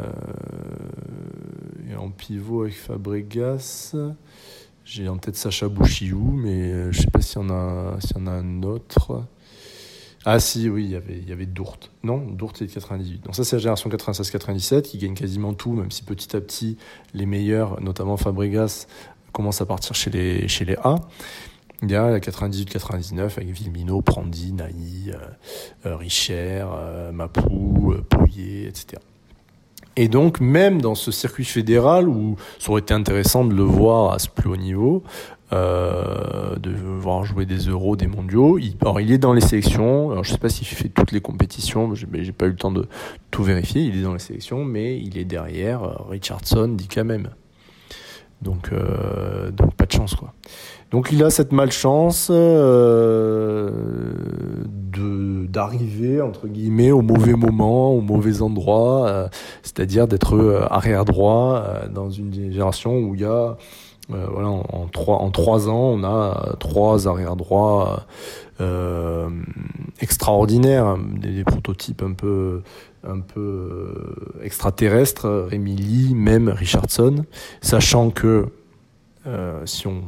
et 1.89 1.95
en 1.95 2.09
pivot 2.09 2.63
avec 2.63 2.75
Fabregas, 2.75 3.95
j'ai 4.85 5.09
en 5.09 5.17
tête 5.17 5.35
Sacha 5.35 5.67
Bouchiou, 5.67 6.31
mais 6.31 6.91
je 6.91 6.97
ne 6.97 7.03
sais 7.03 7.11
pas 7.11 7.21
s'il 7.21 7.41
y 7.41 7.43
en 7.43 7.49
a 7.49 8.31
un 8.31 8.63
autre. 8.63 9.25
Ah 10.23 10.39
si, 10.39 10.69
oui, 10.69 10.83
il 10.83 10.91
y 10.91 10.95
avait, 10.95 11.17
il 11.17 11.27
y 11.27 11.31
avait 11.31 11.47
Dourt. 11.47 11.79
Non, 12.03 12.17
Dourt 12.17 12.53
c'est 12.55 12.67
98. 12.67 13.23
Donc 13.23 13.35
ça 13.35 13.43
c'est 13.43 13.55
la 13.55 13.59
génération 13.59 13.89
96-97 13.89 14.83
qui 14.83 14.97
gagne 14.97 15.15
quasiment 15.15 15.53
tout, 15.53 15.73
même 15.73 15.89
si 15.89 16.03
petit 16.03 16.35
à 16.35 16.41
petit 16.41 16.77
les 17.13 17.25
meilleurs, 17.25 17.81
notamment 17.81 18.17
Fabregas, 18.17 18.85
commencent 19.31 19.61
à 19.61 19.65
partir 19.65 19.95
chez 19.95 20.11
les, 20.11 20.47
chez 20.47 20.65
les 20.65 20.75
A. 20.83 20.95
Il 21.81 21.89
y 21.89 21.95
a 21.95 22.19
98-99 22.19 23.19
avec 23.21 23.49
Vilmino, 23.49 24.03
Prandi, 24.03 24.53
Naï, 24.53 25.15
euh, 25.85 25.95
Richer, 25.95 26.63
Mapou, 27.11 27.95
Pouillet, 28.07 28.67
etc. 28.67 29.01
Et 29.95 30.07
donc, 30.07 30.39
même 30.39 30.81
dans 30.81 30.95
ce 30.95 31.11
circuit 31.11 31.43
fédéral 31.43 32.07
où 32.07 32.37
ça 32.59 32.71
aurait 32.71 32.81
été 32.81 32.93
intéressant 32.93 33.43
de 33.43 33.53
le 33.53 33.63
voir 33.63 34.13
à 34.13 34.19
ce 34.19 34.29
plus 34.29 34.49
haut 34.49 34.57
niveau, 34.57 35.03
euh, 35.53 36.55
de 36.55 36.71
voir 36.71 37.25
jouer 37.25 37.45
des 37.45 37.57
euros, 37.67 37.97
des 37.97 38.07
mondiaux. 38.07 38.57
Il, 38.57 38.75
alors, 38.81 39.01
il 39.01 39.11
est 39.11 39.17
dans 39.17 39.33
les 39.33 39.41
sélections. 39.41 40.11
Alors, 40.11 40.23
je 40.23 40.31
sais 40.31 40.37
pas 40.37 40.47
s'il 40.47 40.65
fait 40.65 40.87
toutes 40.87 41.11
les 41.11 41.19
compétitions, 41.19 41.93
j'ai, 41.93 42.07
j'ai 42.21 42.31
pas 42.31 42.45
eu 42.45 42.51
le 42.51 42.55
temps 42.55 42.71
de 42.71 42.87
tout 43.31 43.43
vérifier. 43.43 43.81
Il 43.81 43.97
est 43.97 44.03
dans 44.03 44.13
les 44.13 44.19
sélections, 44.19 44.63
mais 44.63 44.97
il 44.97 45.17
est 45.17 45.25
derrière 45.25 45.83
euh, 45.83 45.95
Richardson, 46.09 46.69
dit 46.69 46.87
quand 46.87 47.03
même. 47.03 47.29
Donc, 48.41 48.71
pas 49.77 49.85
de 49.85 49.91
chance 49.91 50.15
quoi. 50.15 50.33
Donc 50.89 51.09
il 51.11 51.23
a 51.23 51.29
cette 51.29 51.51
malchance 51.51 52.29
euh, 52.31 53.69
d'arriver 55.47 56.21
entre 56.21 56.47
guillemets 56.47 56.91
au 56.91 57.03
mauvais 57.03 57.33
moment, 57.33 57.91
au 57.91 58.01
mauvais 58.01 58.41
endroit, 58.41 59.29
c'est-à-dire 59.61 60.07
d'être 60.07 60.65
arrière 60.71 61.05
droit 61.05 61.63
dans 61.93 62.09
une 62.09 62.33
génération 62.33 62.97
où 62.97 63.13
il 63.13 63.21
y 63.21 63.25
a 63.25 63.57
voilà 64.11 64.49
en, 64.49 64.87
trois 64.87 65.17
en 65.17 65.31
trois 65.31 65.69
ans 65.69 65.91
on 65.93 66.03
a 66.03 66.55
trois 66.59 67.07
arrière 67.07 67.35
droits 67.35 68.05
euh, 68.59 69.29
extraordinaires, 69.99 70.97
des, 70.97 71.43
prototypes 71.43 72.03
un 72.03 72.13
peu 72.13 72.61
un 73.03 73.19
peu 73.19 74.15
extraterrestres, 74.43 75.49
même 76.13 76.49
Richardson, 76.49 77.25
sachant 77.61 78.11
que 78.11 78.47
si 79.65 79.87
on 79.87 80.03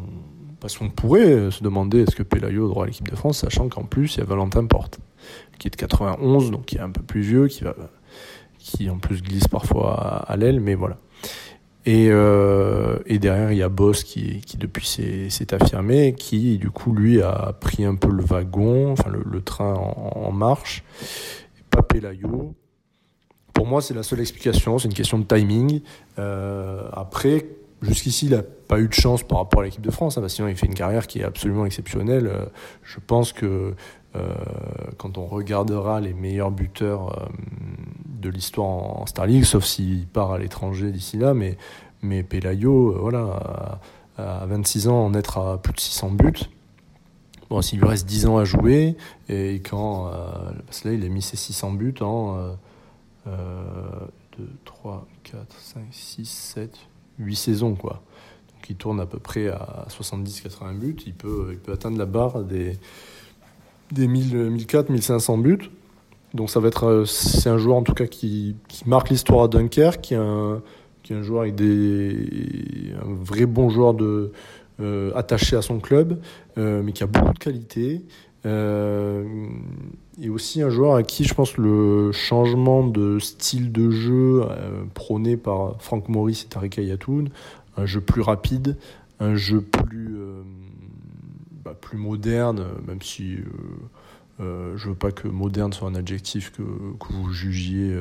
parce 0.63 0.77
qu'on 0.77 0.89
pourrait 0.89 1.51
se 1.51 1.61
demander 1.61 2.03
est-ce 2.03 2.15
que 2.15 2.23
Pelayo 2.23 2.69
droit 2.69 2.85
à 2.85 2.87
l'équipe 2.87 3.09
de 3.09 3.17
France, 3.17 3.39
sachant 3.39 3.67
qu'en 3.67 3.83
plus 3.83 4.15
il 4.15 4.19
y 4.19 4.21
a 4.21 4.25
Valentin 4.25 4.65
Porte, 4.65 4.97
qui 5.59 5.67
est 5.67 5.71
de 5.71 5.75
91, 5.75 6.51
donc 6.51 6.63
qui 6.63 6.77
est 6.77 6.79
un 6.79 6.89
peu 6.89 7.01
plus 7.01 7.19
vieux, 7.19 7.49
qui 7.49 7.65
va, 7.65 7.75
qui 8.59 8.89
en 8.89 8.97
plus 8.97 9.21
glisse 9.21 9.49
parfois 9.49 9.93
à, 9.99 10.31
à 10.31 10.37
l'aile, 10.37 10.61
mais 10.61 10.75
voilà. 10.75 10.95
Et, 11.86 12.07
euh, 12.09 12.99
et, 13.05 13.19
derrière 13.19 13.51
il 13.51 13.57
y 13.57 13.63
a 13.63 13.67
Boss 13.67 14.03
qui, 14.03 14.39
qui 14.41 14.55
depuis 14.57 14.88
s'est 14.88 15.53
affirmé, 15.53 16.13
qui 16.13 16.57
du 16.57 16.69
coup 16.69 16.93
lui 16.93 17.21
a 17.21 17.53
pris 17.59 17.84
un 17.84 17.95
peu 17.95 18.09
le 18.09 18.23
wagon, 18.23 18.91
enfin 18.93 19.09
le, 19.09 19.21
le 19.29 19.41
train 19.41 19.73
en, 19.73 20.13
en, 20.15 20.31
marche. 20.31 20.84
Pas 21.69 21.84
Pelayo. 21.84 22.55
Pour 23.53 23.67
moi 23.67 23.81
c'est 23.81 23.93
la 23.93 24.03
seule 24.03 24.21
explication, 24.21 24.79
c'est 24.79 24.88
une 24.88 24.93
question 24.93 25.19
de 25.19 25.25
timing. 25.25 25.81
Euh, 26.19 26.88
après 26.93 27.47
Jusqu'ici, 27.84 28.27
il 28.27 28.31
n'a 28.31 28.43
pas 28.43 28.79
eu 28.79 28.88
de 28.88 28.93
chance 28.93 29.23
par 29.23 29.39
rapport 29.39 29.59
à 29.59 29.65
l'équipe 29.65 29.81
de 29.81 29.91
France, 29.91 30.17
hein, 30.17 30.27
sinon 30.29 30.47
il 30.47 30.55
fait 30.55 30.67
une 30.67 30.73
carrière 30.73 31.05
qui 31.05 31.19
est 31.19 31.23
absolument 31.23 31.65
exceptionnelle. 31.65 32.27
Euh, 32.27 32.45
je 32.81 32.99
pense 33.05 33.34
que 33.34 33.75
euh, 34.15 34.34
quand 34.97 35.17
on 35.17 35.25
regardera 35.25 35.99
les 35.99 36.13
meilleurs 36.13 36.51
buteurs 36.51 37.19
euh, 37.19 37.25
de 38.05 38.29
l'histoire 38.29 38.69
en, 39.01 39.05
Star 39.05 39.25
League, 39.25 39.43
sauf 39.43 39.65
s'il 39.65 40.07
part 40.07 40.31
à 40.31 40.39
l'étranger 40.39 40.91
d'ici 40.91 41.17
là, 41.17 41.34
mais, 41.34 41.57
mais 42.01 42.23
Pelayo, 42.23 42.95
voilà, 43.01 43.79
à, 44.17 44.43
à, 44.43 44.45
26 44.45 44.88
ans, 44.88 45.05
en 45.05 45.13
être 45.13 45.38
à 45.39 45.61
plus 45.61 45.73
de 45.73 45.79
600 45.81 46.11
buts. 46.11 46.34
Bon, 47.49 47.61
s'il 47.61 47.79
lui 47.79 47.88
reste 47.88 48.05
10 48.05 48.27
ans 48.27 48.38
à 48.38 48.45
jouer, 48.45 48.95
et 49.27 49.55
quand, 49.55 50.09
parce 50.65 50.81
que 50.81 50.88
là, 50.88 50.93
il 50.93 51.03
a 51.03 51.09
mis 51.09 51.21
ses 51.21 51.36
600 51.36 51.73
buts 51.73 51.93
en 51.99 52.55
2, 53.25 53.31
3, 54.63 55.05
4, 55.23 55.59
5, 55.59 55.84
6, 55.91 56.25
7, 56.25 56.79
8 57.20 57.36
saisons 57.36 57.76
quoi. 57.76 58.01
Donc 58.53 58.70
il 58.70 58.76
tourne 58.76 58.99
à 58.99 59.05
peu 59.05 59.20
près 59.20 59.47
à 59.49 59.88
70-80 59.89 60.78
buts, 60.78 60.95
il 61.05 61.14
peut, 61.14 61.57
atteindre 61.72 61.97
la 61.97 62.05
barre 62.05 62.43
des, 62.43 62.78
des 63.91 64.07
1400-1500 64.07 65.41
buts. 65.41 65.70
Donc 66.34 66.49
ça 66.49 66.59
va 66.59 66.68
être 66.68 67.03
c'est 67.05 67.49
un 67.49 67.57
joueur 67.57 67.78
en 67.78 67.84
tout 67.84 67.93
cas 67.93 68.07
qui, 68.07 68.55
marque 68.86 69.09
l'histoire 69.09 69.43
à 69.43 69.47
Dunkerque, 69.47 70.01
qui 70.01 70.14
est 70.16 70.18
un, 70.18 70.61
joueur 71.22 71.41
avec 71.41 71.55
des 71.55 72.93
un 73.03 73.14
vrai 73.24 73.45
bon 73.45 73.70
joueur 73.70 73.93
de 73.93 74.32
euh, 74.80 75.11
attaché 75.14 75.55
à 75.55 75.61
son 75.61 75.80
club, 75.80 76.20
euh, 76.57 76.82
mais 76.84 76.93
qui 76.93 77.03
a 77.03 77.07
beaucoup 77.07 77.34
de 77.34 77.38
qualité. 77.38 78.01
Euh, 78.45 79.24
et 80.22 80.30
aussi 80.30 80.61
un 80.61 80.70
joueur 80.70 80.95
à 80.95 81.03
qui 81.03 81.24
je 81.24 81.34
pense 81.34 81.57
le 81.57 82.11
changement 82.11 82.86
de 82.86 83.20
style 83.20 83.72
de 83.72 83.89
jeu 83.89 84.43
euh, 84.43 84.84
prôné 84.93 85.38
par 85.38 85.82
Franck 85.82 86.09
Maurice 86.09 86.43
et 86.43 86.47
Tariq 86.47 86.80
Ayatoun, 86.80 87.30
un 87.78 87.86
jeu 87.86 88.01
plus 88.01 88.22
rapide, 88.22 88.78
un 89.20 89.36
jeu 89.36 89.61
plus, 89.61 90.16
euh, 90.18 90.43
bah, 91.64 91.74
plus 91.80 91.97
moderne, 91.97 92.66
même 92.88 93.01
si 93.01 93.38
euh, 94.39 94.78
je 94.78 94.89
veux 94.89 94.95
pas 94.95 95.11
que 95.11 95.28
moderne 95.28 95.74
soit 95.74 95.88
un 95.88 95.95
adjectif 95.95 96.51
que, 96.51 96.61
que 96.61 97.14
vous 97.14 97.32
jugiez 97.32 97.97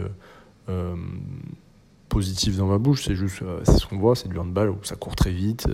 positif 2.09 2.59
dans 2.59 2.67
ma 2.67 2.77
bouche, 2.77 3.05
c'est 3.05 3.15
juste 3.15 3.43
c'est 3.65 3.79
ce 3.79 3.87
qu'on 3.87 3.99
voit, 3.99 4.15
c'est 4.15 4.29
du 4.29 4.39
handball 4.39 4.69
où 4.69 4.77
ça 4.83 4.97
court 4.97 5.17
très 5.17 5.33
vite, 5.33 5.67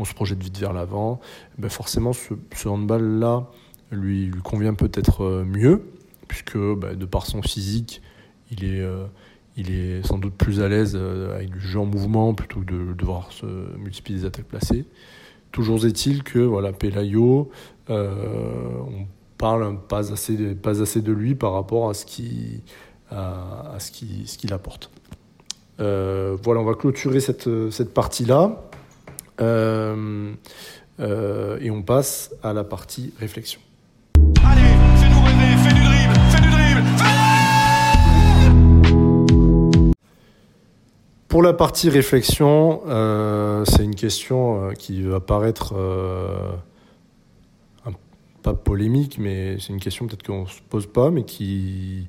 on 0.00 0.04
se 0.04 0.14
projette 0.14 0.42
vite 0.42 0.58
vers 0.58 0.72
l'avant. 0.72 1.20
Ben 1.58 1.70
forcément, 1.70 2.12
ce, 2.12 2.34
ce 2.54 2.68
handball 2.68 3.02
là 3.18 3.48
lui, 3.90 4.26
lui 4.26 4.40
convient 4.42 4.74
peut-être 4.74 5.44
mieux, 5.44 5.82
puisque 6.28 6.58
bah, 6.58 6.94
de 6.94 7.04
par 7.04 7.26
son 7.26 7.42
physique, 7.42 8.02
il 8.50 8.64
est, 8.64 8.80
euh, 8.80 9.06
il 9.56 9.70
est 9.70 10.06
sans 10.06 10.18
doute 10.18 10.34
plus 10.34 10.60
à 10.60 10.68
l'aise 10.68 10.92
euh, 10.94 11.34
avec 11.34 11.50
du 11.50 11.60
jeu 11.60 11.80
en 11.80 11.86
mouvement 11.86 12.34
plutôt 12.34 12.60
que 12.60 12.72
de 12.72 12.94
devoir 12.94 13.32
se 13.32 13.46
multiplier 13.76 14.20
des 14.20 14.26
attaques 14.26 14.46
placées. 14.46 14.84
Toujours 15.52 15.84
est-il 15.86 16.22
que 16.22 16.38
voilà, 16.38 16.72
Pelayo, 16.72 17.50
euh, 17.90 18.72
on 18.86 19.06
parle 19.38 19.80
pas 19.86 20.12
assez, 20.12 20.54
pas 20.54 20.82
assez 20.82 21.00
de 21.00 21.12
lui 21.12 21.34
par 21.34 21.52
rapport 21.52 21.88
à 21.88 21.94
ce 21.94 22.04
qu'il 22.04 22.62
à, 23.10 23.76
ce 23.78 23.92
qui, 23.92 24.26
ce 24.26 24.52
apporte. 24.52 24.90
Euh, 25.78 26.36
voilà, 26.42 26.60
on 26.60 26.64
va 26.64 26.74
clôturer 26.74 27.20
cette, 27.20 27.48
cette 27.70 27.94
partie-là. 27.94 28.68
Euh, 29.40 30.32
euh, 31.00 31.58
et 31.60 31.70
on 31.70 31.82
passe 31.82 32.34
à 32.42 32.52
la 32.52 32.64
partie 32.64 33.12
réflexion. 33.18 33.60
Allez, 34.48 34.76
fais-nous 35.00 35.22
rêver, 35.22 35.56
fais 35.62 35.74
du 35.74 35.82
dribble, 35.82 36.14
fais 36.30 36.40
du 36.40 36.50
dribble, 36.50 36.82
Pour 41.28 41.42
la 41.42 41.52
partie 41.52 41.90
réflexion, 41.90 42.80
euh, 42.86 43.64
c'est 43.66 43.84
une 43.84 43.94
question 43.94 44.70
euh, 44.70 44.72
qui 44.72 45.02
va 45.02 45.20
paraître 45.20 45.74
euh, 45.76 46.52
pas 48.42 48.54
polémique, 48.54 49.18
mais 49.18 49.58
c'est 49.58 49.74
une 49.74 49.80
question 49.80 50.06
peut-être 50.06 50.22
qu'on 50.22 50.44
ne 50.44 50.48
se 50.48 50.62
pose 50.70 50.86
pas, 50.86 51.10
mais 51.10 51.24
qui, 51.24 52.08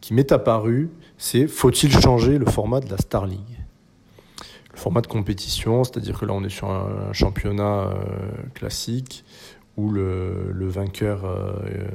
qui 0.00 0.14
m'est 0.14 0.32
apparue. 0.32 0.88
C'est 1.18 1.48
faut-il 1.48 1.92
changer 2.00 2.38
le 2.38 2.46
format 2.46 2.80
de 2.80 2.88
la 2.88 2.98
Star 2.98 3.26
League? 3.26 3.58
Le 4.72 4.78
format 4.78 5.02
de 5.02 5.08
compétition, 5.08 5.84
c'est-à-dire 5.84 6.18
que 6.18 6.24
là 6.24 6.32
on 6.32 6.42
est 6.44 6.48
sur 6.48 6.70
un, 6.70 7.12
championnat 7.12 7.90
classique 8.54 9.24
où 9.76 9.90
le, 9.90 10.68
vainqueur, 10.68 11.24
euh, 11.24 11.86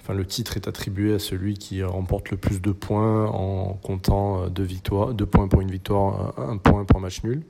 enfin 0.00 0.14
le 0.14 0.24
titre 0.24 0.56
est 0.56 0.68
attribué 0.68 1.14
à 1.14 1.18
celui 1.18 1.54
qui 1.54 1.82
remporte 1.82 2.30
le 2.30 2.36
plus 2.36 2.60
de 2.60 2.72
points 2.72 3.26
en 3.26 3.74
comptant 3.82 4.48
deux 4.48 4.64
victoires, 4.64 5.14
deux 5.14 5.26
points 5.26 5.48
pour 5.48 5.60
une 5.60 5.70
victoire, 5.70 6.34
un, 6.38 6.56
point 6.56 6.84
pour 6.84 6.98
un 6.98 7.02
match 7.02 7.22
nul. 7.22 7.42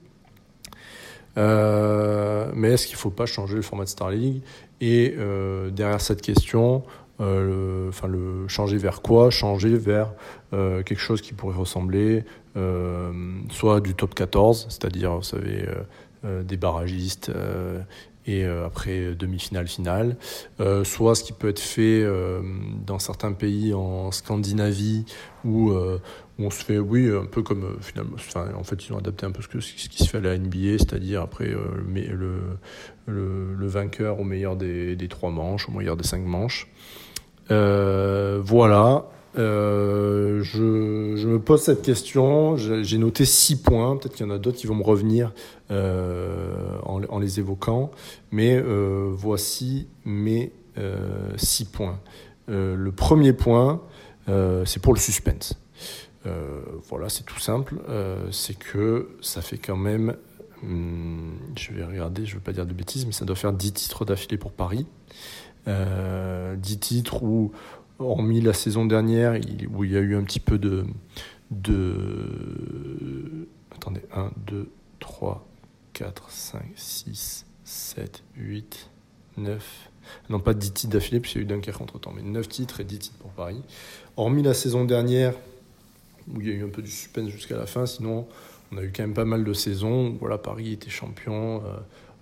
Euh, 1.38 2.50
mais 2.54 2.72
est-ce 2.72 2.86
qu'il 2.86 2.96
ne 2.96 3.00
faut 3.00 3.10
pas 3.10 3.26
changer 3.26 3.54
le 3.54 3.62
format 3.62 3.84
de 3.84 3.88
Star 3.88 4.10
League? 4.10 4.42
Et 4.80 5.14
euh, 5.16 5.70
derrière 5.70 6.00
cette 6.00 6.22
question, 6.22 6.82
euh, 7.20 7.90
enfin 7.90 8.08
le 8.08 8.48
changer 8.48 8.78
vers 8.78 9.02
quoi? 9.02 9.30
Changer 9.30 9.76
vers 9.76 10.12
euh, 10.52 10.82
quelque 10.82 11.00
chose 11.00 11.20
qui 11.20 11.34
pourrait 11.34 11.56
ressembler 11.56 12.24
euh, 12.56 13.12
soit 13.50 13.80
du 13.80 13.94
top 13.94 14.14
14, 14.14 14.66
c'est-à-dire 14.68 15.16
vous 15.16 15.22
savez 15.22 15.66
des 16.22 16.58
barragistes 16.58 17.32
et 18.26 18.44
euh, 18.44 18.66
après 18.66 19.14
demi-finale 19.14 19.66
finale, 19.66 20.16
euh, 20.60 20.84
soit 20.84 21.14
ce 21.14 21.24
qui 21.24 21.32
peut 21.32 21.48
être 21.48 21.60
fait 21.60 22.02
euh, 22.02 22.40
dans 22.86 22.98
certains 22.98 23.32
pays 23.32 23.72
en 23.74 24.12
Scandinavie 24.12 25.04
où, 25.44 25.72
on 26.42 26.48
se 26.48 26.64
fait, 26.64 26.78
oui, 26.78 27.10
un 27.10 27.26
peu 27.26 27.42
comme 27.42 27.76
finalement, 27.80 28.16
en 28.58 28.64
fait 28.64 28.86
ils 28.86 28.92
ont 28.94 28.98
adapté 28.98 29.26
un 29.26 29.30
peu 29.30 29.42
ce, 29.42 29.48
que, 29.48 29.60
ce 29.60 29.72
qui 29.74 30.02
se 30.02 30.08
fait 30.08 30.18
à 30.18 30.20
la 30.22 30.38
NBA, 30.38 30.78
c'est-à-dire 30.78 31.20
après 31.20 31.48
le, 31.48 32.40
le, 33.06 33.54
le, 33.54 33.66
vainqueur 33.66 34.20
au 34.20 34.24
meilleur 34.24 34.56
des, 34.56 34.96
des, 34.96 35.08
trois 35.08 35.30
manches, 35.30 35.68
au 35.68 35.72
meilleur 35.72 35.98
des 35.98 36.04
cinq 36.04 36.22
manches. 36.22 36.66
voilà. 37.48 39.06
Euh, 39.38 40.42
je, 40.42 41.26
me 41.26 41.38
pose 41.38 41.62
cette 41.62 41.82
question. 41.82 42.56
J'ai 42.56 42.98
noté 42.98 43.24
six 43.24 43.60
points. 43.60 43.96
Peut-être 43.96 44.14
qu'il 44.14 44.26
y 44.26 44.28
en 44.28 44.32
a 44.32 44.38
d'autres 44.38 44.58
qui 44.58 44.66
vont 44.66 44.74
me 44.74 44.84
revenir 44.84 45.32
euh, 45.70 46.78
en, 46.82 47.18
les 47.18 47.38
évoquant. 47.38 47.90
Mais 48.30 48.56
euh, 48.56 49.10
voici 49.12 49.88
mes 50.04 50.52
six 51.36 51.64
points. 51.66 52.00
Le 52.48 52.90
premier 52.90 53.32
point, 53.32 53.82
c'est 54.64 54.80
pour 54.80 54.94
le 54.94 54.98
suspense. 54.98 55.54
voilà, 56.88 57.08
c'est 57.08 57.24
tout 57.24 57.38
simple. 57.38 57.74
c'est 58.30 58.58
que 58.58 59.10
ça 59.20 59.42
fait 59.42 59.58
quand 59.58 59.76
même 59.76 60.16
hum, 60.62 61.36
je 61.56 61.72
vais 61.72 61.84
regarder, 61.84 62.24
je 62.24 62.30
ne 62.30 62.34
veux 62.36 62.42
pas 62.42 62.52
dire 62.52 62.64
de 62.64 62.72
bêtises, 62.72 63.04
mais 63.04 63.12
ça 63.12 63.26
doit 63.26 63.36
faire 63.36 63.52
10 63.52 63.72
titres 63.72 64.04
d'affilée 64.04 64.38
pour 64.38 64.52
Paris. 64.52 64.86
Euh, 65.68 66.56
10 66.56 66.78
titres 66.78 67.22
où, 67.22 67.52
hormis 68.00 68.40
la 68.40 68.52
saison 68.52 68.86
dernière, 68.86 69.38
où 69.72 69.84
il 69.84 69.92
y 69.92 69.96
a 69.96 70.00
eu 70.00 70.16
un 70.16 70.22
petit 70.22 70.40
peu 70.40 70.58
de. 70.58 70.84
de 71.50 73.48
attendez, 73.74 74.02
1, 74.12 74.32
2, 74.46 74.70
3, 74.98 75.46
4, 75.92 76.30
5, 76.30 76.62
6, 76.74 77.46
7, 77.64 78.22
8, 78.36 78.90
9. 79.36 79.90
Non, 80.28 80.40
pas 80.40 80.54
10 80.54 80.72
titres 80.72 80.92
d'affilée, 80.92 81.20
puisqu'il 81.20 81.38
y 81.38 81.40
a 81.42 81.44
eu 81.44 81.46
Dunkerque 81.46 81.80
entre 81.80 81.98
temps, 81.98 82.12
mais 82.14 82.22
9 82.22 82.48
titres 82.48 82.80
et 82.80 82.84
10 82.84 82.98
titres 82.98 83.18
pour 83.18 83.30
Paris. 83.30 83.62
Hormis 84.16 84.42
la 84.42 84.54
saison 84.54 84.84
dernière, 84.84 85.34
où 86.32 86.40
il 86.40 86.48
y 86.48 86.50
a 86.50 86.54
eu 86.54 86.64
un 86.64 86.68
peu 86.68 86.82
du 86.82 86.90
suspense 86.90 87.28
jusqu'à 87.28 87.56
la 87.56 87.66
fin, 87.66 87.86
sinon, 87.86 88.26
on 88.72 88.78
a 88.78 88.82
eu 88.82 88.92
quand 88.94 89.02
même 89.02 89.14
pas 89.14 89.24
mal 89.24 89.44
de 89.44 89.52
saisons 89.52 90.08
où 90.08 90.18
voilà, 90.18 90.38
Paris 90.38 90.72
était 90.72 90.90
champion, 90.90 91.62
euh, 91.64 91.78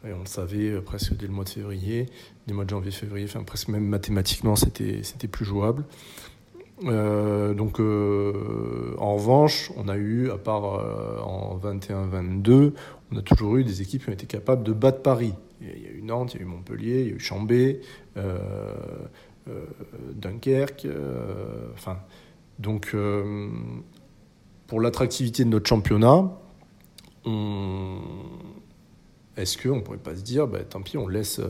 et 0.06 0.12
on 0.12 0.20
le 0.20 0.26
savait 0.26 0.70
euh, 0.70 0.80
presque 0.80 1.16
dès 1.16 1.26
le 1.26 1.32
mois 1.32 1.44
de 1.44 1.48
février, 1.50 2.04
dès 2.46 2.52
le 2.52 2.54
mois 2.54 2.64
de 2.64 2.70
janvier-février, 2.70 3.26
enfin 3.28 3.42
presque 3.42 3.68
même 3.68 3.86
mathématiquement, 3.86 4.56
c'était 4.56 5.02
plus 5.30 5.44
jouable. 5.44 5.84
Euh, 6.84 7.54
donc, 7.54 7.80
euh, 7.80 8.94
en 8.98 9.14
revanche, 9.16 9.72
on 9.76 9.88
a 9.88 9.96
eu, 9.96 10.30
à 10.30 10.38
part 10.38 10.62
en 11.26 11.56
21-22, 11.56 12.72
on 13.12 13.16
a 13.16 13.22
toujours 13.22 13.56
eu 13.56 13.64
des 13.64 13.82
équipes 13.82 14.04
qui 14.04 14.10
ont 14.10 14.12
été 14.12 14.26
capables 14.26 14.62
de 14.62 14.72
battre 14.72 15.02
Paris. 15.02 15.34
Il 15.60 15.66
y 15.66 15.86
a- 15.86 15.90
eu 15.90 16.02
Nantes, 16.02 16.34
il 16.34 16.36
y 16.36 16.40
a 16.40 16.42
eu 16.44 16.48
Montpellier, 16.48 17.00
il 17.00 17.08
y 17.08 17.12
a 17.12 17.14
eu 17.16 17.20
Chambé, 17.20 17.80
Dunkerque. 20.14 20.86
enfin, 21.74 21.98
donc, 22.60 22.94
pour 24.68 24.80
l'attractivité 24.80 25.44
de 25.44 25.48
notre 25.48 25.68
championnat, 25.68 26.30
on... 27.24 27.98
est-ce 29.38 29.56
qu'on 29.56 29.76
ne 29.76 29.80
pourrait 29.80 29.98
pas 29.98 30.14
se 30.14 30.22
dire, 30.22 30.46
bah, 30.46 30.60
tant 30.68 30.82
pis, 30.82 30.98
on 30.98 31.08
laisse, 31.08 31.40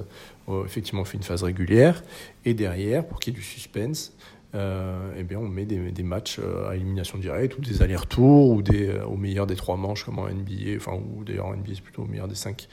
euh, 0.49 0.65
effectivement, 0.65 1.03
on 1.03 1.05
fait 1.05 1.17
une 1.17 1.23
phase 1.23 1.43
régulière, 1.43 2.03
et 2.45 2.55
derrière, 2.55 3.07
pour 3.07 3.19
qu'il 3.21 3.33
y 3.33 3.37
ait 3.37 3.41
du 3.41 3.45
suspense, 3.45 4.15
euh, 4.55 5.13
eh 5.19 5.25
bien, 5.25 5.39
on 5.39 5.49
met 5.49 5.67
des, 5.67 6.03
matchs 6.03 6.39
euh, 6.39 6.71
à 6.71 6.75
élimination 6.75 7.19
directe 7.19 7.59
ou 7.59 7.61
des 7.61 7.83
allers-retours 7.83 8.51
ou 8.51 8.63
des, 8.63 8.89
euh, 8.89 9.05
au 9.05 9.17
meilleur 9.17 9.47
des 9.47 9.57
trois 9.57 9.77
manches 9.77 10.05
comme 10.05 10.19
en 10.19 10.27
NBA, 10.27 10.77
enfin, 10.77 10.93
ou 10.95 11.23
d'ailleurs 11.23 11.47
en 11.47 11.53
NBA 11.55 11.73
c'est 11.75 11.83
plutôt 11.83 12.03
au 12.03 12.07
meilleur 12.07 12.29
des 12.29 12.35
cinq 12.35 12.67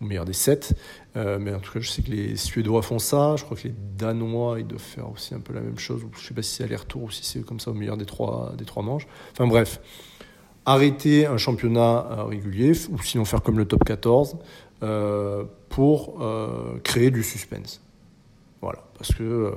ou 0.00 0.04
au 0.04 0.08
meilleur 0.08 0.26
des 0.26 0.34
sept. 0.34 0.74
Euh, 1.16 1.38
mais 1.40 1.54
en 1.54 1.60
tout 1.60 1.72
cas, 1.72 1.80
je 1.80 1.88
sais 1.88 2.02
que 2.02 2.10
les 2.10 2.36
Suédois 2.36 2.82
font 2.82 2.98
ça, 2.98 3.36
je 3.36 3.44
crois 3.44 3.56
que 3.56 3.68
les 3.68 3.74
Danois 3.96 4.60
ils 4.60 4.66
doivent 4.66 4.82
faire 4.82 5.10
aussi 5.10 5.34
un 5.34 5.40
peu 5.40 5.54
la 5.54 5.62
même 5.62 5.78
chose. 5.78 6.02
Je 6.12 6.20
ne 6.20 6.22
sais 6.22 6.34
pas 6.34 6.42
si 6.42 6.56
c'est 6.56 6.64
aller-retour 6.64 7.04
ou 7.04 7.10
si 7.10 7.24
c'est 7.24 7.42
comme 7.44 7.60
ça 7.60 7.70
au 7.70 7.74
meilleur 7.74 7.96
des 7.96 8.06
trois, 8.06 8.52
des 8.58 8.66
trois 8.66 8.82
manches. 8.82 9.06
Enfin 9.32 9.46
bref, 9.46 9.80
arrêter 10.66 11.26
un 11.26 11.36
championnat 11.36 12.06
euh, 12.10 12.24
régulier 12.24 12.72
ou 12.90 13.02
sinon 13.02 13.24
faire 13.24 13.42
comme 13.42 13.58
le 13.58 13.64
top 13.64 13.84
14 13.84 14.36
euh, 14.82 15.44
pour 15.68 16.22
euh, 16.22 16.78
créer 16.82 17.10
du 17.10 17.22
suspense. 17.22 17.80
Voilà, 18.60 18.84
parce 18.96 19.12
que. 19.12 19.52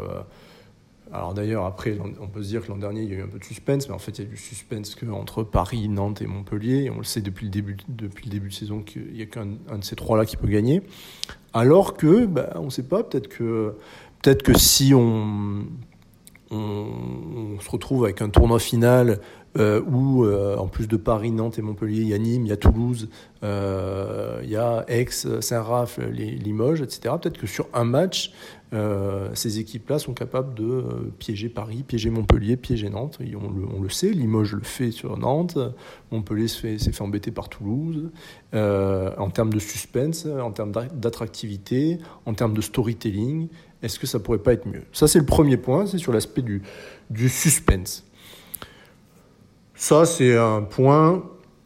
alors 1.14 1.36
d'ailleurs, 1.36 1.66
après, 1.66 1.96
on 2.20 2.28
peut 2.28 2.42
se 2.42 2.48
dire 2.48 2.66
que 2.66 2.70
l'an 2.70 2.78
dernier, 2.78 3.04
il 3.04 3.10
y 3.10 3.14
a 3.14 3.18
eu 3.18 3.22
un 3.22 3.28
peu 3.28 3.38
de 3.38 3.44
suspense, 3.44 3.88
mais 3.88 3.94
en 3.94 4.00
fait, 4.00 4.18
il 4.18 4.26
y 4.26 4.28
a 4.28 4.30
du 4.30 4.38
suspense 4.38 4.96
que 4.96 5.06
entre 5.06 5.44
Paris, 5.44 5.88
Nantes 5.90 6.24
et 6.24 6.26
Montpellier. 6.26 6.86
Et 6.86 6.90
on 6.90 6.98
le 6.98 7.04
sait 7.04 7.22
depuis 7.22 7.46
le 7.46 7.52
début, 7.52 7.76
de 7.78 8.50
saison 8.54 8.82
qu'il 8.82 9.14
n'y 9.14 9.22
a 9.22 9.28
qu'un 9.28 9.48
un 9.70 9.78
de 9.78 9.84
ces 9.84 9.96
trois-là 9.96 10.26
qui 10.26 10.38
peut 10.38 10.48
gagner. 10.48 10.82
Alors 11.54 11.96
que, 11.96 12.26
bah, 12.26 12.54
on 12.56 12.66
ne 12.66 12.70
sait 12.72 12.82
pas, 12.82 13.04
peut-être 13.04 13.28
que, 13.28 13.76
peut 14.24 14.34
que 14.34 14.58
si 14.58 14.96
on 14.96 15.68
se 16.50 17.70
retrouve 17.70 18.06
avec 18.06 18.24
un 18.24 18.30
tournoi 18.30 18.58
final 18.58 19.20
euh, 19.58 19.82
où, 19.82 20.26
euh, 20.26 20.58
en 20.58 20.68
plus 20.68 20.88
de 20.88 20.98
Paris, 20.98 21.32
Nantes 21.32 21.58
et 21.60 21.62
Montpellier, 21.62 22.02
il 22.02 22.08
y 22.10 22.14
a 22.14 22.18
Nîmes, 22.18 22.46
il 22.46 22.50
y 22.50 22.52
a 22.52 22.58
Toulouse, 22.58 23.10
euh, 23.44 24.40
il 24.44 24.50
y 24.50 24.58
a 24.58 24.84
Aix, 24.88 25.08
Saint-Raph, 25.40 26.00
Limoges, 26.00 26.82
etc. 26.82 27.16
Peut-être 27.22 27.38
que 27.38 27.48
sur 27.48 27.68
un 27.74 27.86
match, 27.86 28.34
euh, 28.74 29.30
ces 29.34 29.60
équipes-là 29.60 30.00
sont 30.00 30.14
capables 30.14 30.56
de 30.56 30.84
piéger 31.20 31.48
Paris, 31.50 31.84
piéger 31.88 32.10
Montpellier, 32.10 32.58
piéger 32.58 32.90
Nantes. 32.90 33.20
On, 33.22 33.82
le, 33.82 33.90
sait, 33.90 34.12
Limoges 34.12 34.56
le 34.56 34.64
fait 34.64 34.92
sur 34.92 35.18
Nantes, 35.18 35.58
Montpellier 36.12 36.48
s'est 36.48 36.78
fait 36.78 37.02
embêter 37.02 37.32
par 37.32 37.48
Toulouse. 37.48 38.10
En 38.54 39.30
termes 39.30 39.54
de 39.54 39.60
suspense, 39.60 40.26
en 40.26 40.52
termes 40.52 40.72
d'a- 40.72 40.86
d'attractivité, 40.86 42.00
en 42.26 42.34
termes 42.34 42.54
de 42.54 42.62
storytelling, 42.62 43.48
est-ce 43.84 44.00
que 44.00 44.08
ça 44.08 44.20
pourrait 44.20 44.40
pas 44.40 44.54
être 44.54 44.68
mieux? 44.68 44.84
Ça, 44.92 45.08
c'est 45.08 45.20
le 45.20 45.26
premier 45.26 45.58
point, 45.58 45.86
c'est 45.86 46.00
sur 46.00 46.12
l'aspect 46.12 46.42
du 46.42 47.30
suspense. 47.30 48.05
Ça, 49.76 50.06
c'est 50.06 50.38
un 50.38 50.62
point 50.62 51.24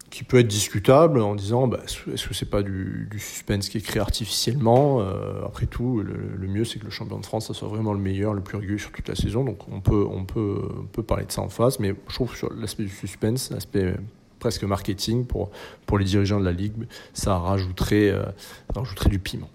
qui 0.10 0.24
peut 0.24 0.40
être 0.40 0.48
discutable 0.48 1.22
en 1.22 1.36
disant 1.36 1.68
bah, 1.68 1.80
est-ce 1.86 2.28
que 2.28 2.34
c'est 2.34 2.50
pas 2.50 2.64
du, 2.64 3.08
suspense 3.20 3.70
qui 3.70 3.78
est 3.78 3.82
créé 3.82 4.02
artificiellement 4.02 5.02
Euh, 5.02 5.46
Après 5.46 5.68
tout, 5.68 6.02
le, 6.02 6.48
mieux 6.48 6.66
c'est 6.66 6.80
que 6.80 6.86
le 6.86 6.90
champion 6.90 7.20
de 7.20 7.26
France 7.26 7.48
ça 7.48 7.54
soit 7.54 7.68
vraiment 7.68 7.94
le 7.94 8.00
meilleur, 8.00 8.34
le 8.34 8.42
plus 8.42 8.58
régulier 8.58 8.80
sur 8.80 8.92
toute 8.92 9.08
la 9.08 9.16
saison. 9.16 9.44
Donc 9.44 9.68
on 9.72 9.82
peut, 9.82 10.06
on 10.10 10.26
peut, 10.26 10.62
on 10.80 10.86
peut 10.86 11.04
parler 11.04 11.26
de 11.26 11.32
ça 11.32 11.42
en 11.42 11.50
face, 11.50 11.80
mais 11.80 11.94
je 12.08 12.14
trouve 12.16 12.36
sur 12.36 12.52
l'aspect 12.54 12.84
du 12.84 12.90
suspense, 12.90 13.52
l'aspect 13.52 13.94
presque 14.40 14.64
marketing 14.64 15.26
pour, 15.26 15.52
pour 15.86 16.00
les 16.00 16.06
dirigeants 16.06 16.40
de 16.40 16.46
la 16.46 16.54
ligue, 16.54 16.74
ça 17.14 17.38
rajouterait, 17.38 18.10
euh, 18.10 18.24
ça 18.74 18.80
rajouterait 18.80 19.10
du 19.10 19.20
piment. 19.20 19.50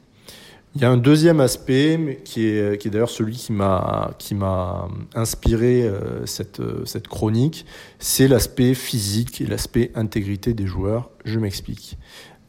Il 0.77 0.81
y 0.81 0.85
a 0.85 0.91
un 0.91 0.97
deuxième 0.97 1.39
aspect 1.39 2.21
qui 2.25 2.47
est, 2.47 2.81
qui 2.81 2.89
est 2.89 2.91
d'ailleurs 2.91 3.09
celui 3.09 3.37
qui 3.37 3.53
m'a 3.53 4.11
qui 4.19 4.35
m'a 4.35 4.89
inspiré 5.15 5.85
euh, 5.85 6.27
cette, 6.27 6.59
euh, 6.59 6.85
cette 6.85 7.07
chronique, 7.07 7.65
c'est 8.01 8.27
l'aspect 8.27 8.75
physique 8.75 9.41
et 9.41 9.47
l'aspect 9.47 9.93
intégrité 9.95 10.53
des 10.53 10.67
joueurs. 10.67 11.11
Je 11.25 11.39
m'explique. 11.39 11.97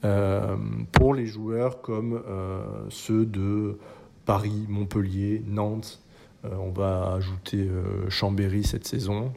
Euh, 0.04 0.58
pour 0.92 1.14
les 1.14 1.28
joueurs 1.28 1.82
comme 1.82 2.20
euh, 2.28 2.64
ceux 2.90 3.28
de 3.28 3.78
Paris, 4.26 4.66
Montpellier, 4.70 5.44
Nantes, 5.46 6.02
euh, 6.46 6.50
on 6.60 6.72
va 6.72 7.14
ajouter 7.14 7.68
euh, 7.70 8.10
Chambéry 8.10 8.64
cette 8.64 8.88
saison. 8.88 9.34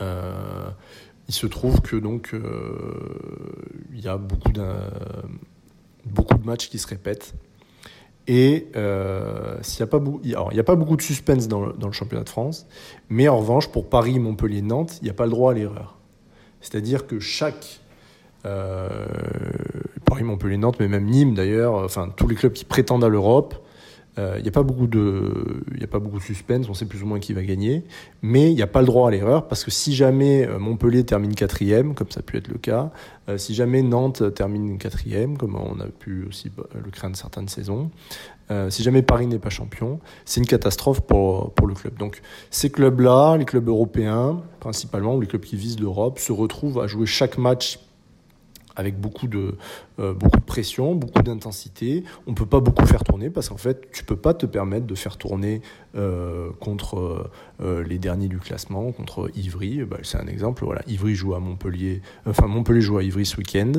Euh, 0.00 0.70
il 1.28 1.34
se 1.34 1.46
trouve 1.46 1.82
que 1.82 1.96
donc 1.96 2.32
euh, 2.32 2.40
il 3.92 4.00
y 4.00 4.08
a 4.08 4.16
beaucoup, 4.16 4.52
beaucoup 6.06 6.38
de 6.38 6.46
matchs 6.46 6.70
qui 6.70 6.78
se 6.78 6.86
répètent. 6.86 7.34
Et 8.30 8.68
euh, 8.76 9.56
s'il 9.62 9.80
y 9.80 9.82
a 9.82 9.86
pas 9.86 9.98
n'y 9.98 10.60
a 10.60 10.64
pas 10.64 10.76
beaucoup 10.76 10.96
de 10.96 11.02
suspense 11.02 11.48
dans 11.48 11.64
le, 11.64 11.92
championnat 11.92 12.24
de 12.24 12.28
France, 12.28 12.66
mais 13.08 13.26
en 13.26 13.38
revanche, 13.38 13.68
pour 13.68 13.88
Paris, 13.88 14.18
Montpellier, 14.18 14.60
Nantes, 14.60 14.98
il 15.00 15.04
n'y 15.04 15.10
a 15.10 15.14
pas 15.14 15.24
le 15.24 15.30
droit 15.30 15.52
à 15.52 15.54
l'erreur. 15.54 15.96
C'est-à-dire 16.60 17.06
que 17.06 17.20
chaque 17.20 17.80
euh, 18.44 19.06
Paris, 20.04 20.24
Montpellier, 20.24 20.58
Nantes, 20.58 20.76
mais 20.78 20.88
même 20.88 21.06
Nîmes 21.06 21.34
d'ailleurs, 21.34 21.74
enfin 21.76 22.10
tous 22.14 22.28
les 22.28 22.34
clubs 22.34 22.52
qui 22.52 22.66
prétendent 22.66 23.04
à 23.04 23.08
l'Europe, 23.08 23.54
il 24.18 24.42
n'y 24.42 24.48
a 24.48 24.52
pas 24.52 24.64
beaucoup 24.64 24.88
de, 24.88 25.62
a 25.80 25.86
pas 25.86 26.00
beaucoup 26.00 26.18
de 26.18 26.22
suspense. 26.22 26.68
On 26.68 26.74
sait 26.74 26.86
plus 26.86 27.02
ou 27.02 27.06
moins 27.06 27.20
qui 27.20 27.32
va 27.32 27.42
gagner, 27.42 27.84
mais 28.22 28.50
il 28.50 28.54
n'y 28.54 28.62
a 28.62 28.66
pas 28.66 28.80
le 28.80 28.86
droit 28.86 29.08
à 29.08 29.10
l'erreur 29.10 29.46
parce 29.46 29.64
que 29.64 29.70
si 29.70 29.94
jamais 29.94 30.46
euh, 30.46 30.58
Montpellier 30.58 31.04
termine 31.04 31.34
quatrième, 31.34 31.94
comme 31.94 32.10
ça 32.10 32.20
a 32.20 32.22
pu 32.22 32.36
être 32.36 32.48
le 32.48 32.58
cas, 32.58 32.90
euh, 33.28 33.38
si 33.38 33.54
jamais 33.54 33.82
Nantes 33.82 34.34
termine 34.34 34.78
quatrième, 34.78 35.38
comme 35.38 35.54
on 35.54 35.80
a 35.80 35.86
pu 35.86 36.26
aussi 36.28 36.50
bah, 36.50 36.64
le 36.74 36.90
craindre 36.90 37.16
certaines 37.16 37.48
saisons, 37.48 37.90
euh, 38.50 38.70
si 38.70 38.82
jamais 38.82 39.02
Paris 39.02 39.26
n'est 39.26 39.38
pas 39.38 39.50
champion, 39.50 40.00
c'est 40.24 40.40
une 40.40 40.46
catastrophe 40.46 41.00
pour, 41.02 41.52
pour 41.52 41.66
le 41.66 41.74
club. 41.74 41.96
Donc 41.98 42.20
ces 42.50 42.70
clubs-là, 42.70 43.36
les 43.36 43.44
clubs 43.44 43.68
européens 43.68 44.42
principalement, 44.60 45.14
ou 45.14 45.20
les 45.20 45.26
clubs 45.26 45.42
qui 45.42 45.56
visent 45.56 45.78
l'Europe, 45.78 46.18
se 46.18 46.32
retrouvent 46.32 46.80
à 46.80 46.86
jouer 46.86 47.06
chaque 47.06 47.38
match 47.38 47.78
avec 48.78 48.98
beaucoup 48.98 49.26
de, 49.26 49.56
euh, 49.98 50.14
beaucoup 50.14 50.38
de 50.38 50.44
pression, 50.44 50.94
beaucoup 50.94 51.22
d'intensité. 51.22 52.04
On 52.28 52.34
peut 52.34 52.46
pas 52.46 52.60
beaucoup 52.60 52.86
faire 52.86 53.02
tourner 53.02 53.28
parce 53.28 53.48
qu'en 53.48 53.56
fait, 53.56 53.90
tu 53.92 54.04
peux 54.04 54.16
pas 54.16 54.34
te 54.34 54.46
permettre 54.46 54.86
de 54.86 54.94
faire 54.94 55.16
tourner 55.18 55.60
euh, 55.96 56.50
contre 56.60 57.28
euh, 57.60 57.82
les 57.82 57.98
derniers 57.98 58.28
du 58.28 58.38
classement, 58.38 58.92
contre 58.92 59.30
Ivry. 59.34 59.82
Bah, 59.84 59.98
c'est 60.02 60.18
un 60.18 60.28
exemple. 60.28 60.64
Voilà, 60.64 60.82
Ivry 60.86 61.16
joue 61.16 61.34
à 61.34 61.40
Montpellier. 61.40 62.02
Enfin, 62.24 62.46
Montpellier 62.46 62.80
joue 62.80 62.98
à 62.98 63.02
Ivry 63.02 63.26
ce 63.26 63.36
week-end. 63.36 63.72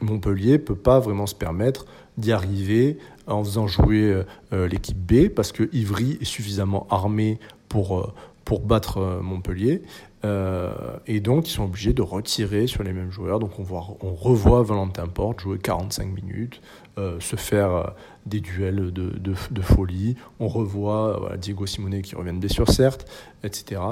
Montpellier 0.00 0.58
peut 0.58 0.74
pas 0.74 0.98
vraiment 0.98 1.26
se 1.26 1.34
permettre 1.34 1.86
d'y 2.16 2.32
arriver 2.32 2.98
en 3.26 3.44
faisant 3.44 3.66
jouer 3.66 4.22
l'équipe 4.52 4.98
B 4.98 5.28
parce 5.28 5.52
que 5.52 5.68
Ivry 5.72 6.18
est 6.20 6.24
suffisamment 6.24 6.86
armé 6.90 7.38
pour 7.68 8.12
pour 8.44 8.60
battre 8.60 9.20
Montpellier. 9.22 9.82
Euh, 10.24 10.72
et 11.06 11.20
donc, 11.20 11.48
ils 11.48 11.52
sont 11.52 11.64
obligés 11.64 11.92
de 11.92 12.02
retirer 12.02 12.66
sur 12.66 12.82
les 12.82 12.92
mêmes 12.92 13.10
joueurs. 13.10 13.38
Donc, 13.38 13.58
on, 13.58 13.62
voit, 13.62 13.86
on 14.00 14.14
revoit 14.14 14.62
Valentin 14.62 15.06
Porte 15.06 15.40
jouer 15.40 15.58
45 15.58 16.06
minutes, 16.06 16.62
euh, 16.98 17.20
se 17.20 17.36
faire 17.36 17.74
euh, 17.74 17.84
des 18.24 18.40
duels 18.40 18.90
de, 18.92 19.34
folie. 19.62 20.16
On 20.40 20.48
revoit 20.48 21.32
Diego 21.38 21.66
Simonet 21.66 22.02
qui 22.02 22.14
revient 22.14 22.32
de 22.32 22.38
blessure, 22.38 22.68
certes, 22.68 23.06
etc. 23.42 23.82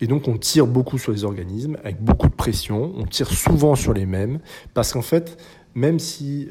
Et 0.00 0.08
donc, 0.08 0.26
on 0.26 0.36
tire 0.38 0.66
beaucoup 0.66 0.98
sur 0.98 1.12
les 1.12 1.24
organismes 1.24 1.76
avec 1.84 2.02
beaucoup 2.02 2.28
de 2.28 2.34
pression. 2.34 2.92
On 2.96 3.04
tire 3.04 3.30
souvent 3.30 3.76
sur 3.76 3.92
les 3.92 4.06
mêmes 4.06 4.40
parce 4.74 4.92
qu'en 4.92 5.02
fait, 5.02 5.40
même 5.74 5.98
si. 5.98 6.48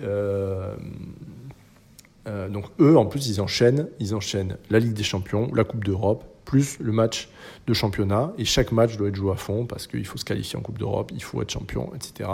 Donc, 2.50 2.66
eux, 2.80 2.98
en 2.98 3.06
plus, 3.06 3.28
ils 3.28 3.42
enchaînent, 3.42 3.88
ils 4.00 4.16
enchaînent 4.16 4.58
la 4.70 4.80
Ligue 4.80 4.94
des 4.94 5.04
Champions, 5.04 5.52
la 5.54 5.64
Coupe 5.64 5.84
d'Europe, 5.84 6.24
plus 6.46 6.78
le 6.80 6.92
match 6.92 7.30
de 7.68 7.74
championnat. 7.74 8.34
Et 8.38 8.46
chaque 8.46 8.72
match 8.72 8.98
doit 8.98 9.10
être 9.10 9.16
joué 9.16 9.32
à 9.32 9.36
fond 9.36 9.66
parce 9.66 9.88
qu'il 9.88 10.06
faut 10.06 10.18
se 10.18 10.26
qualifier 10.26 10.58
en 10.58 10.62
Coupe 10.62 10.80
d'Europe, 10.80 11.12
il 11.14 11.24
faut 11.24 11.42
être 11.42 11.52
champion, 11.52 11.92
etc. 11.96 12.30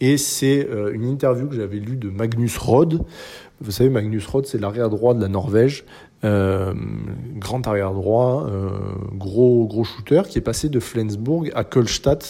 Et 0.00 0.16
c'est 0.16 0.68
euh, 0.68 0.92
une 0.92 1.06
interview 1.06 1.48
que 1.48 1.54
j'avais 1.54 1.78
lue 1.78 1.96
de 1.96 2.10
Magnus 2.10 2.56
Rod. 2.58 3.04
Vous 3.60 3.70
savez, 3.70 3.90
Magnus 3.90 4.26
Rod, 4.26 4.46
c'est 4.46 4.58
l'arrière 4.58 4.90
droit 4.90 5.14
de 5.14 5.20
la 5.20 5.28
Norvège. 5.28 5.84
Euh, 6.24 6.72
grand 7.38 7.66
arrière 7.66 7.92
droit, 7.92 8.46
euh, 8.46 8.70
gros 9.14 9.66
gros 9.66 9.82
shooter 9.82 10.22
qui 10.28 10.38
est 10.38 10.42
passé 10.42 10.68
de 10.68 10.78
Flensburg 10.78 11.50
à 11.56 11.64
Kolstad 11.64 12.22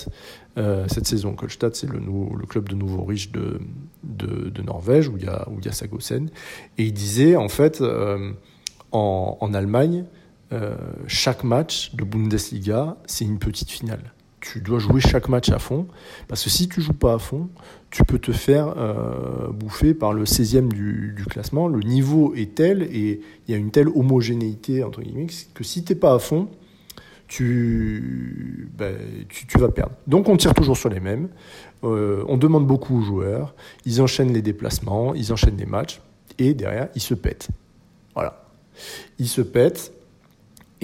euh, 0.57 0.87
cette 0.89 1.07
saison. 1.07 1.35
Kolstad, 1.35 1.75
c'est 1.75 1.91
le, 1.91 2.01
club 2.49 2.71
de 2.71 2.75
nouveau 2.75 3.05
riche 3.05 3.33
de, 3.33 3.61
de, 4.03 4.63
Norvège 4.63 5.09
où 5.09 5.19
il 5.19 5.25
y 5.25 5.29
a 5.69 5.73
Sagosen. 5.73 6.31
Et 6.79 6.85
il 6.85 6.95
disait 6.95 7.37
en 7.37 7.49
fait 7.49 7.83
en 8.93 9.55
Allemagne, 9.55 10.07
euh, 10.53 10.77
chaque 11.07 11.45
match 11.45 11.95
de 11.95 12.05
Bundesliga, 12.05 12.97
c'est 13.07 13.25
une 13.25 13.39
petite 13.39 13.71
finale. 13.71 14.13
Tu 14.41 14.61
dois 14.61 14.81
jouer 14.81 15.01
chaque 15.01 15.29
match 15.29 15.51
à 15.51 15.59
fond, 15.59 15.87
parce 16.27 16.43
que 16.43 16.51
si 16.51 16.69
tu 16.69 16.81
joues 16.83 16.93
pas 16.93 17.15
à 17.15 17.19
fond, 17.19 17.49
tu 17.91 18.03
peux 18.05 18.19
te 18.19 18.33
faire 18.33 18.75
euh, 18.77 19.49
bouffer 19.53 19.95
par 19.95 20.13
le 20.13 20.25
16e 20.25 20.69
du, 20.69 21.25
classement. 21.31 21.69
Le 21.69 21.81
niveau 21.81 22.35
est 22.35 22.57
tel 22.57 22.83
et 22.83 23.21
il 23.47 23.53
y 23.53 23.55
a 23.55 23.57
une 23.57 23.71
telle 23.71 23.89
homogénéité 23.89 24.83
entre 24.83 25.01
guillemets 25.01 25.29
que 25.55 25.63
si 25.63 25.85
t'es 25.85 25.95
pas 25.95 26.15
à 26.15 26.19
fond, 26.19 26.49
tu, 27.29 28.69
ben, 28.77 28.97
tu, 29.29 29.47
tu 29.47 29.59
vas 29.59 29.69
perdre. 29.69 29.93
Donc 30.07 30.29
on 30.29 30.37
tire 30.37 30.55
toujours 30.55 30.77
sur 30.77 30.91
les 30.91 31.01
mêmes. 31.01 31.29
Euh, 31.85 32.25
on 32.29 32.37
demande 32.37 32.67
beaucoup 32.67 32.99
aux 32.99 33.03
joueurs. 33.03 33.55
Ils 33.87 34.03
enchaînent 34.03 34.33
les 34.33 34.43
déplacements, 34.43 35.15
ils 35.15 35.33
enchaînent 35.33 35.57
les 35.57 35.67
matchs 35.67 36.01
et 36.39 36.53
derrière 36.53 36.89
ils 36.95 37.01
se 37.01 37.15
pètent. 37.15 37.49
Voilà, 38.15 38.45
ils 39.19 39.29
se 39.29 39.41
pètent. 39.41 39.93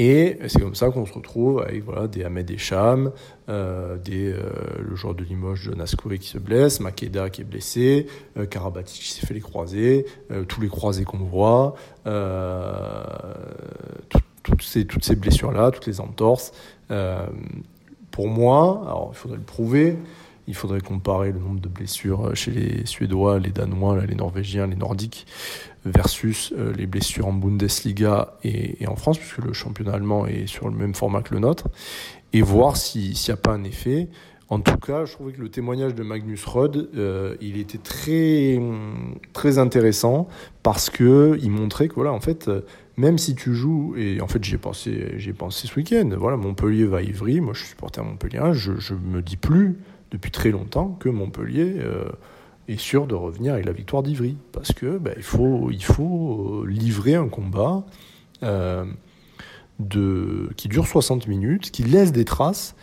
Et 0.01 0.39
c'est 0.47 0.61
comme 0.61 0.77
ça 0.77 0.91
qu'on 0.91 1.05
se 1.07 1.13
retrouve 1.13 1.61
avec 1.61 1.83
voilà, 1.85 2.07
des 2.07 2.23
Ahmed 2.23 2.49
Echam, 2.53 3.11
euh, 3.49 3.97
des, 3.99 4.33
euh, 4.33 4.39
le 4.89 4.95
joueur 4.95 5.17
de 5.17 5.25
Limoges, 5.25 5.63
Jonas 5.63 5.93
Koué 6.01 6.19
qui 6.21 6.29
se 6.29 6.39
blesse, 6.39 6.79
Makeda 6.79 7.31
qui 7.31 7.41
est 7.41 7.45
blessé, 7.45 8.07
euh, 8.37 8.47
Karabatic 8.47 9.03
qui 9.03 9.11
s'est 9.11 9.27
fait 9.27 9.35
les 9.35 9.41
croisés, 9.41 10.07
euh, 10.31 10.45
tous 10.45 10.61
les 10.61 10.69
croisés 10.69 11.03
qu'on 11.03 11.19
voit, 11.19 11.75
euh, 12.07 13.03
tout- 14.09 14.21
toutes 14.45 14.63
ces, 14.63 14.87
toutes 14.87 15.05
ces 15.05 15.17
blessures-là, 15.17 15.73
toutes 15.73 15.87
les 15.87 16.01
entorses. 16.01 16.53
Pour 18.11 18.29
moi, 18.29 18.83
alors 18.87 19.11
il 19.13 19.17
faudrait 19.17 19.37
le 19.37 19.43
prouver, 19.45 19.97
il 20.47 20.55
faudrait 20.55 20.81
comparer 20.81 21.31
le 21.33 21.39
nombre 21.39 21.61
de 21.61 21.69
blessures 21.69 22.35
chez 22.35 22.51
les 22.51 22.87
Suédois, 22.87 23.39
les 23.39 23.51
Danois, 23.51 24.05
les 24.07 24.15
Norvégiens, 24.15 24.67
les 24.67 24.77
Nordiques, 24.77 25.27
versus 25.85 26.53
euh, 26.57 26.73
les 26.77 26.87
blessures 26.87 27.27
en 27.27 27.33
Bundesliga 27.33 28.35
et, 28.45 28.87
en 28.87 28.97
France, 28.97 29.19
puisque 29.19 29.39
le 29.39 29.53
championnat 29.53 29.93
allemand 29.93 30.27
est 30.27 30.47
sur 30.47 30.69
le 30.69 30.77
même 30.77 30.95
format 30.95 31.23
que 31.23 31.35
le 31.35 31.41
nôtre, 31.41 31.69
et 32.33 32.43
voir 32.43 32.77
si- 32.77 33.15
s'il 33.15 33.33
n'y 33.33 33.39
a 33.39 33.43
pas 33.43 33.53
un 33.53 33.65
effet. 33.65 34.09
En 34.51 34.61
tout 34.61 34.79
cas, 34.79 35.05
je 35.05 35.13
trouvais 35.13 35.33
que 35.33 35.43
le 35.43 35.51
témoignage 35.51 35.95
de 35.95 36.03
Magnus 36.03 36.45
Rod, 36.47 36.89
euh, 36.97 37.37
il 37.43 37.59
était 37.61 37.77
très, 37.79 38.59
très 39.35 39.59
intéressant 39.59 40.27
parce 40.63 40.89
que 40.89 41.39
il 41.43 41.51
montrait 41.51 41.89
que 41.89 41.95
voilà, 41.95 42.13
en 42.13 42.21
fait, 42.21 42.49
euh, 42.49 42.63
même 42.97 43.19
si 43.19 43.35
tu 43.35 43.55
joues, 43.55 43.95
et 43.97 44.21
en 44.23 44.27
fait 44.27 44.43
j'y 44.43 44.55
ai 44.55 44.59
pensé, 44.59 45.15
j'y 45.19 45.31
ai 45.31 45.33
pensé 45.35 45.67
ce 45.69 45.75
week-end, 45.77 46.09
voilà, 46.19 46.37
Montpellier 46.39 46.87
va 46.87 46.97
à 46.99 47.03
Ivry, 47.03 47.41
moi 47.43 47.53
je 47.53 47.61
suis 47.61 47.69
supporter 47.69 48.01
à 48.01 48.05
Montpellier, 48.05 48.41
je, 48.55 48.73
je 48.79 48.95
me 48.95 49.21
dis 49.23 49.37
plus 49.37 49.79
depuis 50.11 50.31
très 50.31 50.51
longtemps 50.51 50.97
que 50.99 51.11
Montpellier 51.11 51.77
est 52.69 52.79
sûr 52.79 53.07
de 53.07 53.15
revenir 53.15 53.55
avec 53.55 53.65
la 53.65 53.73
victoire 53.73 54.03
d'Ivry, 54.03 54.37
parce 54.53 54.73
que 54.73 54.99
ben, 54.99 55.15
il 55.17 55.23
faut, 55.23 55.71
euh, 55.71 56.67
livrer 56.67 57.15
un 57.15 57.29
combat 57.29 57.83
euh, 58.43 58.85
qui 60.57 60.69
dure 60.69 60.87
60 60.87 61.27
minutes, 61.27 61.71
qui 61.71 61.83
laisse 61.83 62.13
des 62.13 62.25
traces, 62.25 62.75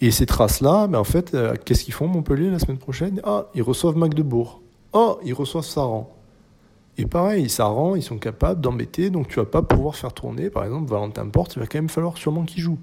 et 0.00 0.10
ces 0.10 0.26
traces-là, 0.26 0.86
ben, 0.86 0.98
en 0.98 1.04
fait, 1.04 1.34
euh, 1.34 1.54
qu'est-ce 1.64 1.84
qu'ils 1.84 1.94
font 1.94 2.08
Montpellier 2.08 2.50
la 2.50 2.58
semaine 2.58 2.78
prochaine? 2.78 3.20
Ah, 3.24 3.46
ils 3.54 3.62
reçoivent 3.62 3.96
Magdebourg. 3.96 4.60
Oh, 4.92 5.18
ils 5.24 5.34
reçoivent 5.34 5.64
Saran. 5.64 6.10
Et 6.98 7.06
pareil, 7.06 7.48
Saran, 7.48 7.96
ils 7.96 8.02
sont 8.02 8.18
capables 8.18 8.60
d'embêter, 8.60 9.10
donc 9.10 9.28
tu 9.28 9.36
vas 9.36 9.46
pas 9.46 9.62
pouvoir 9.62 9.96
faire 9.96 10.12
tourner, 10.12 10.50
par 10.50 10.64
exemple, 10.64 10.90
Valentin 10.90 11.26
Porte, 11.28 11.54
il 11.56 11.60
va 11.60 11.66
quand 11.66 11.78
même 11.78 11.88
falloir 11.88 12.18
sûrement 12.18 12.44
qu'il 12.44 12.62
joue. 12.62 12.78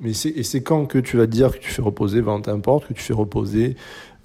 Mais 0.00 0.12
c'est, 0.12 0.30
et 0.30 0.42
c'est 0.42 0.62
quand 0.62 0.86
que 0.86 0.98
tu 0.98 1.16
vas 1.16 1.26
te 1.26 1.32
dire 1.32 1.52
que 1.52 1.58
tu 1.58 1.70
fais 1.70 1.82
reposer 1.82 2.20
Valentin 2.20 2.58
Porte, 2.58 2.88
que 2.88 2.94
tu 2.94 3.02
fais 3.02 3.12
reposer 3.12 3.76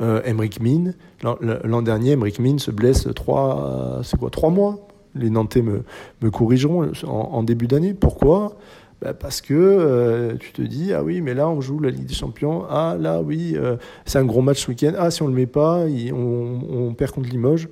euh, 0.02 0.22
Emric 0.26 0.62
Mine 0.62 0.96
l'an, 1.24 1.82
dernier, 1.82 2.12
Emric 2.12 2.40
Mine 2.40 2.60
se 2.60 2.72
blesse 2.72 3.08
trois, 3.16 4.00
c'est 4.04 4.18
quoi, 4.18 4.30
trois 4.30 4.50
mois? 4.50 4.88
Les 5.16 5.30
Nantais 5.30 5.64
me, 5.64 5.84
corrigeront 6.30 6.92
en, 7.06 7.44
début 7.44 7.68
d'année. 7.68 7.94
Pourquoi? 7.94 8.56
Bah 9.02 9.14
parce 9.14 9.42
que 9.42 9.54
euh, 9.54 10.38
tu 10.40 10.52
te 10.54 10.62
dis 10.64 10.92
ah 10.92 11.04
oui 11.04 11.22
mais 11.22 11.36
là 11.36 11.48
on 11.48 11.62
joue 11.62 11.80
la 11.80 11.92
Ligue 11.92 12.08
des 12.08 12.16
Champions. 12.16 12.64
Ah 12.68 12.98
là 13.00 13.22
oui 13.22 13.54
euh, 13.56 13.78
c'est 14.06 14.18
un 14.18 14.26
gros 14.26 14.42
match 14.42 14.64
ce 14.64 14.70
week-end. 14.70 14.94
Ah 14.98 15.12
si 15.12 15.22
on 15.22 15.28
le 15.28 15.34
met 15.34 15.46
pas 15.46 15.86
on 15.86 16.96
perd 16.96 17.12
contre 17.12 17.30
Limoges 17.30 17.70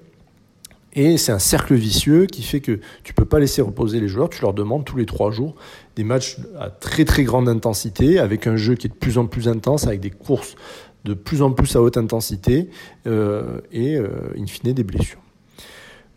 et 0.96 1.18
c'est 1.18 1.32
un 1.32 1.40
cercle 1.40 1.76
vicieux 1.76 2.26
qui 2.26 2.42
fait 2.42 2.62
que 2.62 2.80
tu 3.04 3.14
peux 3.14 3.26
pas 3.26 3.40
laisser 3.40 3.62
reposer 3.62 4.00
les 4.00 4.08
joueurs 4.08 4.30
tu 4.30 4.42
leur 4.42 4.54
demandes 4.54 4.86
tous 4.86 4.98
les 4.98 5.06
trois 5.06 5.32
jours 5.32 5.56
des 5.96 6.04
matchs 6.04 6.38
à 6.60 6.70
très 6.70 7.06
très 7.06 7.24
grande 7.24 7.50
intensité 7.50 8.20
avec 8.20 8.48
un 8.48 8.56
jeu 8.56 8.76
qui 8.76 8.88
est 8.88 8.90
de 8.90 8.96
plus 8.96 9.18
en 9.18 9.26
plus 9.26 9.48
intense 9.48 9.88
avec 9.88 10.00
des 10.00 10.12
courses 10.12 10.56
de 11.04 11.14
plus 11.14 11.42
en 11.42 11.52
plus 11.52 11.76
à 11.76 11.82
haute 11.82 11.98
intensité 11.98 12.70
euh, 13.08 13.60
et 13.72 13.96
euh, 13.96 14.10
in 14.38 14.48
fine 14.48 14.74
des 14.74 14.84
blessures 14.84 15.20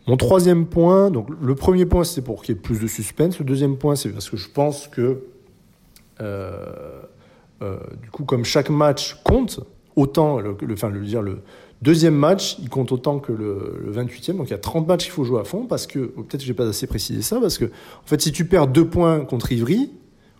mon 0.09 0.17
troisième 0.17 0.65
point, 0.65 1.11
donc 1.11 1.27
le 1.39 1.53
premier 1.53 1.85
point 1.85 2.03
c'est 2.03 2.23
pour 2.23 2.41
qu'il 2.41 2.55
y 2.55 2.57
ait 2.57 2.61
plus 2.61 2.79
de 2.79 2.87
suspense. 2.87 3.37
Le 3.37 3.45
deuxième 3.45 3.77
point 3.77 3.95
c'est 3.95 4.09
parce 4.09 4.27
que 4.27 4.37
je 4.37 4.49
pense 4.49 4.87
que 4.87 5.21
euh, 6.19 6.81
du 8.01 8.09
coup 8.09 8.23
comme 8.23 8.43
chaque 8.43 8.71
match 8.71 9.21
compte 9.23 9.59
autant, 9.95 10.39
le, 10.39 10.57
le, 10.61 10.75
le 10.89 11.05
dire 11.05 11.21
le 11.21 11.43
deuxième 11.81 12.15
match 12.15 12.57
il 12.59 12.69
compte 12.69 12.91
autant 12.91 13.19
que 13.19 13.31
le, 13.31 13.79
le 13.83 13.91
28e, 13.91 14.37
donc 14.37 14.47
il 14.47 14.51
y 14.51 14.53
a 14.53 14.59
30 14.59 14.87
matchs 14.87 15.05
qu'il 15.05 15.13
faut 15.13 15.23
jouer 15.23 15.39
à 15.39 15.43
fond 15.43 15.65
parce 15.65 15.87
que 15.87 15.99
peut-être 15.99 16.41
que 16.41 16.45
j'ai 16.45 16.53
pas 16.53 16.67
assez 16.67 16.87
précisé 16.87 17.21
ça 17.21 17.39
parce 17.39 17.57
que 17.57 17.65
en 17.65 18.07
fait 18.07 18.21
si 18.21 18.31
tu 18.31 18.45
perds 18.45 18.67
deux 18.67 18.87
points 18.87 19.25
contre 19.25 19.51
Ivry 19.51 19.91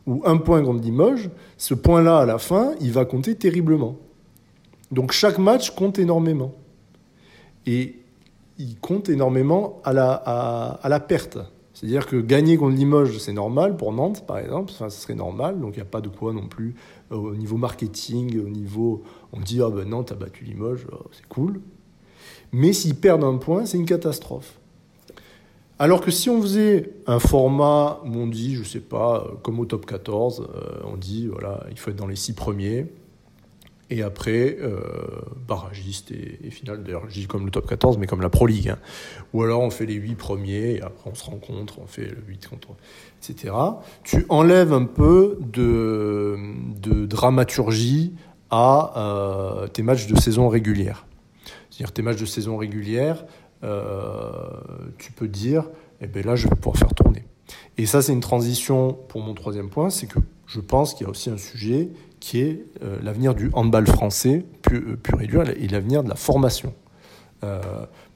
ou 0.07 0.21
un 0.25 0.37
point 0.37 0.63
contre 0.63 0.81
Limoges, 0.81 1.29
ce 1.57 1.73
point-là 1.73 2.19
à 2.19 2.25
la 2.25 2.37
fin 2.37 2.73
il 2.81 2.91
va 2.91 3.05
compter 3.05 3.35
terriblement. 3.35 3.97
Donc 4.91 5.11
chaque 5.11 5.37
match 5.37 5.71
compte 5.71 5.99
énormément 5.99 6.53
et 7.65 7.99
il 8.57 8.77
compte 8.77 9.09
énormément 9.09 9.79
à 9.83 9.93
la, 9.93 10.11
à, 10.11 10.89
la 10.89 10.99
perte. 10.99 11.37
C'est-à-dire 11.73 12.07
que 12.07 12.17
gagner 12.17 12.57
contre 12.57 12.75
Limoges, 12.75 13.17
c'est 13.19 13.31
normal 13.31 13.77
pour 13.77 13.93
Nantes, 13.93 14.25
par 14.27 14.37
exemple, 14.37 14.71
enfin, 14.73 14.89
ce 14.89 14.99
serait 14.99 15.15
normal, 15.15 15.59
donc 15.59 15.75
il 15.75 15.77
n'y 15.77 15.83
a 15.83 15.85
pas 15.85 16.01
de 16.01 16.09
quoi 16.09 16.33
non 16.33 16.47
plus 16.47 16.75
au 17.11 17.35
niveau 17.35 17.57
marketing, 17.57 18.39
au 18.39 18.49
niveau. 18.49 19.03
On 19.33 19.39
dit, 19.39 19.61
ah 19.61 19.69
ben 19.69 19.89
Nantes 19.89 20.11
a 20.11 20.15
battu 20.15 20.43
Limoges, 20.43 20.87
oh, 20.91 21.05
c'est 21.11 21.27
cool. 21.27 21.61
Mais 22.51 22.73
s'ils 22.73 22.95
perdent 22.95 23.23
un 23.23 23.37
point, 23.37 23.65
c'est 23.65 23.77
une 23.77 23.85
catastrophe. 23.85 24.59
Alors 25.81 26.01
que 26.01 26.11
si 26.11 26.29
on 26.29 26.41
faisait 26.41 26.91
un 27.07 27.19
format 27.19 28.01
où 28.03 28.09
on 28.09 28.27
dit, 28.27 28.55
je 28.55 28.63
sais 28.63 28.81
pas, 28.81 29.23
euh, 29.25 29.35
comme 29.41 29.59
au 29.59 29.65
top 29.65 29.85
14, 29.85 30.41
euh, 30.41 30.81
on 30.83 30.97
dit, 30.97 31.27
voilà, 31.27 31.65
il 31.71 31.79
faut 31.79 31.89
être 31.89 31.95
dans 31.95 32.07
les 32.07 32.17
six 32.17 32.33
premiers, 32.33 32.87
et 33.89 34.03
après, 34.03 34.57
euh, 34.59 34.81
barragiste 35.47 36.11
et, 36.11 36.37
et 36.43 36.51
final, 36.51 36.83
d'ailleurs, 36.83 37.05
je 37.07 37.13
dis 37.13 37.27
comme 37.27 37.45
le 37.45 37.51
top 37.51 37.65
14, 37.65 37.97
mais 37.97 38.07
comme 38.07 38.21
la 38.21 38.29
Pro 38.29 38.45
League. 38.45 38.69
Hein. 38.69 38.77
Ou 39.33 39.41
alors 39.41 39.61
on 39.61 39.69
fait 39.69 39.85
les 39.85 39.95
8 39.95 40.15
premiers, 40.15 40.75
et 40.75 40.81
après 40.81 41.09
on 41.09 41.15
se 41.15 41.23
rencontre, 41.23 41.79
on 41.79 41.87
fait 41.87 42.05
le 42.05 42.17
8 42.27 42.47
contre, 42.49 42.75
etc. 43.19 43.53
Tu 44.03 44.25
enlèves 44.29 44.73
un 44.73 44.85
peu 44.85 45.37
de, 45.41 46.37
dramaturgie 47.05 48.13
à 48.49 48.93
euh, 48.97 49.67
tes 49.67 49.83
matchs 49.83 50.07
de 50.07 50.19
saison 50.19 50.47
régulière. 50.47 51.05
C'est-à-dire 51.69 51.91
tes 51.91 52.01
matchs 52.01 52.19
de 52.19 52.25
saison 52.25 52.57
régulière, 52.57 53.25
euh, 53.63 54.31
tu 54.97 55.11
peux 55.11 55.27
dire, 55.27 55.69
eh 56.01 56.07
ben 56.07 56.25
là, 56.25 56.35
je 56.35 56.47
vais 56.47 56.55
pouvoir 56.55 56.77
faire 56.77 56.93
tourner. 56.93 57.25
Et 57.77 57.85
ça, 57.85 58.01
c'est 58.01 58.13
une 58.13 58.21
transition 58.21 58.93
pour 58.93 59.21
mon 59.21 59.33
troisième 59.33 59.69
point, 59.69 59.89
c'est 59.89 60.07
que 60.07 60.19
je 60.45 60.59
pense 60.59 60.93
qu'il 60.93 61.05
y 61.05 61.07
a 61.07 61.11
aussi 61.11 61.29
un 61.29 61.37
sujet 61.37 61.89
qui 62.19 62.39
est 62.39 62.65
euh, 62.83 62.97
l'avenir 63.03 63.35
du 63.35 63.49
handball 63.53 63.87
français 63.87 64.45
pur, 64.61 64.81
pur 65.01 65.21
et 65.21 65.27
dur 65.27 65.47
et 65.47 65.67
l'avenir 65.67 66.03
de 66.03 66.09
la 66.09 66.15
formation. 66.15 66.73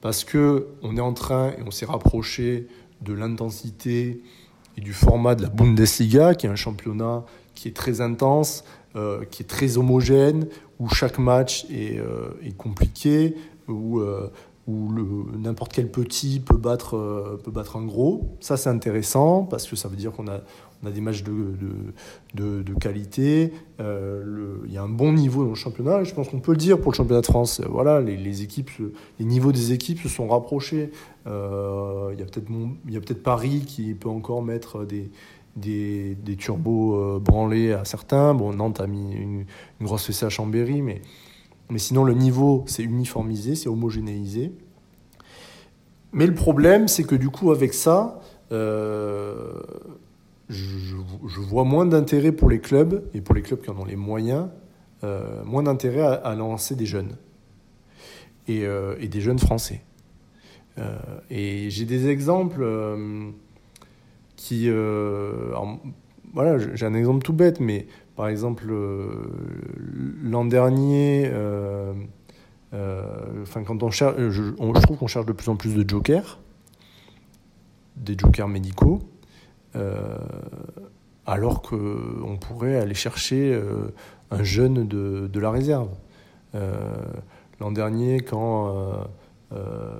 Parce 0.02 0.22
que 0.22 0.68
on 0.82 0.98
est 0.98 1.00
en 1.00 1.14
train 1.14 1.52
et 1.52 1.62
on 1.66 1.70
s'est 1.70 1.86
rapproché 1.86 2.68
de 3.00 3.14
l'intensité 3.14 4.20
et 4.76 4.80
du 4.80 4.92
format 4.92 5.34
de 5.34 5.42
la 5.42 5.48
Bundesliga, 5.48 6.34
qui 6.34 6.46
est 6.46 6.50
un 6.50 6.56
championnat 6.56 7.24
qui 7.54 7.68
est 7.68 7.76
très 7.76 8.00
intense, 8.00 8.64
euh, 8.96 9.24
qui 9.30 9.42
est 9.42 9.46
très 9.46 9.78
homogène, 9.78 10.46
où 10.78 10.88
chaque 10.88 11.18
match 11.18 11.66
est, 11.70 11.98
euh, 11.98 12.30
est 12.42 12.56
compliqué, 12.56 13.36
où, 13.68 14.00
euh, 14.00 14.30
où 14.66 14.90
n'importe 15.36 15.72
quel 15.72 15.90
petit 15.90 16.40
peut 16.40 16.56
battre, 16.56 17.38
peut 17.44 17.50
battre 17.50 17.76
un 17.76 17.84
gros. 17.84 18.36
Ça, 18.40 18.56
c'est 18.56 18.70
intéressant 18.70 19.42
parce 19.42 19.66
que 19.66 19.76
ça 19.76 19.88
veut 19.88 19.96
dire 19.96 20.12
qu'on 20.12 20.26
a, 20.26 20.40
on 20.84 20.88
a 20.88 20.90
des 20.90 21.00
matchs 21.00 21.22
de, 21.22 21.54
de, 22.34 22.74
qualité. 22.74 23.52
Euh, 23.80 24.56
Il 24.66 24.72
y 24.72 24.76
a 24.76 24.82
un 24.82 24.88
bon 24.88 25.12
niveau 25.12 25.44
dans 25.44 25.50
le 25.50 25.54
championnat. 25.54 26.04
Je 26.04 26.14
pense 26.14 26.28
qu'on 26.28 26.40
peut 26.40 26.52
le 26.52 26.58
dire 26.58 26.80
pour 26.80 26.92
le 26.92 26.96
championnat 26.96 27.22
de 27.22 27.26
France. 27.26 27.60
Voilà, 27.68 28.00
les, 28.00 28.42
équipes, 28.42 28.70
les 29.18 29.24
niveaux 29.24 29.52
des 29.52 29.72
équipes 29.72 30.00
se 30.00 30.08
sont 30.08 30.28
rapprochés. 30.28 30.90
Euh, 31.26 32.10
Il 32.12 32.20
y 32.20 32.22
a 32.22 32.26
peut-être 32.26 32.46
peut-être 33.06 33.22
Paris 33.22 33.64
qui 33.66 33.94
peut 33.94 34.08
encore 34.08 34.42
mettre 34.42 34.84
des 34.84 35.10
des, 35.56 36.16
turbos 36.36 36.96
euh, 36.96 37.18
branlés 37.20 37.72
à 37.72 37.84
certains. 37.84 38.34
Bon, 38.34 38.52
Nantes 38.52 38.80
a 38.80 38.88
mis 38.88 39.14
une, 39.14 39.44
grosse 39.80 40.04
fessée 40.04 40.26
à 40.26 40.28
Chambéry, 40.28 40.82
mais 40.82 41.00
Mais 41.70 41.78
sinon, 41.78 42.02
le 42.04 42.14
niveau, 42.14 42.64
c'est 42.66 42.82
uniformisé, 42.82 43.54
c'est 43.54 43.68
homogénéisé. 43.68 44.52
Mais 46.12 46.26
le 46.26 46.34
problème, 46.34 46.88
c'est 46.88 47.04
que 47.04 47.14
du 47.14 47.30
coup, 47.30 47.52
avec 47.52 47.72
ça, 47.72 48.20
je, 50.48 50.96
vois 51.40 51.64
moins 51.64 51.86
d'intérêt 51.86 52.32
pour 52.32 52.50
les 52.50 52.60
clubs, 52.60 53.08
et 53.14 53.20
pour 53.20 53.34
les 53.34 53.42
clubs 53.42 53.60
qui 53.60 53.70
en 53.70 53.78
ont 53.78 53.84
les 53.84 53.96
moyens, 53.96 54.48
euh, 55.02 55.42
moins 55.44 55.62
d'intérêt 55.62 56.00
à, 56.00 56.34
lancer 56.34 56.76
des 56.76 56.86
jeunes. 56.86 57.16
Et, 58.46 58.66
euh, 58.66 58.96
des 58.96 59.20
jeunes 59.20 59.38
français. 59.38 59.82
Euh, 60.78 60.98
et 61.30 61.70
j'ai 61.70 61.84
des 61.84 62.08
exemples 62.08 62.66
qui. 64.36 64.68
voilà, 66.32 66.58
j'ai 66.74 66.86
un 66.86 66.94
exemple 66.94 67.24
tout 67.24 67.32
bête, 67.32 67.60
mais 67.60 67.86
par 68.16 68.28
exemple, 68.28 68.66
l'an 70.22 70.44
dernier, 70.44 71.30
quand 72.72 73.82
on 73.82 73.90
cherche, 73.90 74.16
je, 74.18 74.80
trouve 74.80 74.98
qu'on 74.98 75.06
cherche 75.06 75.26
de 75.26 75.32
plus 75.32 75.48
en 75.48 75.56
plus 75.56 75.74
de 75.74 75.88
jokers, 75.88 76.38
des 77.96 78.16
jokers 78.18 78.48
médicaux, 78.48 79.00
alors 81.26 81.62
qu'on 81.62 82.36
pourrait 82.40 82.76
aller 82.76 82.94
chercher 82.94 83.54
euh, 83.54 83.92
un 84.30 84.42
jeune 84.42 84.86
de, 84.86 85.40
la 85.40 85.50
réserve. 85.50 85.88
Euh, 86.54 86.72
L'an 87.60 87.70
dernier, 87.70 88.20
quand. 88.20 88.68
euh, 88.68 89.04
euh, 89.52 89.90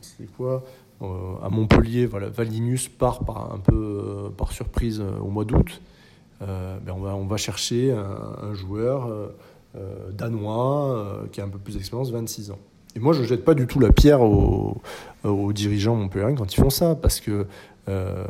c'est 0.00 0.30
quoi 0.36 0.62
Euh, 1.02 1.06
À 1.42 1.48
Montpellier, 1.48 2.06
voilà, 2.06 2.28
Valinus 2.28 2.88
part 2.88 3.24
par, 3.24 3.52
un 3.52 3.58
peu 3.58 3.74
euh, 3.74 4.28
par 4.30 4.52
surprise 4.52 5.00
euh, 5.00 5.18
au 5.20 5.28
mois 5.28 5.44
d'août. 5.44 5.80
Euh, 6.42 6.78
ben 6.84 6.94
on, 6.96 7.26
va, 7.26 7.36
chercher 7.36 7.90
un, 7.92 8.54
joueur 8.54 9.06
euh, 9.06 9.34
euh, 9.76 10.10
danois 10.12 10.90
euh, 10.90 11.26
qui 11.32 11.40
a 11.40 11.44
un 11.44 11.48
peu 11.48 11.58
plus 11.58 11.74
d'expérience, 11.74 12.10
26 12.10 12.52
ans. 12.52 12.58
Et 12.94 13.00
moi, 13.00 13.12
je 13.12 13.22
ne 13.22 13.26
jette 13.26 13.44
pas 13.44 13.54
du 13.54 13.66
tout 13.66 13.80
la 13.80 13.92
pierre 13.92 14.22
aux, 14.22 14.80
aux 15.24 15.52
dirigeants 15.52 15.96
montpelliérains 15.96 16.34
quand 16.36 16.52
ils 16.52 16.60
font 16.60 16.70
ça, 16.70 16.94
parce 16.94 17.20
que 17.20 17.30
euh, 17.30 17.44
euh, 17.88 18.26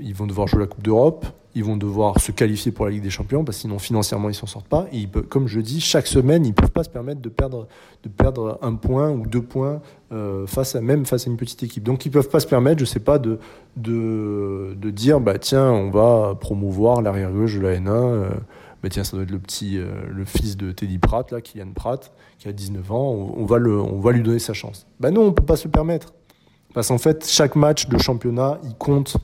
ils 0.00 0.14
vont 0.14 0.26
devoir 0.26 0.48
jouer 0.48 0.60
la 0.60 0.66
Coupe 0.66 0.82
d'Europe, 0.82 1.26
ils 1.54 1.64
vont 1.64 1.76
devoir 1.76 2.20
se 2.20 2.30
qualifier 2.30 2.72
pour 2.72 2.84
la 2.84 2.92
Ligue 2.92 3.02
des 3.02 3.10
Champions, 3.10 3.44
parce 3.44 3.58
que 3.58 3.62
sinon 3.62 3.78
financièrement 3.78 4.28
ils 4.28 4.34
s'en 4.34 4.46
sortent 4.46 4.68
pas. 4.68 4.86
Et 4.92 5.08
comme 5.28 5.48
je 5.48 5.60
dis, 5.60 5.80
chaque 5.80 6.06
semaine, 6.06 6.46
ils 6.46 6.54
peuvent 6.54 6.70
pas 6.70 6.84
se 6.84 6.88
permettre 6.88 7.20
de 7.20 7.28
perdre, 7.28 7.66
un 8.62 8.74
point 8.74 9.10
ou 9.10 9.26
deux 9.26 9.42
points 9.42 9.80
euh, 10.12 10.46
face 10.46 10.76
à 10.76 10.80
même 10.80 11.04
face 11.04 11.26
à 11.26 11.30
une 11.30 11.36
petite 11.36 11.62
équipe. 11.62 11.82
Donc 11.82 12.06
ils 12.06 12.10
peuvent 12.10 12.28
pas 12.28 12.40
se 12.40 12.46
permettre, 12.46 12.80
je 12.80 12.84
sais 12.84 13.00
pas, 13.00 13.18
de 13.18 13.38
dire 14.90 15.20
bah 15.20 15.38
tiens, 15.38 15.70
on 15.70 15.90
va 15.90 16.34
promouvoir 16.34 17.02
l'arrière 17.02 17.32
gauche 17.32 17.56
de 17.56 17.60
la 17.60 17.76
N1. 17.78 17.88
euh, 17.88 18.30
tiens, 18.90 19.04
ça 19.04 19.16
doit 19.16 19.24
être 19.24 19.30
le 19.30 19.38
petit, 19.38 19.78
euh, 19.78 19.86
le 20.10 20.24
fils 20.24 20.56
de 20.56 20.72
Teddy 20.72 20.98
Pratt 20.98 21.30
là, 21.32 21.40
Kylian 21.40 21.72
Pratt, 21.74 22.12
qui 22.38 22.48
a 22.48 22.52
19 22.52 22.92
ans. 22.92 23.34
On, 23.36 23.44
va 23.44 23.58
lui 24.12 24.22
donner 24.22 24.38
sa 24.38 24.52
chance. 24.52 24.86
Bah 25.00 25.10
non, 25.10 25.26
on 25.26 25.32
peut 25.32 25.44
pas 25.44 25.56
se 25.56 25.68
permettre. 25.68 26.12
Parce 26.78 26.86
qu'en 26.90 26.98
fait, 26.98 27.26
chaque 27.28 27.56
match 27.56 27.88
de 27.88 27.98
championnat, 27.98 28.60
il 28.62 28.72
compte, 28.76 29.16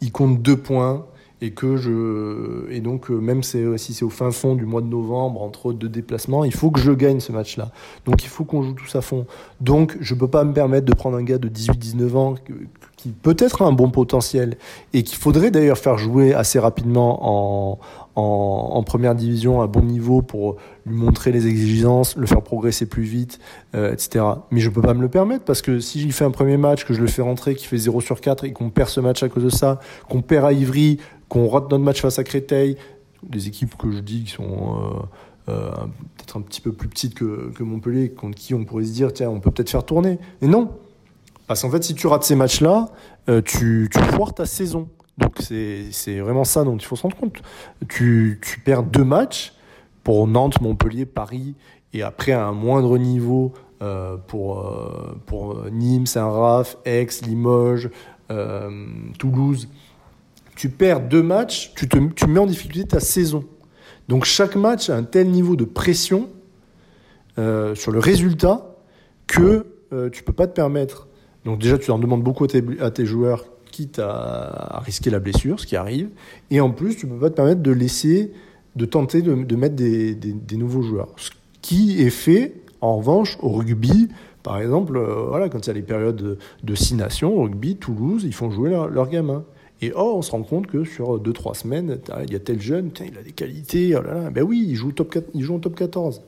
il 0.00 0.12
compte 0.12 0.40
deux 0.40 0.56
points. 0.56 1.04
Et 1.40 1.50
que 1.50 1.76
je 1.76 2.68
et 2.70 2.80
donc 2.80 3.10
euh, 3.10 3.14
même 3.16 3.42
c'est- 3.42 3.76
si 3.78 3.92
c'est 3.94 4.04
au 4.04 4.08
fin 4.10 4.30
fond 4.30 4.54
du 4.54 4.64
mois 4.64 4.80
de 4.80 4.86
novembre 4.86 5.42
entre 5.42 5.72
deux 5.72 5.88
déplacements, 5.88 6.44
il 6.44 6.54
faut 6.54 6.70
que 6.70 6.80
je 6.80 6.92
gagne 6.92 7.18
ce 7.18 7.32
match-là. 7.32 7.70
Donc 8.06 8.22
il 8.22 8.28
faut 8.28 8.44
qu'on 8.44 8.62
joue 8.62 8.72
tous 8.74 8.94
à 8.94 9.00
fond. 9.00 9.26
Donc 9.60 9.96
je 10.00 10.14
peux 10.14 10.28
pas 10.28 10.44
me 10.44 10.52
permettre 10.52 10.86
de 10.86 10.94
prendre 10.94 11.16
un 11.16 11.24
gars 11.24 11.38
de 11.38 11.48
18-19 11.48 12.16
ans 12.16 12.34
qui 12.98 13.10
peut-être 13.10 13.62
a 13.62 13.64
un 13.64 13.72
bon 13.72 13.90
potentiel 13.90 14.58
et 14.92 15.04
qu'il 15.04 15.16
faudrait 15.16 15.50
d'ailleurs 15.50 15.78
faire 15.78 15.96
jouer 15.96 16.34
assez 16.34 16.58
rapidement 16.58 17.78
en, 18.14 18.82
première 18.82 19.14
division 19.14 19.60
à 19.60 19.66
bon 19.66 19.82
niveau 19.82 20.22
pour 20.22 20.56
lui 20.86 20.96
montrer 20.96 21.30
les 21.30 21.46
exigences, 21.46 22.16
le 22.16 22.26
faire 22.26 22.42
progresser 22.42 22.86
plus 22.86 23.02
vite, 23.02 23.38
euh, 23.74 23.92
etc. 23.92 24.24
Mais 24.50 24.60
je 24.60 24.70
peux 24.70 24.80
pas 24.80 24.94
me 24.94 25.02
le 25.02 25.08
permettre 25.08 25.44
parce 25.44 25.60
que 25.62 25.78
si 25.78 26.02
il 26.02 26.12
fait 26.12 26.24
un 26.24 26.30
premier 26.30 26.56
match, 26.56 26.84
que 26.84 26.94
je 26.94 27.00
le 27.00 27.06
fais 27.06 27.22
rentrer, 27.22 27.54
qu'il 27.54 27.68
fait 27.68 27.76
0 27.76 28.00
sur 28.00 28.20
4 28.20 28.44
et 28.44 28.52
qu'on 28.52 28.70
perd 28.70 28.88
ce 28.88 29.00
match 29.00 29.22
à 29.22 29.28
cause 29.28 29.44
de 29.44 29.50
ça, 29.50 29.78
qu'on 30.08 30.22
perd 30.22 30.46
à 30.46 30.52
Ivry, 30.52 30.98
qu'on 31.28 31.48
rate 31.48 31.70
notre 31.70 31.84
match 31.84 32.00
face 32.00 32.18
à 32.18 32.24
Créteil, 32.24 32.76
des 33.22 33.46
équipes 33.46 33.76
que 33.76 33.92
je 33.92 33.98
dis 33.98 34.24
qui 34.24 34.32
sont 34.32 34.42
euh, 34.42 35.52
euh, 35.52 35.70
peut-être 36.16 36.38
un 36.38 36.40
petit 36.40 36.62
peu 36.62 36.72
plus 36.72 36.88
petites 36.88 37.14
que, 37.14 37.52
que 37.54 37.62
Montpellier, 37.62 38.10
contre 38.10 38.36
qui 38.36 38.54
on 38.54 38.64
pourrait 38.64 38.84
se 38.84 38.92
dire 38.92 39.12
tiens 39.12 39.28
on 39.28 39.38
peut 39.38 39.50
peut-être 39.50 39.70
faire 39.70 39.84
tourner. 39.84 40.18
Mais 40.40 40.48
non, 40.48 40.70
parce 41.48 41.62
qu'en 41.62 41.70
fait 41.70 41.82
si 41.82 41.94
tu 41.94 42.06
rates 42.06 42.22
ces 42.22 42.36
matchs-là, 42.36 42.90
euh, 43.28 43.42
tu, 43.42 43.88
tu 43.90 43.98
foires 44.14 44.34
ta 44.34 44.46
saison. 44.46 44.88
Donc 45.16 45.38
c'est 45.40 46.20
vraiment 46.20 46.44
ça 46.44 46.62
dont 46.62 46.76
il 46.76 46.84
faut 46.84 46.94
se 46.94 47.02
rendre 47.02 47.16
compte. 47.16 47.42
Tu, 47.88 48.38
perds 48.64 48.84
deux 48.84 49.02
matchs 49.02 49.54
pour 50.04 50.28
Nantes, 50.28 50.60
Montpellier, 50.60 51.06
Paris, 51.06 51.56
et 51.92 52.02
après 52.02 52.32
à 52.32 52.46
un 52.46 52.52
moindre 52.52 52.98
niveau 52.98 53.52
euh, 53.82 54.16
pour, 54.16 54.60
euh, 54.60 55.18
pour 55.26 55.64
Nîmes, 55.72 56.06
Saint-Raph, 56.06 56.76
Aix, 56.84 57.08
Limoges, 57.22 57.90
Toulouse. 59.18 59.68
Tu 60.54 60.68
perds 60.68 61.00
deux 61.00 61.22
matchs, 61.22 61.72
tu, 61.74 61.88
te, 61.88 62.26
mets 62.26 62.40
en 62.40 62.46
difficulté 62.46 62.86
ta 62.86 63.00
saison. 63.00 63.44
Donc 64.08 64.24
chaque 64.24 64.54
match 64.54 64.90
a 64.90 64.96
un 64.96 65.02
tel 65.02 65.30
niveau 65.30 65.56
de 65.56 65.64
pression 65.64 66.28
sur 67.36 67.90
le 67.90 67.98
résultat 67.98 68.76
que 69.26 69.66
tu 70.12 70.22
peux 70.22 70.32
pas 70.32 70.46
te 70.46 70.52
permettre. 70.52 71.07
Donc 71.48 71.60
déjà, 71.60 71.78
tu 71.78 71.90
en 71.90 71.98
demandes 71.98 72.22
beaucoup 72.22 72.44
à 72.44 72.90
tes, 72.90 73.06
joueurs, 73.06 73.46
quitte 73.70 73.98
à, 74.00 74.10
à 74.76 74.80
risquer 74.80 75.08
la 75.08 75.18
blessure, 75.18 75.58
ce 75.58 75.66
qui 75.66 75.76
arrive. 75.76 76.10
Et 76.50 76.60
en 76.60 76.68
plus, 76.72 76.94
tu 76.94 77.06
peux 77.06 77.16
pas 77.16 77.30
te 77.30 77.36
permettre 77.36 77.62
de 77.62 77.70
laisser, 77.70 78.32
de 78.76 78.84
tenter 78.84 79.22
de, 79.22 79.56
mettre 79.56 79.74
des, 79.74 80.56
nouveaux 80.58 80.82
joueurs. 80.82 81.08
Ce 81.16 81.30
qui 81.62 82.02
est 82.02 82.10
fait, 82.10 82.52
en 82.82 82.98
revanche, 82.98 83.38
au 83.40 83.48
rugby. 83.48 84.10
Par 84.42 84.60
exemple, 84.60 84.98
euh, 84.98 85.24
voilà, 85.26 85.48
quand 85.48 85.60
il 85.60 85.68
y 85.68 85.70
a 85.70 85.72
les 85.72 85.80
périodes 85.80 86.36
de, 86.62 86.74
six 86.74 86.94
nations, 86.94 87.34
au 87.34 87.44
rugby, 87.44 87.76
Toulouse, 87.76 88.24
ils 88.26 88.34
font 88.34 88.50
jouer 88.50 88.68
leurs 88.68 88.88
leurs 88.88 89.08
gamins. 89.08 89.44
Et 89.80 89.90
oh, 89.96 90.16
on 90.16 90.22
se 90.22 90.32
rend 90.32 90.42
compte 90.42 90.66
que 90.66 90.84
sur 90.84 91.18
2-3 91.18 91.54
semaines, 91.54 91.98
il 92.26 92.30
y 92.30 92.36
a 92.36 92.40
tel 92.40 92.60
jeune, 92.60 92.90
il 93.00 93.16
a 93.16 93.22
des 93.22 93.32
qualités, 93.32 93.96
oh 93.96 94.02
là 94.02 94.24
là, 94.24 94.30
ben 94.30 94.42
oui, 94.42 94.66
il 94.68 94.74
joue, 94.74 94.92
top 94.92 95.10
4, 95.14 95.30
il 95.32 95.42
joue 95.42 95.54
en 95.54 95.60
top 95.60 95.76
14. 95.76 96.20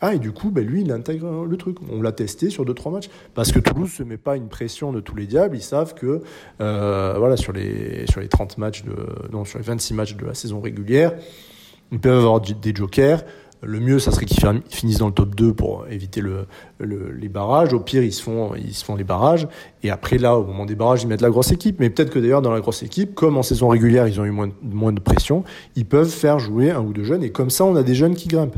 Ah, 0.00 0.14
et 0.14 0.18
du 0.18 0.30
coup, 0.32 0.50
ben 0.50 0.64
lui, 0.66 0.82
il 0.82 0.92
intègre 0.92 1.44
le 1.46 1.56
truc. 1.56 1.78
On 1.90 2.02
l'a 2.02 2.12
testé 2.12 2.50
sur 2.50 2.64
2-3 2.64 2.92
matchs. 2.92 3.08
Parce 3.34 3.50
que 3.50 3.58
Toulouse 3.58 3.90
se 3.90 4.02
met 4.02 4.18
pas 4.18 4.36
une 4.36 4.48
pression 4.48 4.92
de 4.92 5.00
tous 5.00 5.16
les 5.16 5.26
diables. 5.26 5.56
Ils 5.56 5.62
savent 5.62 5.94
que, 5.94 6.20
euh, 6.60 7.14
voilà, 7.18 7.36
sur 7.36 7.52
les, 7.52 8.04
sur 8.10 8.20
les 8.20 8.28
30 8.28 8.58
matchs 8.58 8.84
non, 9.32 9.44
sur 9.44 9.58
les 9.58 9.64
26 9.64 9.94
matchs 9.94 10.14
de 10.16 10.26
la 10.26 10.34
saison 10.34 10.60
régulière, 10.60 11.12
ils 11.92 11.98
peuvent 11.98 12.18
avoir 12.18 12.40
des 12.40 12.74
jokers. 12.74 13.22
Le 13.62 13.80
mieux, 13.80 13.98
ça 13.98 14.12
serait 14.12 14.26
qu'ils 14.26 14.38
fin- 14.40 14.60
finissent 14.68 14.98
dans 14.98 15.06
le 15.06 15.14
top 15.14 15.34
2 15.34 15.54
pour 15.54 15.86
éviter 15.88 16.20
le, 16.20 16.44
le- 16.78 17.10
les 17.12 17.30
barrages. 17.30 17.72
Au 17.72 17.80
pire, 17.80 18.02
ils 18.02 18.12
se, 18.12 18.22
font, 18.22 18.54
ils 18.54 18.74
font 18.74 18.96
les 18.96 19.02
barrages. 19.02 19.48
Et 19.82 19.88
après, 19.90 20.18
là, 20.18 20.36
au 20.36 20.44
moment 20.44 20.66
des 20.66 20.74
barrages, 20.74 21.04
ils 21.04 21.08
mettent 21.08 21.22
la 21.22 21.30
grosse 21.30 21.52
équipe. 21.52 21.80
Mais 21.80 21.88
peut-être 21.88 22.10
que 22.10 22.18
d'ailleurs, 22.18 22.42
dans 22.42 22.52
la 22.52 22.60
grosse 22.60 22.82
équipe, 22.82 23.14
comme 23.14 23.38
en 23.38 23.42
saison 23.42 23.68
régulière, 23.68 24.06
ils 24.06 24.20
ont 24.20 24.26
eu 24.26 24.30
moins, 24.30 24.50
moins 24.62 24.92
de 24.92 25.00
pression, 25.00 25.42
ils 25.74 25.86
peuvent 25.86 26.10
faire 26.10 26.38
jouer 26.38 26.70
un 26.70 26.80
ou 26.82 26.92
deux 26.92 27.04
jeunes. 27.04 27.22
Et 27.22 27.30
comme 27.30 27.48
ça, 27.48 27.64
on 27.64 27.74
a 27.76 27.82
des 27.82 27.94
jeunes 27.94 28.14
qui 28.14 28.28
grimpent. 28.28 28.56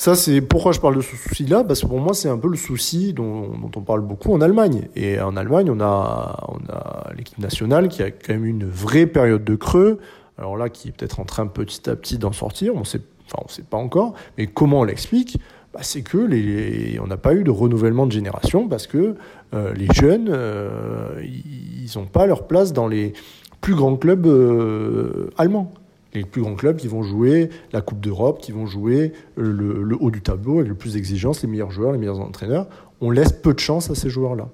Ça, 0.00 0.14
c'est 0.14 0.40
pourquoi 0.40 0.72
je 0.72 0.80
parle 0.80 0.96
de 0.96 1.02
ce 1.02 1.14
souci-là, 1.14 1.62
parce 1.62 1.82
que 1.82 1.86
pour 1.86 2.00
moi, 2.00 2.14
c'est 2.14 2.30
un 2.30 2.38
peu 2.38 2.48
le 2.48 2.56
souci 2.56 3.12
dont, 3.12 3.50
on 3.76 3.80
parle 3.82 4.00
beaucoup 4.00 4.32
en 4.32 4.40
Allemagne. 4.40 4.88
Et 4.96 5.20
en 5.20 5.36
Allemagne, 5.36 5.70
on 5.70 5.78
a, 5.78 6.42
on 6.48 6.72
a 6.72 7.12
l'équipe 7.14 7.36
nationale 7.36 7.88
qui 7.88 8.02
a 8.02 8.10
quand 8.10 8.32
même 8.32 8.46
une 8.46 8.64
vraie 8.64 9.04
période 9.04 9.44
de 9.44 9.54
creux. 9.56 9.98
Alors 10.38 10.56
là, 10.56 10.70
qui 10.70 10.88
est 10.88 10.92
peut-être 10.92 11.20
en 11.20 11.24
train 11.24 11.46
petit 11.46 11.90
à 11.90 11.96
petit 11.96 12.16
d'en 12.16 12.32
sortir. 12.32 12.76
On 12.76 12.84
sait, 12.84 13.02
enfin, 13.26 13.42
on 13.44 13.48
sait 13.48 13.60
pas 13.60 13.76
encore. 13.76 14.14
Mais 14.38 14.46
comment 14.46 14.80
on 14.80 14.84
l'explique? 14.84 15.38
Bah, 15.74 15.80
C'est 15.82 16.00
que 16.00 16.16
les, 16.16 16.98
on 16.98 17.06
n'a 17.06 17.18
pas 17.18 17.34
eu 17.34 17.44
de 17.44 17.50
renouvellement 17.50 18.06
de 18.06 18.12
génération 18.12 18.68
parce 18.68 18.86
que 18.86 19.16
euh, 19.52 19.74
les 19.74 19.88
jeunes, 19.92 20.30
euh, 20.30 21.22
ils 21.22 21.90
n'ont 21.98 22.06
pas 22.06 22.24
leur 22.24 22.46
place 22.46 22.72
dans 22.72 22.88
les 22.88 23.12
plus 23.60 23.74
grands 23.74 23.96
clubs 23.96 24.26
euh, 24.26 25.28
allemands 25.36 25.74
les 26.14 26.24
plus 26.24 26.42
grands 26.42 26.54
clubs 26.54 26.76
qui 26.76 26.88
vont 26.88 27.02
jouer 27.02 27.50
la 27.72 27.80
Coupe 27.80 28.00
d'Europe, 28.00 28.40
qui 28.40 28.52
vont 28.52 28.66
jouer 28.66 29.12
le, 29.36 29.82
le 29.82 29.96
haut 30.00 30.10
du 30.10 30.22
tableau 30.22 30.56
avec 30.58 30.68
le 30.68 30.74
plus 30.74 30.94
d'exigences, 30.94 31.42
les 31.42 31.48
meilleurs 31.48 31.70
joueurs, 31.70 31.92
les 31.92 31.98
meilleurs 31.98 32.20
entraîneurs. 32.20 32.68
On 33.00 33.10
laisse 33.10 33.32
peu 33.32 33.54
de 33.54 33.60
chance 33.60 33.90
à 33.90 33.94
ces 33.94 34.10
joueurs-là. 34.10 34.50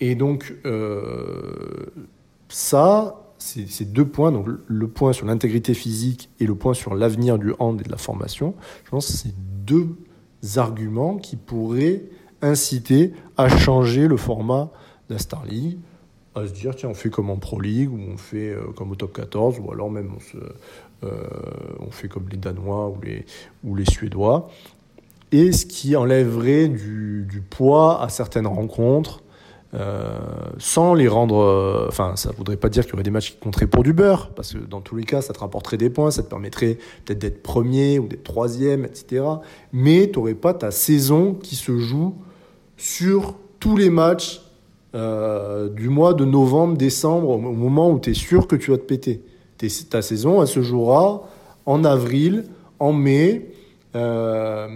Et 0.00 0.14
donc, 0.14 0.54
euh, 0.64 1.86
ça, 2.48 3.34
ces 3.38 3.84
deux 3.84 4.06
points, 4.06 4.32
donc 4.32 4.48
le 4.66 4.88
point 4.88 5.12
sur 5.12 5.26
l'intégrité 5.26 5.74
physique 5.74 6.30
et 6.40 6.46
le 6.46 6.54
point 6.54 6.74
sur 6.74 6.94
l'avenir 6.94 7.38
du 7.38 7.52
hand 7.58 7.80
et 7.80 7.84
de 7.84 7.90
la 7.90 7.98
formation, 7.98 8.54
je 8.84 8.90
pense 8.90 9.06
que 9.06 9.12
c'est 9.12 9.34
deux 9.64 9.96
arguments 10.56 11.16
qui 11.16 11.36
pourraient 11.36 12.02
inciter 12.42 13.12
à 13.36 13.48
changer 13.48 14.08
le 14.08 14.16
format 14.16 14.70
de 15.08 15.14
la 15.14 15.18
Star 15.18 15.44
League 15.44 15.78
à 16.34 16.46
se 16.46 16.52
dire 16.52 16.74
tiens 16.76 16.90
on 16.90 16.94
fait 16.94 17.10
comme 17.10 17.30
en 17.30 17.36
Pro 17.36 17.60
League 17.60 17.92
ou 17.92 17.98
on 18.12 18.16
fait 18.16 18.50
euh, 18.50 18.62
comme 18.76 18.90
au 18.92 18.94
Top 18.94 19.12
14 19.12 19.60
ou 19.60 19.72
alors 19.72 19.90
même 19.90 20.12
euh, 21.04 21.22
on 21.80 21.90
fait 21.90 22.08
comme 22.08 22.28
les 22.30 22.36
Danois 22.36 22.94
ou 23.64 23.74
les, 23.74 23.84
Suédois 23.84 24.48
et 25.32 25.52
ce 25.52 25.66
qui 25.66 25.96
enlèverait 25.96 26.68
du, 26.68 27.42
poids 27.48 28.02
à 28.02 28.08
certaines 28.08 28.46
rencontres 28.46 29.22
euh, 29.72 30.18
sans 30.58 30.94
les 30.94 31.06
rendre. 31.06 31.36
euh, 31.36 31.86
Enfin, 31.88 32.16
ça 32.16 32.32
voudrait 32.36 32.56
pas 32.56 32.68
dire 32.68 32.84
qu'il 32.84 32.92
y 32.92 32.94
aurait 32.94 33.04
des 33.04 33.10
matchs 33.10 33.32
qui 33.32 33.38
compteraient 33.38 33.68
pour 33.68 33.84
du 33.84 33.92
beurre, 33.92 34.30
parce 34.34 34.52
que 34.52 34.58
dans 34.58 34.80
tous 34.80 34.96
les 34.96 35.04
cas, 35.04 35.22
ça 35.22 35.32
te 35.32 35.38
rapporterait 35.38 35.76
des 35.76 35.90
points, 35.90 36.10
ça 36.10 36.24
te 36.24 36.28
permettrait 36.28 36.78
peut-être 37.04 37.20
d'être 37.20 37.42
premier 37.42 38.00
ou 38.00 38.08
d'être 38.08 38.24
troisième, 38.24 38.84
etc. 38.84 39.24
Mais 39.72 40.10
tu 40.10 40.18
n'aurais 40.18 40.34
pas 40.34 40.54
ta 40.54 40.72
saison 40.72 41.34
qui 41.34 41.54
se 41.54 41.78
joue 41.78 42.16
sur 42.76 43.36
tous 43.60 43.76
les 43.76 43.90
matchs 43.90 44.42
euh, 44.94 45.68
du 45.68 45.88
mois 45.88 46.14
de 46.14 46.24
novembre, 46.24 46.76
décembre, 46.76 47.30
au 47.30 47.38
moment 47.38 47.90
où 47.90 47.98
tu 47.98 48.10
es 48.10 48.14
sûr 48.14 48.46
que 48.46 48.56
tu 48.56 48.70
vas 48.70 48.78
te 48.78 48.82
péter. 48.82 49.22
Ta 49.90 50.02
saison, 50.02 50.40
elle 50.40 50.48
se 50.48 50.62
jouera 50.62 51.22
en 51.66 51.84
avril, 51.84 52.44
en 52.78 52.92
mai. 52.92 53.50
euh, 53.96 54.68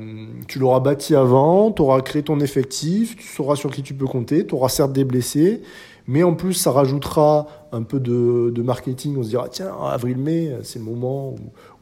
tu 0.49 0.59
l'auras 0.59 0.81
bâti 0.81 1.15
avant, 1.15 1.71
tu 1.73 1.83
auras 1.83 2.01
créé 2.01 2.23
ton 2.23 2.41
effectif, 2.41 3.17
tu 3.17 3.27
sauras 3.27 3.57
sur 3.57 3.71
qui 3.71 3.83
tu 3.83 3.95
peux 3.95 4.07
compter, 4.07 4.47
tu 4.47 4.55
auras 4.55 4.69
certes 4.69 4.93
des 4.93 5.05
blessés, 5.05 5.63
mais 6.07 6.23
en 6.23 6.35
plus 6.35 6.53
ça 6.53 6.73
rajoutera 6.73 7.47
un 7.73 7.83
peu 7.83 8.01
de, 8.01 8.63
marketing. 8.63 9.17
On 9.19 9.23
se 9.23 9.29
dira, 9.29 9.49
tiens, 9.49 9.73
avril-mai, 9.83 10.59
c'est 10.63 10.81
le 10.81 10.85
moment 10.85 11.35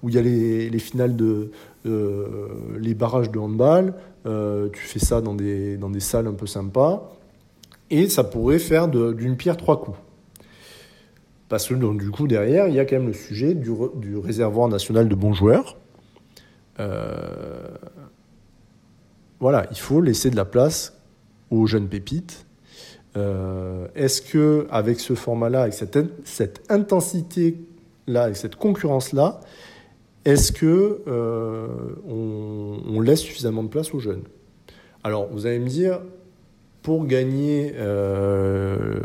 où, 0.02 0.08
il 0.08 0.14
y 0.14 0.18
a 0.18 0.22
les, 0.22 0.70
les 0.70 0.78
finales 0.78 1.16
de 1.16 1.50
les 1.84 2.94
barrages 2.94 3.30
de 3.30 3.38
handball. 3.38 3.94
Euh, 4.26 4.68
tu 4.72 4.82
fais 4.82 5.00
ça 5.00 5.20
dans 5.20 5.34
des, 5.34 5.76
dans 5.76 5.90
des 5.90 6.00
salles 6.00 6.26
un 6.26 6.34
peu 6.34 6.46
sympas. 6.46 7.12
Et 7.92 8.08
ça 8.08 8.24
pourrait 8.24 8.58
faire 8.58 8.88
d'une 8.88 9.36
pierre 9.36 9.58
trois 9.58 9.78
coups. 9.78 9.98
Parce 11.50 11.68
que 11.68 11.74
du 11.74 12.10
coup, 12.10 12.26
derrière, 12.26 12.66
il 12.66 12.74
y 12.74 12.80
a 12.80 12.86
quand 12.86 12.96
même 12.96 13.08
le 13.08 13.12
sujet 13.12 13.52
du, 13.54 13.70
réservoir 14.16 14.68
national 14.68 15.10
de 15.10 15.14
bons 15.14 15.34
joueurs. 15.34 15.76
Euh, 16.80 17.68
voilà, 19.40 19.66
il 19.70 19.76
faut 19.76 20.00
laisser 20.00 20.30
de 20.30 20.36
la 20.36 20.46
place 20.46 20.98
aux 21.50 21.66
jeunes 21.66 21.86
pépites. 21.86 22.46
Euh, 23.18 23.86
Est-ce 23.94 24.22
que 24.22 24.66
avec 24.70 24.98
ce 24.98 25.14
format-là, 25.14 25.64
avec 25.64 25.74
cette, 25.74 25.94
in- 25.98 26.08
cette 26.24 26.62
intensité-là, 26.70 28.22
avec 28.22 28.36
cette 28.36 28.56
concurrence-là, 28.56 29.40
est-ce 30.24 30.50
que 30.50 31.02
euh, 31.06 31.66
on 32.08 33.02
laisse 33.02 33.20
suffisamment 33.20 33.62
de 33.64 33.68
place 33.68 33.92
aux 33.92 34.00
jeunes? 34.00 34.22
Alors, 35.04 35.28
vous 35.30 35.44
allez 35.44 35.58
me 35.58 35.68
dire, 35.68 36.00
pour 36.82 37.06
gagner 37.06 37.72
euh, 37.76 39.00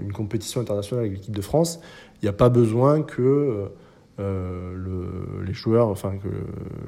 une 0.00 0.12
compétition 0.12 0.60
internationale 0.60 1.04
avec 1.06 1.18
l'équipe 1.18 1.34
de 1.34 1.42
France, 1.42 1.80
il 2.22 2.24
n'y 2.24 2.28
a 2.28 2.32
pas 2.32 2.48
besoin 2.48 3.02
que 3.02 3.68
euh, 4.20 4.72
le- 4.76 5.44
les 5.44 5.52
joueurs, 5.52 5.88
enfin 5.88 6.12
que 6.22 6.28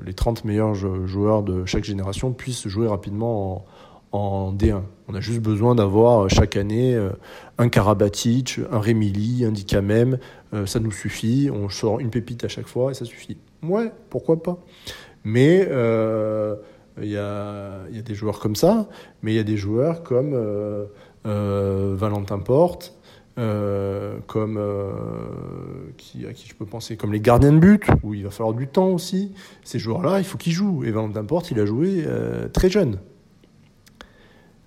les 0.04 0.14
30 0.14 0.44
meilleurs 0.44 0.74
jou- 0.74 1.06
joueurs 1.06 1.42
de 1.42 1.64
chaque 1.64 1.84
génération 1.84 2.32
puissent 2.32 2.68
jouer 2.68 2.86
rapidement 2.86 3.66
en, 4.12 4.18
en 4.18 4.52
D1. 4.52 4.82
On 5.08 5.14
a 5.14 5.20
juste 5.20 5.40
besoin 5.40 5.74
d'avoir 5.74 6.30
chaque 6.30 6.56
année 6.56 6.94
euh, 6.94 7.10
un 7.58 7.68
Karabatic, 7.68 8.60
un 8.70 8.78
Remili, 8.78 9.44
un 9.44 9.50
Dikamem, 9.50 10.18
euh, 10.54 10.66
ça 10.66 10.78
nous 10.78 10.92
suffit, 10.92 11.50
on 11.52 11.68
sort 11.68 11.98
une 11.98 12.10
pépite 12.10 12.44
à 12.44 12.48
chaque 12.48 12.68
fois 12.68 12.92
et 12.92 12.94
ça 12.94 13.04
suffit. 13.04 13.36
Ouais, 13.64 13.90
pourquoi 14.10 14.40
pas 14.40 14.58
Mais 15.24 15.66
euh, 15.68 16.54
il 17.02 17.10
y, 17.10 17.18
a, 17.18 17.84
des 18.04 18.14
joueurs 18.14 18.40
comme 18.40 18.56
ça, 18.56 18.88
mais 19.22 19.32
il 19.32 19.36
y 19.36 19.38
a 19.38 19.44
des 19.44 19.56
joueurs 19.56 20.02
comme 20.02 20.32
euh, 20.32 20.86
euh, 21.26 21.94
Valentin 21.96 22.38
Porte, 22.38 22.94
euh, 23.38 24.18
comme 24.26 24.58
qui, 25.98 26.26
à 26.26 26.32
qui 26.32 26.48
je 26.48 26.54
peux 26.54 26.64
penser, 26.64 26.96
comme 26.96 27.12
les 27.12 27.20
gardiens 27.20 27.52
de 27.52 27.58
but, 27.58 27.84
où 28.02 28.14
il 28.14 28.24
va 28.24 28.30
falloir 28.30 28.54
du 28.54 28.66
temps 28.66 28.88
aussi. 28.88 29.34
Ces 29.62 29.78
joueurs-là, 29.78 30.18
il 30.18 30.24
faut 30.24 30.38
qu'ils 30.38 30.54
jouent. 30.54 30.84
Et 30.84 30.90
Valentin 30.90 31.24
Porte, 31.24 31.50
il 31.50 31.60
a 31.60 31.66
joué 31.66 32.06
très 32.52 32.70
jeune. 32.70 32.98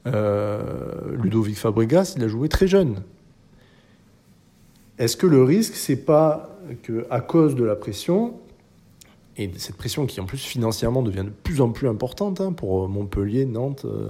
Ludovic 0.05 1.57
Fabregas, 1.57 2.13
il 2.15 2.23
a 2.23 2.27
joué 2.27 2.47
très 2.47 2.67
jeune. 2.67 3.01
Est-ce 4.99 5.17
que 5.17 5.27
le 5.27 5.43
risque, 5.43 5.75
c'est 5.75 6.05
pas 6.05 6.59
que 6.83 7.07
à 7.09 7.21
cause 7.21 7.55
de 7.55 7.63
la 7.63 7.75
pression, 7.75 8.33
et 9.37 9.49
cette 9.57 9.77
pression 9.77 10.05
qui 10.05 10.19
en 10.19 10.25
plus 10.25 10.43
financièrement 10.43 11.01
devient 11.01 11.23
de 11.23 11.29
plus 11.29 11.61
en 11.61 11.69
plus 11.69 11.87
importante 11.87 12.41
hein, 12.41 12.51
pour 12.51 12.87
Montpellier, 12.89 13.45
Nantes, 13.45 13.85
euh, 13.85 14.09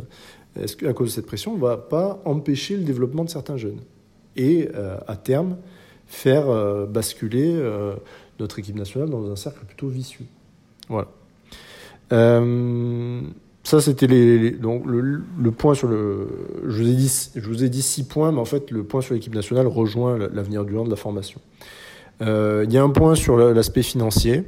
est-ce 0.59 0.75
qu'à 0.75 0.93
cause 0.93 1.09
de 1.09 1.13
cette 1.13 1.27
pression, 1.27 1.53
on 1.53 1.57
ne 1.57 1.61
va 1.61 1.77
pas 1.77 2.21
empêcher 2.25 2.75
le 2.75 2.83
développement 2.83 3.23
de 3.23 3.29
certains 3.29 3.57
jeunes 3.57 3.81
et 4.35 4.69
euh, 4.73 4.97
à 5.07 5.15
terme 5.15 5.57
faire 6.07 6.49
euh, 6.49 6.85
basculer 6.87 7.53
euh, 7.55 7.93
notre 8.39 8.57
équipe 8.59 8.75
nationale 8.75 9.09
dans 9.09 9.29
un 9.31 9.35
cercle 9.35 9.63
plutôt 9.65 9.87
vicieux? 9.87 10.25
Voilà. 10.87 11.07
Euh, 12.11 13.21
ça, 13.63 13.81
c'était 13.81 14.07
les, 14.07 14.51
donc 14.51 14.83
le, 14.87 15.51
point 15.51 15.75
sur 15.75 15.87
le. 15.87 16.27
Je 16.67 16.81
vous 16.81 16.89
ai 16.89 16.95
dit, 16.95 17.29
je 17.35 17.47
vous 17.47 17.63
ai 17.63 17.69
dit 17.69 17.83
six 17.83 18.07
points, 18.07 18.31
mais 18.31 18.39
en 18.39 18.45
fait, 18.45 18.71
le 18.71 18.83
point 18.83 19.01
sur 19.01 19.13
l'équipe 19.13 19.35
nationale 19.35 19.67
rejoint 19.67 20.17
l'avenir 20.17 20.65
du 20.65 20.75
hand 20.75 20.85
de 20.85 20.89
la 20.89 20.95
formation. 20.95 21.39
Euh, 22.21 22.65
Il 22.67 22.73
y 22.73 22.77
a 22.77 22.83
un 22.83 22.89
point 22.89 23.13
sur 23.13 23.37
la- 23.37 23.53
l'aspect 23.53 23.83
financier, 23.83 24.43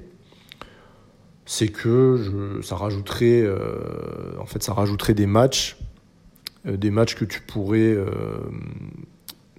c'est 1.46 1.68
que 1.70 2.60
ça 2.64 2.76
rajouterait, 2.76 3.42
euh, 3.42 4.38
en 4.40 4.46
fait, 4.46 4.64
ça 4.64 4.74
rajouterait 4.74 5.14
des 5.14 5.26
matchs, 5.26 5.78
euh, 6.66 6.78
des 6.78 6.92
matchs 6.92 7.16
que 7.16 7.26
tu 7.26 7.42
pourrais, 7.42 7.94
euh, 7.94 8.06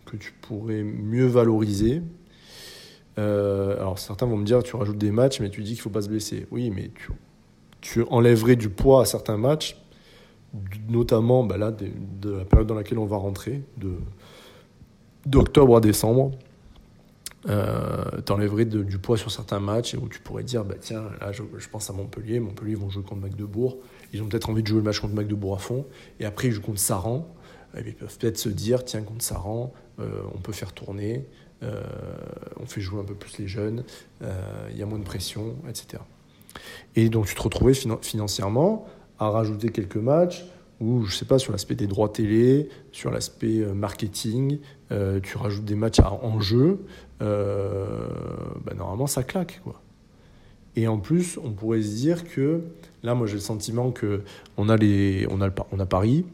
que 0.07 0.17
tu 0.17 0.33
pourrais 0.43 0.83
mieux 0.83 1.27
valoriser. 1.27 2.03
Alors 3.17 3.99
certains 3.99 4.27
vont 4.27 4.39
me 4.39 4.45
dire, 4.45 4.63
tu 4.63 4.75
rajoutes 4.75 4.97
des 4.99 5.11
matchs, 5.11 5.41
mais 5.41 5.51
tu 5.51 5.63
dis 5.63 5.73
qu'il 5.73 5.83
faut 5.83 5.91
pas 5.91 6.03
se 6.03 6.09
blesser. 6.09 6.47
Oui, 6.51 6.71
mais 6.71 6.91
tu, 6.95 7.11
tu 7.81 8.05
enlèverais 8.09 8.57
du 8.57 8.71
poids 8.71 9.03
à 9.03 9.05
certains 9.05 9.37
matchs, 9.37 9.77
notamment 10.89 11.45
bah 11.45 11.59
là, 11.59 11.71
des- 11.73 11.93
de 12.21 12.31
la 12.31 12.45
période 12.47 12.67
dans 12.69 12.75
laquelle 12.75 12.99
on 12.99 13.05
va 13.07 13.17
rentrer, 13.17 13.63
de 13.77 13.95
d'octobre 15.27 15.77
à 15.77 15.81
décembre. 15.81 16.33
Euh, 17.49 18.21
t'enlèverais 18.25 18.65
du 18.65 18.99
poids 18.99 19.17
sur 19.17 19.33
certains 19.33 19.59
matchs 19.59 19.95
où 19.95 20.09
tu 20.09 20.21
pourrais 20.21 20.45
dire 20.45 20.65
bah 20.65 20.77
tiens 20.81 21.03
là 21.21 21.33
je, 21.33 21.43
pense 21.69 21.91
à 21.91 21.93
Montpellier. 21.93 22.39
Montpellier 22.39 22.77
vont 22.77 22.89
jouer 22.89 23.03
contre 23.03 23.23
Magdebourg. 23.23 23.79
Ils 24.13 24.23
ont 24.23 24.27
peut-être 24.27 24.49
envie 24.49 24.63
de 24.63 24.69
jouer 24.69 24.79
le 24.79 24.85
match 24.85 25.01
contre 25.01 25.15
Magdebourg 25.15 25.55
à 25.55 25.59
fond. 25.59 25.85
Et 26.21 26.25
après 26.25 26.49
ils 26.49 26.53
jouent 26.53 26.63
contre 26.63 26.79
Saran. 26.79 27.35
Bien, 27.75 27.83
ils 27.87 27.95
peuvent 27.95 28.17
peut-être 28.19 28.39
se 28.39 28.49
dire 28.49 28.85
tiens 28.85 29.03
contre 29.03 29.25
Saran 29.25 29.73
euh, 29.99 30.23
on 30.35 30.39
peut 30.39 30.53
faire 30.53 30.73
tourner. 30.73 31.27
Euh, 31.63 31.83
on 32.61 32.67
fait 32.67 32.81
jouer 32.81 33.01
un 33.01 33.05
peu 33.05 33.15
plus 33.15 33.39
les 33.39 33.49
jeunes. 33.49 33.85
Euh, 34.23 34.69
il 34.71 34.79
y 34.79 34.83
a 34.83 34.87
moins 34.87 34.99
de 34.99 35.05
pression 35.05 35.57
etc 35.69 36.03
et 36.97 37.09
donc 37.09 37.27
tu 37.27 37.35
te 37.35 37.43
retrouvais 37.43 37.73
finan- 37.73 38.03
financièrement 38.03 38.87
à 39.19 39.31
rajouter 39.31 39.71
quelques 39.71 39.97
matchs 39.97 40.45
où, 40.81 41.05
je 41.05 41.15
sais 41.15 41.25
pas, 41.25 41.39
sur 41.39 41.53
l'aspect 41.53 41.77
des 41.77 41.87
droits 41.87 42.09
télé, 42.09 42.69
sur 42.91 43.13
l'aspect 43.13 43.61
euh, 43.61 43.73
marketing, 43.73 44.59
euh, 44.91 45.21
tu 45.21 45.37
rajoutes 45.37 45.65
des 45.65 45.77
matchs 45.77 46.01
à 46.01 46.13
enjeu, 46.13 46.81
euh, 47.23 48.09
bah, 48.65 48.75
normalement 48.77 49.07
ça 49.07 49.23
claque. 49.23 49.61
Quoi. 49.65 49.81
Et 50.77 50.89
en 50.89 50.99
plus, 50.99 51.39
on 51.43 51.53
pourrait 51.53 51.83
se 51.83 51.95
dire 51.95 52.25
que, 52.25 52.61
là 53.03 53.15
moi 53.15 53.27
j'ai 53.27 53.35
le 53.35 53.41
sentiment 53.41 53.91
que 53.91 54.23
on 54.57 54.69
a, 54.69 54.77
les, 54.77 55.27
on 55.31 55.41
a, 55.41 55.47
le, 55.47 55.53
on 55.71 55.79
a 55.81 55.87
Paris, 55.87 56.25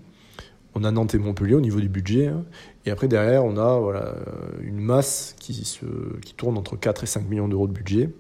on 0.74 0.84
a 0.84 0.91
Nantes 0.91 1.14
et 1.14 1.18
Montpellier 1.18 1.55
au 1.55 1.61
niveau 1.61 1.80
du 1.80 1.89
budget, 1.89 2.28
hein, 2.28 2.45
et 2.86 2.91
après 2.91 3.09
derrière 3.09 3.45
on 3.45 3.57
a 3.57 3.78
voilà, 3.78 4.14
une 4.62 4.78
masse 4.78 5.34
qui, 5.39 5.55
se, 5.64 5.86
qui 6.24 6.34
tourne 6.34 6.57
entre 6.57 6.76
4 6.76 7.05
et 7.05 7.07
5 7.07 7.28
millions 7.28 7.49
d'euros 7.49 7.66
de 7.66 7.72
budget. 7.72 8.11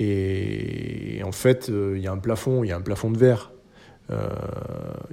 Et 0.00 1.20
en 1.24 1.32
fait, 1.32 1.68
euh, 1.68 1.92
il 1.96 2.02
y 2.02 2.06
a 2.06 2.12
un 2.12 2.18
plafond, 2.18 2.64
il 2.64 2.68
y 2.68 2.72
a 2.72 2.76
un 2.76 2.80
plafond 2.80 3.10
de 3.10 3.18
verre. 3.18 3.52
Euh, 4.10 4.28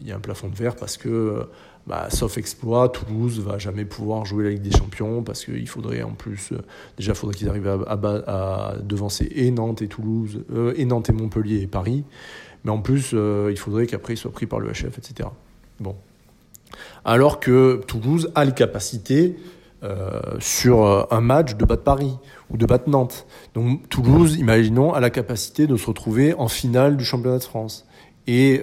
Il 0.02 0.08
y 0.08 0.12
a 0.12 0.16
un 0.16 0.20
plafond 0.20 0.48
de 0.48 0.56
verre 0.56 0.76
parce 0.76 0.98
que, 0.98 1.48
bah, 1.88 2.08
sauf 2.10 2.38
exploit, 2.38 2.90
Toulouse 2.90 3.40
va 3.40 3.58
jamais 3.58 3.86
pouvoir 3.86 4.26
jouer 4.26 4.44
la 4.44 4.50
Ligue 4.50 4.62
des 4.62 4.76
Champions 4.78 5.24
parce 5.24 5.46
qu'il 5.46 5.68
faudrait 5.70 6.04
en 6.04 6.12
plus, 6.12 6.52
euh, 6.52 6.58
déjà, 6.98 7.14
il 7.14 7.16
faudrait 7.16 7.36
qu'ils 7.36 7.48
arrivent 7.48 7.68
à, 7.88 8.74
devancer 8.84 9.30
et 9.34 9.50
Nantes 9.52 9.82
et 9.82 9.88
Toulouse, 9.88 10.44
euh, 10.54 10.74
et 10.76 10.84
Nantes 10.84 11.10
et 11.10 11.14
Montpellier 11.14 11.62
et 11.62 11.68
Paris. 11.68 12.04
Mais 12.66 12.72
en 12.72 12.80
plus, 12.80 13.12
euh, 13.14 13.48
il 13.52 13.58
faudrait 13.58 13.88
qu'après 13.88 14.16
ils 14.16 14.18
soient 14.18 14.32
pris 14.32 14.48
par 14.48 14.60
le 14.60 14.70
HF, 14.70 14.98
etc. 14.98 15.30
Bon. 15.80 15.96
Alors 17.06 17.40
que 17.40 17.82
Toulouse 17.88 18.32
a 18.36 18.44
les 18.44 18.52
capacités 18.52 19.38
euh, 19.84 20.20
sur 20.40 21.08
un 21.10 21.22
match 21.22 21.56
de 21.56 21.64
battre 21.64 21.84
Paris 21.84 22.18
ou 22.50 22.58
de 22.58 22.66
battre 22.66 22.90
Nantes. 22.90 23.28
Donc 23.54 23.88
Toulouse, 23.88 24.36
imaginons, 24.36 24.94
a 24.94 25.00
la 25.00 25.10
capacité 25.10 25.68
de 25.68 25.78
se 25.78 25.86
retrouver 25.86 26.34
en 26.34 26.50
finale 26.50 26.98
du 26.98 27.06
championnat 27.06 27.38
de 27.38 27.44
France. 27.44 27.88
Et 28.30 28.62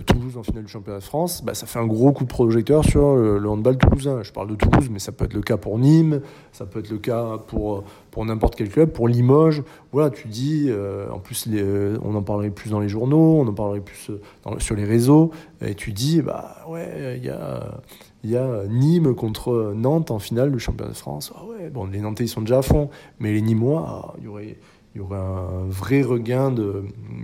Toulouse 0.00 0.36
en 0.36 0.42
finale 0.42 0.64
du 0.64 0.70
championnat 0.70 0.98
de 0.98 1.04
France, 1.04 1.44
bah, 1.44 1.54
ça 1.54 1.66
fait 1.66 1.78
un 1.78 1.86
gros 1.86 2.12
coup 2.12 2.24
de 2.24 2.28
projecteur 2.28 2.84
sur 2.84 3.16
le, 3.16 3.38
le 3.38 3.48
handball 3.48 3.78
toulousain. 3.78 4.22
Je 4.22 4.32
parle 4.32 4.48
de 4.48 4.54
Toulouse, 4.54 4.88
mais 4.90 4.98
ça 4.98 5.12
peut 5.12 5.24
être 5.24 5.34
le 5.34 5.42
cas 5.42 5.56
pour 5.56 5.78
Nîmes, 5.78 6.20
ça 6.52 6.66
peut 6.66 6.80
être 6.80 6.90
le 6.90 6.98
cas 6.98 7.38
pour, 7.46 7.84
pour 8.10 8.24
n'importe 8.24 8.56
quel 8.56 8.68
club, 8.68 8.90
pour 8.90 9.08
Limoges. 9.08 9.62
Voilà, 9.92 10.10
tu 10.10 10.28
dis, 10.28 10.66
euh, 10.68 11.10
en 11.10 11.18
plus, 11.18 11.46
euh, 11.48 11.98
on 12.02 12.14
en 12.14 12.22
parlerait 12.22 12.50
plus 12.50 12.70
dans 12.70 12.80
les 12.80 12.88
journaux, 12.88 13.38
on 13.40 13.46
en 13.46 13.54
parlerait 13.54 13.80
plus 13.80 14.10
euh, 14.10 14.58
sur 14.58 14.74
les 14.74 14.84
réseaux, 14.84 15.30
et 15.60 15.74
tu 15.74 15.92
dis, 15.92 16.22
bah 16.22 16.56
ouais, 16.68 17.16
il 17.18 17.24
y 17.24 17.30
a, 17.30 17.80
y 18.24 18.36
a 18.36 18.66
Nîmes 18.68 19.14
contre 19.14 19.72
Nantes 19.74 20.10
en 20.10 20.18
finale 20.18 20.52
du 20.52 20.58
championnat 20.58 20.92
de 20.92 20.96
France. 20.96 21.32
Ah 21.34 21.44
ouais, 21.46 21.70
bon, 21.70 21.86
les 21.86 22.00
Nantais, 22.00 22.24
ils 22.24 22.28
sont 22.28 22.40
déjà 22.40 22.58
à 22.58 22.62
fond, 22.62 22.90
mais 23.20 23.32
les 23.32 23.42
Nîmois, 23.42 23.84
ah, 23.88 24.14
il 24.18 24.24
y 24.24 24.28
aurait, 24.28 24.56
il 24.94 24.98
y 24.98 25.00
aurait 25.00 25.18
un 25.18 25.66
vrai 25.68 26.02
regain 26.02 26.54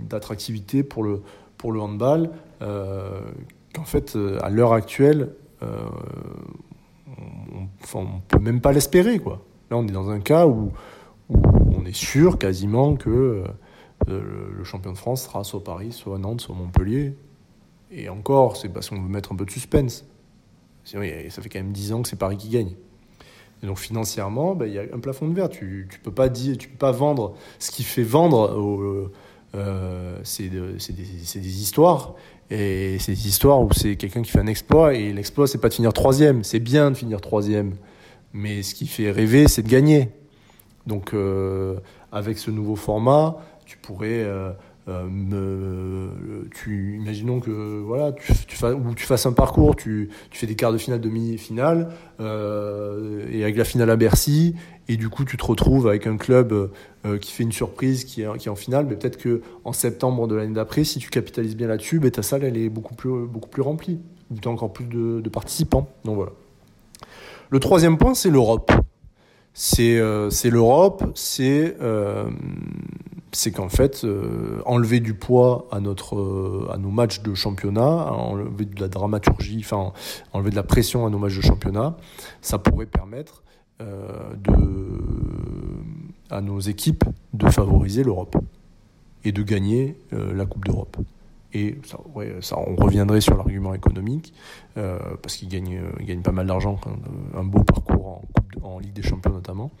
d'attractivité 0.09 0.83
pour 0.83 1.03
le, 1.03 1.21
pour 1.57 1.71
le 1.71 1.79
handball, 1.79 2.23
euh, 2.23 2.52
qu'en 3.73 3.83
fait, 3.83 4.15
euh, 4.15 4.37
à 4.41 4.49
l'heure 4.49 4.73
actuelle, 4.73 5.33
euh, 5.61 5.85
on, 7.57 7.99
on 7.99 8.19
peut 8.27 8.39
même 8.39 8.61
pas 8.61 8.71
l'espérer, 8.71 9.19
quoi. 9.19 9.43
Là, 9.69 9.77
on 9.77 9.87
est 9.87 9.91
dans 9.91 10.09
un 10.09 10.19
cas 10.19 10.47
où, 10.47 10.71
on 11.29 11.85
est 11.85 11.95
sûr 11.95 12.37
quasiment 12.37 12.95
que 12.95 13.43
euh, 14.09 14.51
le, 14.57 14.63
champion 14.63 14.91
de 14.91 14.97
France 14.97 15.23
sera 15.23 15.43
soit 15.43 15.63
Paris, 15.63 15.91
soit 15.91 16.17
Nantes, 16.19 16.41
soit 16.41 16.55
Montpellier. 16.55 17.15
Et 17.91 18.09
encore, 18.09 18.57
c'est 18.57 18.69
parce 18.69 18.89
qu'on 18.89 19.01
veut 19.01 19.09
mettre 19.09 19.31
un 19.31 19.35
peu 19.35 19.45
de 19.45 19.51
suspense. 19.51 20.05
Sinon, 20.83 21.03
ça 21.29 21.41
fait 21.41 21.49
quand 21.49 21.59
même 21.59 21.71
10 21.71 21.93
ans 21.93 22.01
que 22.01 22.09
c'est 22.09 22.19
Paris 22.19 22.37
qui 22.37 22.49
gagne. 22.49 22.75
Et 23.61 23.67
donc 23.67 23.77
financièrement, 23.77 24.55
ben, 24.55 24.65
il 24.65 24.73
y 24.73 24.79
a 24.79 24.83
un 24.93 24.99
plafond 24.99 25.27
de 25.27 25.33
verre. 25.33 25.49
Tu 25.49 25.87
ne 25.89 26.03
peux 26.03 26.11
pas 26.11 26.91
vendre 26.91 27.35
ce 27.59 27.71
qui 27.71 27.83
fait 27.83 28.03
vendre. 28.03 29.09
Euh, 29.55 30.19
c'est 30.23 30.49
de- 30.49 30.75
c'est 30.79 30.93
des, 30.95 31.61
histoires. 31.61 32.15
Et 32.49 32.97
c'est 32.99 33.13
des 33.13 33.27
histoires 33.27 33.61
où 33.61 33.69
c'est 33.73 33.95
quelqu'un 33.95 34.21
qui 34.21 34.31
fait 34.31 34.39
un 34.39 34.47
exploit. 34.47 34.93
Et 34.93 35.13
l'exploit, 35.13 35.47
c'est 35.47 35.59
pas 35.59 35.69
de 35.69 35.73
finir 35.73 35.93
troisième. 35.93 36.43
C'est 36.43 36.59
bien 36.59 36.91
de 36.91 36.95
finir 36.97 37.21
troisième. 37.21 37.75
Mais 38.33 38.63
ce 38.63 38.73
qui 38.75 38.87
fait 38.87 39.11
rêver, 39.11 39.47
c'est 39.47 39.61
de 39.63 39.69
gagner. 39.69 40.09
Donc 40.87 41.13
euh, 41.13 41.79
avec 42.11 42.37
ce 42.37 42.51
nouveau 42.51 42.75
format, 42.75 43.37
tu 43.65 43.77
pourrais 43.77 44.25
euh, 44.89 46.09
tu, 46.53 46.97
imaginons 46.97 47.39
que 47.39 47.81
voilà, 47.81 48.11
tu, 48.11 48.55
fasses, 48.55 48.75
ou 48.75 48.93
tu 48.95 49.05
fasses 49.05 49.25
un 49.25 49.31
parcours, 49.31 49.75
tu, 49.75 50.09
tu 50.29 50.37
fais 50.37 50.47
des 50.47 50.55
quarts 50.55 50.73
de 50.73 50.77
finale, 50.77 50.99
demi-finale, 50.99 51.89
euh, 52.19 53.25
et 53.31 53.43
avec 53.43 53.55
la 53.55 53.63
finale 53.63 53.89
à 53.89 53.95
Bercy, 53.95 54.55
et 54.89 54.97
du 54.97 55.07
coup 55.07 55.23
tu 55.23 55.37
te 55.37 55.45
retrouves 55.45 55.87
avec 55.87 56.05
un 56.05 56.17
club 56.17 56.71
euh, 57.05 57.17
qui 57.17 57.31
fait 57.31 57.43
une 57.43 57.53
surprise, 57.53 58.03
qui 58.03 58.23
est, 58.23 58.37
qui 58.37 58.49
est 58.49 58.51
en 58.51 58.55
finale, 58.55 58.85
mais 58.87 58.95
peut-être 58.95 59.17
que 59.17 59.41
en 59.63 59.71
septembre 59.71 60.27
de 60.27 60.35
l'année 60.35 60.53
d'après, 60.53 60.83
si 60.83 60.99
tu 60.99 61.09
capitalises 61.09 61.55
bien 61.55 61.67
là-dessus, 61.67 61.99
ben, 61.99 62.11
ta 62.11 62.21
salle 62.21 62.43
elle 62.43 62.57
est 62.57 62.69
beaucoup 62.69 62.95
plus, 62.95 63.25
beaucoup 63.25 63.49
plus 63.49 63.61
remplie, 63.61 63.99
ou 64.31 64.39
tu 64.39 64.47
as 64.49 64.51
encore 64.51 64.73
plus 64.73 64.85
de, 64.85 65.29
participants. 65.29 65.87
Donc 66.03 66.15
voilà. 66.15 66.31
Le 67.49 67.59
troisième 67.59 67.97
point, 67.97 68.13
c'est 68.15 68.29
l'Europe. 68.29 68.71
C'est 69.53 69.99
l'Europe, 70.49 71.03
c'est 71.15 71.77
c'est 73.35 73.51
qu'en 73.51 73.69
fait, 73.69 74.03
euh, 74.03 74.61
enlever 74.65 74.99
du 74.99 75.13
poids 75.13 75.67
à, 75.71 75.79
notre, 75.79 76.17
euh, 76.17 76.69
à 76.71 76.77
nos 76.77 76.91
matchs 76.91 77.21
de 77.21 77.33
championnat, 77.33 78.11
enlever 78.11 78.65
de 78.65 78.79
la 78.79 78.87
dramaturgie, 78.87 79.59
enfin, 79.59 79.91
enlever 80.33 80.51
de 80.51 80.55
la 80.55 80.63
pression 80.63 81.05
à 81.05 81.09
nos 81.09 81.17
matchs 81.17 81.37
de 81.37 81.41
championnat, 81.41 81.97
ça 82.41 82.59
pourrait 82.59 82.85
permettre 82.85 83.43
euh, 83.81 84.35
de, 84.35 84.99
à 86.29 86.41
nos 86.41 86.59
équipes 86.59 87.03
de 87.33 87.49
favoriser 87.49 88.03
l'Europe 88.03 88.37
et 89.25 89.31
de 89.31 89.41
gagner 89.41 89.97
la 90.11 90.45
Coupe 90.45 90.65
d'Europe. 90.65 90.97
Et 91.53 91.77
ça, 91.85 92.57
on 92.57 92.75
reviendrait 92.75 93.21
sur 93.21 93.37
l'argument 93.37 93.73
économique, 93.73 94.33
parce 94.75 95.37
qu'ils 95.37 95.47
gagnent, 95.47 95.81
gagnent 96.01 96.21
pas 96.21 96.33
mal 96.33 96.47
d'argent, 96.47 96.77
un 97.33 97.43
beau 97.45 97.63
parcours 97.63 98.07
en, 98.07 98.21
coupe 98.33 98.63
en 98.65 98.79
Ligue 98.79 98.91
des 98.91 99.01
Champions 99.01 99.31
notamment. 99.31 99.71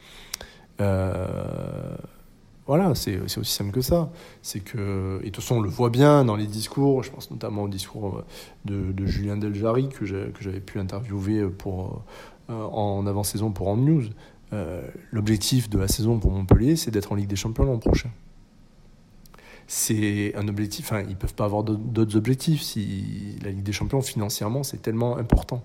Voilà, 2.65 2.95
c'est 2.95 3.19
aussi 3.19 3.51
simple 3.51 3.71
que 3.71 3.81
ça. 3.81 4.09
C'est 4.41 4.61
que, 4.61 5.19
et 5.21 5.25
de 5.25 5.29
toute 5.31 5.43
façon, 5.43 5.57
on 5.57 5.61
le 5.61 5.69
voit 5.69 5.89
bien 5.89 6.23
dans 6.23 6.37
les 6.37 6.47
discours, 6.47 7.03
je 7.03 7.11
pense 7.11 7.29
notamment 7.29 7.63
au 7.63 7.67
discours 7.67 8.23
euh, 8.69 8.93
de, 8.93 9.05
Julien 9.05 9.35
Deljari, 9.35 9.89
que 9.89 10.05
j'avais 10.05 10.61
pu 10.61 10.79
interviewer 10.79 11.49
pour, 11.49 12.03
euh, 12.49 12.53
en 12.53 13.05
avant-saison 13.05 13.51
pour 13.51 13.67
En 13.67 13.75
News. 13.75 14.03
Euh, 14.53 14.81
L'objectif 15.11 15.69
de 15.69 15.77
la 15.77 15.89
saison 15.89 16.19
pour 16.19 16.31
Montpellier, 16.31 16.77
c'est 16.77 16.91
d'être 16.91 17.11
en 17.11 17.15
Ligue 17.15 17.27
des 17.27 17.35
Champions 17.35 17.65
l'an 17.65 17.79
prochain. 17.79 18.09
C'est 19.67 20.33
un 20.35 20.47
objectif, 20.47 20.85
enfin, 20.85 21.03
ils 21.07 21.15
peuvent 21.15 21.33
pas 21.33 21.45
avoir 21.45 21.63
d'autres- 21.63 22.15
objectifs. 22.15 22.61
Si 22.61 23.37
la 23.43 23.49
Ligue 23.49 23.63
des 23.63 23.71
Champions, 23.71 24.01
financièrement, 24.01 24.63
c'est 24.63 24.81
tellement 24.81 25.17
important. 25.17 25.63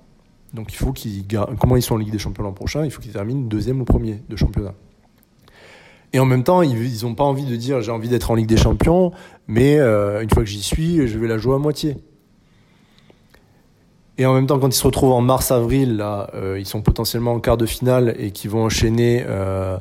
Donc 0.55 0.73
il 0.73 0.77
faut 0.77 0.93
qu'ils. 0.93 1.27
Comment 1.61 1.77
ils 1.77 1.83
sont 1.83 1.95
en 1.95 1.99
Ligue 1.99 2.13
des 2.13 2.19
Champions 2.19 2.45
l'an 2.45 2.53
prochain? 2.53 2.85
Il 2.85 2.91
faut 2.91 3.03
qu'ils 3.03 3.13
terminent 3.13 3.47
deuxième 3.47 3.81
ou 3.81 3.85
premier 3.85 4.23
de 4.29 4.37
championnat. 4.37 4.75
Et 6.13 6.21
en 6.21 6.25
même 6.25 6.43
temps, 6.43 6.63
ils 6.63 7.05
n'ont 7.05 7.15
pas 7.15 7.25
envie 7.25 7.45
de 7.45 7.57
dire 7.57 7.81
j'ai 7.83 7.93
envie 7.93 8.09
d'être 8.09 8.31
en 8.31 8.35
Ligue 8.35 8.47
des 8.47 8.57
Champions, 8.57 9.13
mais 9.47 9.79
euh, 9.79 10.23
une 10.23 10.31
fois 10.31 10.43
que 10.43 10.49
j'y 10.49 10.63
suis, 10.63 11.07
je 11.07 11.19
vais 11.19 11.29
la 11.29 11.39
jouer 11.39 11.55
à 11.55 11.59
moitié. 11.59 11.97
Et 14.17 14.27
en 14.27 14.35
même 14.35 14.47
temps, 14.47 14.59
quand 14.59 14.69
ils 14.69 14.79
se 14.79 14.85
retrouvent 14.85 15.13
en 15.13 15.21
mars-avril, 15.21 15.97
là, 15.97 16.31
euh, 16.35 16.59
ils 16.59 16.67
sont 16.67 16.83
potentiellement 16.83 17.35
en 17.35 17.41
quart 17.41 17.57
de 17.57 17.67
finale 17.67 18.17
et 18.19 18.33
qui 18.33 18.49
vont 18.49 18.65
enchaîner 18.65 19.25
euh, 19.29 19.79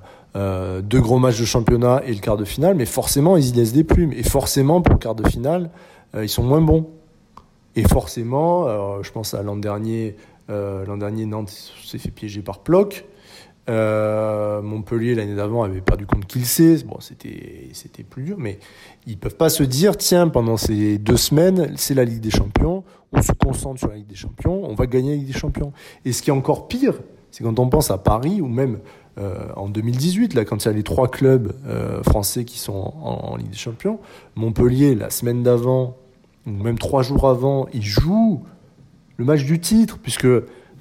deux 0.81 1.01
gros 1.01 1.17
matchs 1.17 1.39
de 1.39 1.45
championnat 1.45 2.03
et 2.05 2.13
le 2.13 2.19
quart 2.19 2.37
de 2.37 2.45
finale, 2.45 2.75
mais 2.75 2.85
forcément, 2.85 3.37
ils 3.37 3.47
y 3.47 3.51
laissent 3.53 3.73
des 3.73 3.83
plumes. 3.83 4.11
Et 4.13 4.23
forcément, 4.23 4.81
pour 4.81 4.93
le 4.93 4.99
quart 4.99 5.15
de 5.15 5.27
finale, 5.27 5.71
ils 6.15 6.29
sont 6.29 6.43
moins 6.43 6.61
bons. 6.61 6.87
Et 7.75 7.83
forcément, 7.87 9.01
je 9.01 9.11
pense 9.11 9.33
à 9.33 9.41
l'an 9.41 9.55
dernier, 9.55 10.15
l'an 10.49 10.97
dernier, 10.97 11.25
Nantes 11.25 11.73
s'est 11.83 11.97
fait 11.97 12.11
piéger 12.11 12.41
par 12.41 12.59
Ploc. 12.59 13.05
Euh, 13.69 14.61
Montpellier 14.61 15.13
l'année 15.13 15.35
d'avant 15.35 15.63
avait 15.63 15.81
perdu 15.81 16.05
contre 16.05 16.25
Kielce. 16.25 16.85
Bon, 16.85 16.99
c'était 17.01 17.69
c'était 17.73 18.03
plus 18.03 18.23
dur, 18.23 18.37
mais 18.39 18.59
ils 19.05 19.17
peuvent 19.17 19.35
pas 19.35 19.49
se 19.49 19.63
dire 19.63 19.97
tiens 19.97 20.29
pendant 20.29 20.55
ces 20.55 20.97
deux 20.97 21.17
semaines 21.17 21.73
c'est 21.75 21.93
la 21.93 22.05
Ligue 22.05 22.21
des 22.21 22.29
Champions, 22.29 22.85
on 23.11 23.21
se 23.21 23.33
concentre 23.33 23.79
sur 23.79 23.89
la 23.89 23.95
Ligue 23.95 24.07
des 24.07 24.15
Champions, 24.15 24.63
on 24.63 24.73
va 24.73 24.87
gagner 24.87 25.11
la 25.11 25.15
Ligue 25.17 25.27
des 25.27 25.37
Champions. 25.37 25.73
Et 26.05 26.13
ce 26.13 26.21
qui 26.21 26.29
est 26.29 26.33
encore 26.33 26.69
pire, 26.69 26.93
c'est 27.29 27.43
quand 27.43 27.59
on 27.59 27.67
pense 27.67 27.91
à 27.91 27.97
Paris 27.97 28.39
ou 28.39 28.47
même 28.47 28.79
euh, 29.19 29.49
en 29.57 29.67
2018 29.67 30.33
là 30.33 30.45
quand 30.45 30.63
il 30.63 30.67
y 30.67 30.71
a 30.71 30.73
les 30.73 30.83
trois 30.83 31.09
clubs 31.09 31.53
euh, 31.67 32.03
français 32.03 32.45
qui 32.45 32.59
sont 32.59 32.93
en, 33.01 33.31
en 33.31 33.35
Ligue 33.35 33.49
des 33.49 33.57
Champions, 33.57 33.99
Montpellier 34.35 34.95
la 34.95 35.09
semaine 35.09 35.43
d'avant 35.43 35.97
ou 36.45 36.51
même 36.51 36.79
trois 36.79 37.03
jours 37.03 37.27
avant, 37.27 37.67
ils 37.73 37.83
jouent 37.83 38.43
le 39.17 39.25
match 39.25 39.43
du 39.43 39.59
titre 39.59 39.97
puisque 40.01 40.27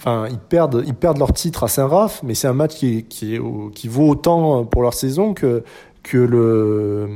Ils 0.06 0.38
perdent, 0.38 0.84
ils 0.86 0.94
perdent 0.94 1.18
leur 1.18 1.32
titre 1.32 1.64
à 1.64 1.68
Saint-Raph, 1.68 2.22
mais 2.22 2.34
c'est 2.34 2.46
un 2.46 2.52
match 2.52 2.76
qui, 2.76 3.04
qui, 3.04 3.88
vaut 3.88 4.08
autant 4.08 4.64
pour 4.64 4.82
leur 4.82 4.94
saison 4.94 5.34
que, 5.34 5.64
que, 6.04 6.18
le, 6.18 7.08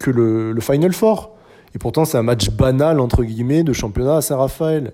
que 0.00 0.10
le, 0.10 0.60
Final 0.60 0.92
Four. 0.92 1.30
Et 1.74 1.78
pourtant, 1.78 2.04
c'est 2.04 2.18
un 2.18 2.24
match 2.24 2.50
banal, 2.50 2.98
entre 2.98 3.22
guillemets, 3.22 3.62
de 3.62 3.72
championnat 3.72 4.16
à 4.16 4.22
Saint-Raphaël. 4.22 4.92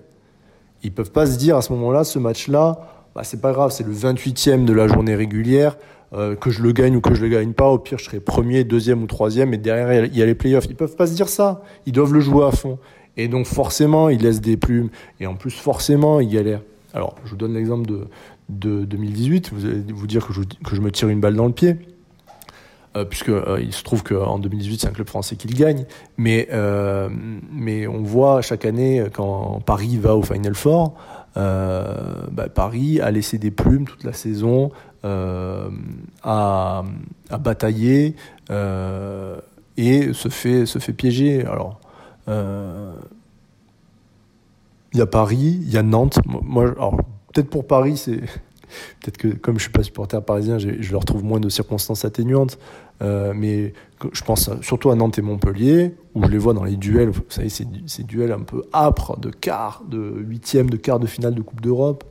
Ils 0.83 0.91
peuvent 0.91 1.11
pas 1.11 1.25
se 1.25 1.37
dire 1.37 1.57
à 1.57 1.63
ce 1.63 1.73
moment-là, 1.73 2.03
ce 2.03 2.19
match-là, 2.19 2.87
bah, 3.15 3.23
c'est 3.23 3.41
pas 3.41 3.51
grave, 3.51 3.71
c'est 3.71 3.85
le 3.85 3.93
28e 3.93 4.65
de 4.65 4.73
la 4.73 4.87
journée 4.87 5.15
régulière, 5.15 5.77
euh, 6.13 6.35
que 6.35 6.51
je 6.51 6.61
le 6.61 6.71
gagne 6.71 6.95
ou 6.95 7.01
que 7.01 7.15
je 7.15 7.21
le 7.23 7.29
gagne 7.29 7.53
pas, 7.53 7.67
au 7.67 7.79
pire, 7.79 7.97
je 7.97 8.05
serai 8.05 8.19
premier, 8.19 8.63
deuxième 8.63 9.01
ou 9.01 9.07
troisième, 9.07 9.55
et 9.55 9.57
derrière, 9.57 10.05
il 10.05 10.15
y 10.15 10.21
a 10.21 10.25
les 10.27 10.35
playoffs. 10.35 10.65
Ils 10.69 10.75
peuvent 10.75 10.95
pas 10.95 11.07
se 11.07 11.13
dire 11.13 11.29
ça. 11.29 11.63
Ils 11.87 11.93
doivent 11.93 12.13
le 12.13 12.19
jouer 12.19 12.45
à 12.45 12.51
fond. 12.51 12.77
Et 13.17 13.27
donc, 13.27 13.47
forcément, 13.47 14.09
ils 14.09 14.21
laissent 14.21 14.41
des 14.41 14.57
plumes. 14.57 14.89
Et 15.19 15.25
en 15.25 15.35
plus, 15.35 15.51
forcément, 15.51 16.19
ils 16.19 16.29
galèrent. 16.29 16.61
Alors, 16.93 17.15
je 17.23 17.31
vous 17.31 17.37
donne 17.37 17.53
l'exemple 17.53 17.87
de, 17.87 18.07
de 18.49 18.85
2018. 18.85 19.51
Vous 19.53 19.65
allez 19.65 19.83
vous 19.93 20.07
dire 20.07 20.27
que 20.27 20.33
je, 20.33 20.81
me 20.81 20.91
tire 20.91 21.09
une 21.09 21.19
balle 21.19 21.35
dans 21.35 21.47
le 21.47 21.53
pied. 21.53 21.77
Euh, 22.97 23.05
puisque 23.05 23.29
euh, 23.29 23.57
il 23.61 23.71
se 23.71 23.83
trouve 23.85 24.03
qu'en 24.03 24.37
2018 24.37 24.81
c'est 24.81 24.87
un 24.87 24.91
club 24.91 25.07
français 25.07 25.37
qui 25.37 25.47
le 25.47 25.57
gagne, 25.57 25.85
mais 26.17 26.49
euh, 26.51 27.07
on 27.89 28.01
voit 28.01 28.41
chaque 28.41 28.65
année 28.65 29.05
quand 29.13 29.61
Paris 29.65 29.97
va 29.97 30.17
au 30.17 30.21
Final 30.21 30.55
Four, 30.55 30.95
bah, 31.33 32.49
Paris 32.53 32.99
a 32.99 33.09
laissé 33.09 33.37
des 33.37 33.49
plumes 33.49 33.85
toute 33.85 34.03
la 34.03 34.11
saison, 34.11 34.71
a, 35.05 35.69
a 37.29 37.37
bataillé 37.39 38.17
et 38.49 40.13
se 40.13 40.27
fait 40.27 40.65
se 40.65 40.79
fait 40.79 40.91
piéger. 40.91 41.45
Alors 41.45 41.79
il 44.93 44.99
y 44.99 45.01
a 45.01 45.05
Paris, 45.05 45.59
il 45.61 45.69
y 45.69 45.77
a 45.77 45.83
Nantes. 45.83 46.19
Moi, 46.25 46.69
alors, 46.69 46.97
peut-être 47.33 47.49
pour 47.49 47.65
Paris, 47.67 47.97
c'est 47.97 48.17
peut-être 49.01 49.17
que 49.17 49.29
comme 49.29 49.57
je 49.57 49.63
suis 49.63 49.71
pas 49.71 49.83
supporter 49.83 50.21
parisien, 50.23 50.57
je 50.57 50.91
leur 50.91 51.05
trouve 51.05 51.23
moins 51.23 51.39
de 51.39 51.49
circonstances 51.49 52.05
atténuantes. 52.05 52.57
Euh, 53.01 53.33
mais 53.35 53.73
je 54.13 54.21
pense 54.21 54.49
surtout 54.61 54.91
à 54.91 54.95
Nantes 54.95 55.17
et 55.17 55.21
Montpellier, 55.21 55.95
où 56.13 56.23
je 56.23 56.29
les 56.29 56.37
vois 56.37 56.53
dans 56.53 56.63
les 56.63 56.77
duels. 56.77 57.09
Vous 57.09 57.23
savez, 57.29 57.49
ces, 57.49 57.67
ces 57.87 58.03
duels 58.03 58.31
un 58.31 58.41
peu 58.41 58.63
âpres 58.73 59.19
de 59.19 59.29
quart, 59.29 59.83
de 59.87 60.15
huitième, 60.19 60.69
de 60.69 60.77
quart 60.77 60.99
de 60.99 61.07
finale 61.07 61.33
de 61.33 61.41
Coupe 61.41 61.61
d'Europe. 61.61 62.03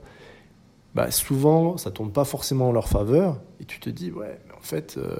Bah, 0.94 1.10
souvent, 1.12 1.76
ça 1.76 1.92
tourne 1.92 2.10
pas 2.10 2.24
forcément 2.24 2.70
en 2.70 2.72
leur 2.72 2.88
faveur. 2.88 3.40
Et 3.60 3.64
tu 3.64 3.78
te 3.78 3.88
dis, 3.88 4.10
ouais, 4.10 4.40
mais 4.48 4.54
en 4.54 4.62
fait, 4.62 4.96
euh, 4.98 5.16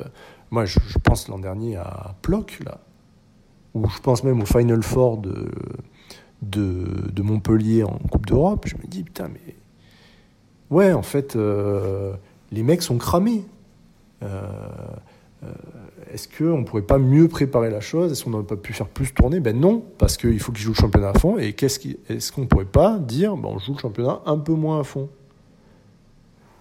moi, 0.50 0.64
je, 0.64 0.80
je 0.88 0.98
pense 0.98 1.28
l'an 1.28 1.38
dernier 1.38 1.76
à 1.76 2.16
Ploc, 2.22 2.58
là, 2.64 2.80
ou 3.74 3.88
je 3.88 4.00
pense 4.00 4.24
même 4.24 4.42
au 4.42 4.46
Final 4.46 4.82
Four 4.82 5.18
de, 5.18 5.48
de, 6.42 7.22
Montpellier 7.22 7.84
en 7.84 7.98
Coupe 8.10 8.26
d'Europe. 8.26 8.64
Je 8.66 8.76
me 8.76 8.86
dis, 8.86 9.02
putain, 9.02 9.28
mais 9.28 9.54
ouais, 10.70 10.92
en 10.92 11.02
fait, 11.02 11.36
euh, 11.36 12.14
les 12.50 12.62
mecs 12.62 12.82
sont 12.82 12.98
cramés. 12.98 13.44
Euh, 14.22 14.42
euh, 15.44 15.52
Est-ce 16.12 16.28
qu'on 16.28 16.58
ne 16.58 16.64
pourrait 16.64 16.82
pas 16.82 16.98
mieux 16.98 17.28
préparer 17.28 17.70
la 17.70 17.80
chose? 17.80 18.12
Est-ce 18.12 18.24
qu'on 18.24 18.30
n'aurait 18.30 18.44
pas 18.44 18.56
pu 18.56 18.72
faire 18.72 18.88
plus 18.88 19.12
tourner? 19.12 19.40
Ben 19.40 19.58
non, 19.58 19.82
parce 19.98 20.16
qu'il 20.16 20.40
faut 20.40 20.52
qu'ils 20.52 20.64
jouent 20.64 20.72
le 20.72 20.76
championnat 20.76 21.10
à 21.10 21.18
fond. 21.18 21.38
Et 21.38 21.52
qui, 21.52 21.64
est-ce 22.08 22.32
qu'on 22.32 22.42
ne 22.42 22.46
pourrait 22.46 22.64
pas 22.64 22.98
dire 22.98 23.36
ben 23.36 23.48
on 23.48 23.58
joue 23.58 23.74
le 23.74 23.78
championnat 23.78 24.20
un 24.26 24.38
peu 24.38 24.52
moins 24.52 24.80
à 24.80 24.84
fond? 24.84 25.08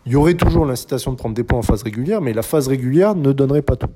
Il 0.06 0.14
y 0.14 0.16
aurait 0.16 0.36
toujours 0.36 0.66
l'incitation 0.66 1.12
de 1.12 1.18
prendre 1.18 1.36
des 1.36 1.44
points 1.44 1.60
en 1.60 1.64
phase 1.64 1.84
régulière, 1.84 2.22
mais 2.22 2.34
la 2.34 2.42
phase 2.42 2.68
régulière 2.68 3.16
ne 3.16 3.32
donnerait 3.32 3.62
pas 3.62 3.76
tout. 3.76 3.90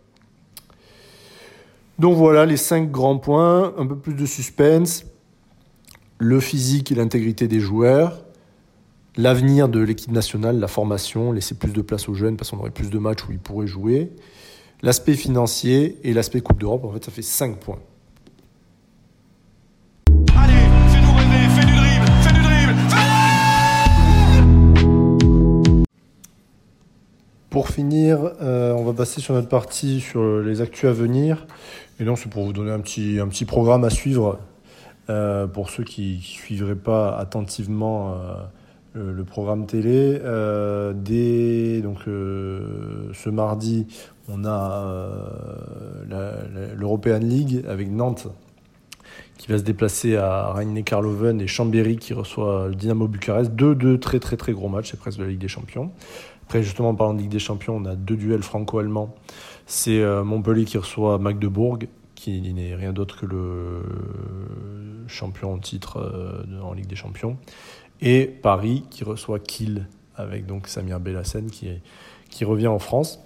Donc 1.97 2.17
voilà 2.17 2.45
les 2.45 2.57
cinq 2.57 2.91
grands 2.91 3.17
points, 3.17 3.73
un 3.77 3.85
peu 3.85 3.95
plus 3.95 4.13
de 4.13 4.25
suspense. 4.25 5.05
Le 6.23 6.39
physique 6.39 6.91
et 6.91 6.95
l'intégrité 6.95 7.47
des 7.49 7.59
joueurs, 7.59 8.23
l'avenir 9.17 9.67
de 9.67 9.79
l'équipe 9.81 10.11
nationale, 10.11 10.57
la 10.57 10.69
formation, 10.69 11.33
laisser 11.33 11.55
plus 11.55 11.73
de 11.73 11.81
place 11.81 12.07
aux 12.07 12.13
jeunes 12.13 12.37
parce 12.37 12.49
qu'on 12.49 12.59
aurait 12.59 12.71
plus 12.71 12.89
de 12.89 12.97
matchs 12.97 13.25
où 13.27 13.33
ils 13.33 13.39
pourraient 13.39 13.67
jouer, 13.67 14.11
l'aspect 14.81 15.15
financier 15.15 15.99
et 16.03 16.13
l'aspect 16.13 16.39
Coupe 16.39 16.59
d'Europe. 16.59 16.85
En 16.85 16.91
fait, 16.91 17.03
ça 17.03 17.11
fait 17.11 17.21
5 17.21 17.57
points. 17.57 17.79
Allez, 20.35 20.53
fais-nous 20.93 21.13
rêver, 21.13 21.49
fais 21.49 21.65
du 21.65 21.75
dribble, 21.75 22.07
fais 22.21 22.33
du 22.33 22.41
dribble, 22.41 22.79
fais 22.89 22.97
Pour 27.49 27.67
finir, 27.67 28.31
euh, 28.41 28.71
on 28.73 28.85
va 28.85 28.93
passer 28.93 29.19
sur 29.19 29.33
notre 29.33 29.49
partie 29.49 29.99
sur 29.99 30.39
les 30.39 30.61
actus 30.61 30.89
à 30.89 30.93
venir. 30.93 31.45
Et 31.99 32.05
donc, 32.05 32.17
c'est 32.17 32.29
pour 32.29 32.45
vous 32.45 32.53
donner 32.53 32.71
un 32.71 32.79
petit, 32.79 33.19
un 33.19 33.27
petit 33.27 33.45
programme 33.45 33.83
à 33.83 33.89
suivre 33.89 34.39
euh, 35.09 35.47
pour 35.47 35.69
ceux 35.69 35.83
qui 35.83 36.15
ne 36.15 36.21
suivraient 36.21 36.75
pas 36.75 37.17
attentivement 37.17 38.15
euh, 38.95 39.11
le, 39.13 39.23
programme 39.25 39.65
télé. 39.65 40.17
Euh, 40.23 40.93
dès 40.95 41.81
donc, 41.81 42.03
ce 42.05 43.29
mardi, 43.29 43.87
on 44.29 44.45
a 44.45 44.85
l'European 46.75 47.19
League 47.19 47.65
avec 47.67 47.89
Nantes 47.91 48.27
qui 49.37 49.51
va 49.51 49.57
se 49.57 49.63
déplacer 49.63 50.15
à 50.15 50.53
Rhein-Neckar-Löwen 50.53 51.41
et 51.41 51.47
Chambéry 51.47 51.97
qui 51.97 52.13
reçoit 52.13 52.69
le 52.69 52.75
Dynamo 52.75 53.07
Bucarest. 53.07 53.51
Deux, 53.51 53.97
très 53.97 54.19
très 54.19 54.37
très 54.37 54.53
gros 54.53 54.69
matchs, 54.69 54.91
c'est 54.91 54.99
presque 54.99 55.17
de 55.17 55.23
la 55.23 55.31
Ligue 55.31 55.41
des 55.41 55.49
Champions. 55.49 55.91
Après, 56.43 56.63
justement, 56.63 56.89
en 56.89 56.95
parlant 56.95 57.13
de 57.13 57.19
Ligue 57.19 57.31
des 57.31 57.39
Champions, 57.39 57.75
on 57.75 57.85
a 57.85 57.95
deux 57.95 58.15
duels 58.15 58.43
franco-allemands. 58.43 59.13
C'est 59.65 60.01
Montpellier 60.23 60.65
qui 60.65 60.77
reçoit 60.77 61.17
Magdebourg, 61.17 61.79
qui 62.23 62.53
n'est 62.53 62.73
rien 62.73 62.93
d'autre 62.93 63.19
que 63.19 63.25
le 63.25 63.81
champion 65.07 65.51
en 65.51 65.57
titre 65.57 65.97
euh, 65.97 66.61
en 66.61 66.71
Ligue 66.71 66.87
des 66.87 66.95
Champions. 66.95 67.37
Et 67.99 68.27
Paris 68.27 68.85
qui 68.89 69.03
reçoit 69.03 69.39
Kiel, 69.39 69.89
avec 70.15 70.45
donc 70.45 70.69
Samir 70.69 71.01
Bellassène 71.01 71.51
qui, 71.51 71.67
qui 72.29 72.45
revient 72.45 72.67
en 72.67 72.79
France. 72.79 73.19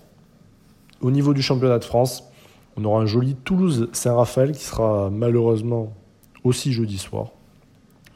Au 0.99 1.11
niveau 1.11 1.35
du 1.35 1.43
championnat 1.43 1.77
de 1.77 1.83
France, 1.83 2.23
on 2.75 2.83
aura 2.85 3.01
un 3.01 3.05
joli 3.05 3.35
Toulouse-Saint-Raphaël 3.35 4.53
qui 4.53 4.63
sera 4.63 5.11
malheureusement 5.11 5.93
aussi 6.43 6.73
jeudi 6.73 6.97
soir, 6.97 7.33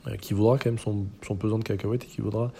euh, 0.07 0.15
qui 0.15 0.33
vaudra 0.33 0.57
quand 0.57 0.71
même 0.71 0.79
son, 0.79 1.05
son 1.21 1.35
pesant 1.35 1.59
de 1.59 1.63
cacahuètes 1.63 2.05
et 2.05 2.07
qui 2.07 2.21
vaudra 2.21 2.51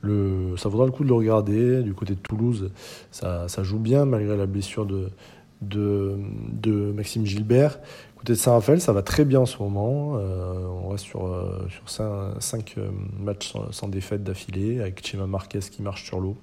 le, 0.00 0.56
ça 0.56 0.68
vaudra 0.68 0.86
le 0.86 0.92
coup 0.92 1.04
de 1.04 1.08
le 1.08 1.14
regarder. 1.14 1.84
Du 1.84 1.94
côté 1.94 2.16
de 2.16 2.20
Toulouse, 2.20 2.72
ça, 3.12 3.46
ça 3.46 3.62
joue 3.62 3.78
bien 3.78 4.06
malgré 4.06 4.36
la 4.36 4.46
blessure 4.46 4.86
de, 4.86 5.10
de, 5.62 6.16
Maxime 6.94 7.26
Gilbert. 7.26 7.78
Côté 8.16 8.32
de 8.34 8.38
Saint-Raphaël, 8.38 8.80
ça 8.80 8.92
va 8.92 9.02
très 9.02 9.24
bien 9.24 9.40
en 9.40 9.46
ce 9.46 9.58
moment. 9.62 10.14
Euh, 10.16 10.66
on 10.84 10.88
reste 10.88 11.04
sur, 11.04 11.26
euh, 11.26 11.66
sur 11.70 11.88
5 11.88 12.76
matchs 13.18 13.52
sans, 13.70 13.88
défaite 13.88 14.22
d'affilée, 14.22 14.80
avec 14.80 15.06
Chema 15.06 15.26
Marquez 15.26 15.60
qui 15.60 15.82
marche 15.82 16.04
sur 16.04 16.20
l'eau. 16.20 16.36